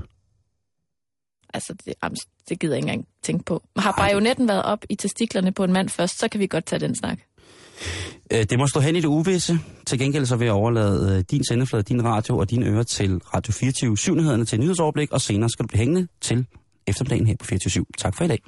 Altså, 1.53 1.73
det, 1.85 1.93
jamen, 2.03 2.15
det 2.49 2.59
gider 2.59 2.73
jeg 2.73 2.77
ikke 2.79 2.89
engang 2.91 3.07
tænke 3.23 3.43
på. 3.45 3.63
Har 3.77 3.91
bajonetten 3.97 4.47
været 4.47 4.63
op 4.63 4.79
i 4.89 4.95
testiklerne 4.95 5.51
på 5.51 5.63
en 5.63 5.73
mand 5.73 5.89
først, 5.89 6.19
så 6.19 6.27
kan 6.27 6.39
vi 6.39 6.47
godt 6.47 6.65
tage 6.65 6.79
den 6.79 6.95
snak. 6.95 7.19
Øh, 8.33 8.43
det 8.49 8.59
må 8.59 8.67
stå 8.67 8.79
hen 8.79 8.95
i 8.95 9.01
det 9.01 9.07
uvisse. 9.07 9.59
Til 9.87 9.99
gengæld 9.99 10.25
så 10.25 10.35
vil 10.35 10.45
jeg 10.45 10.53
overlade 10.53 11.17
øh, 11.17 11.23
din 11.31 11.43
sendeflade, 11.43 11.83
din 11.83 12.03
radio 12.03 12.37
og 12.37 12.49
dine 12.49 12.65
ører 12.65 12.83
til 12.83 13.17
Radio 13.17 13.53
24 13.53 13.97
7 13.97 14.15
til 14.45 14.59
nyhedsoverblik, 14.59 15.11
og 15.11 15.21
senere 15.21 15.49
skal 15.49 15.63
du 15.63 15.67
blive 15.67 15.79
hængende 15.79 16.07
til 16.21 16.45
eftermiddagen 16.87 17.27
her 17.27 17.35
på 17.39 17.45
24 17.45 17.85
Tak 17.97 18.15
for 18.15 18.23
i 18.23 18.27
dag. 18.27 18.39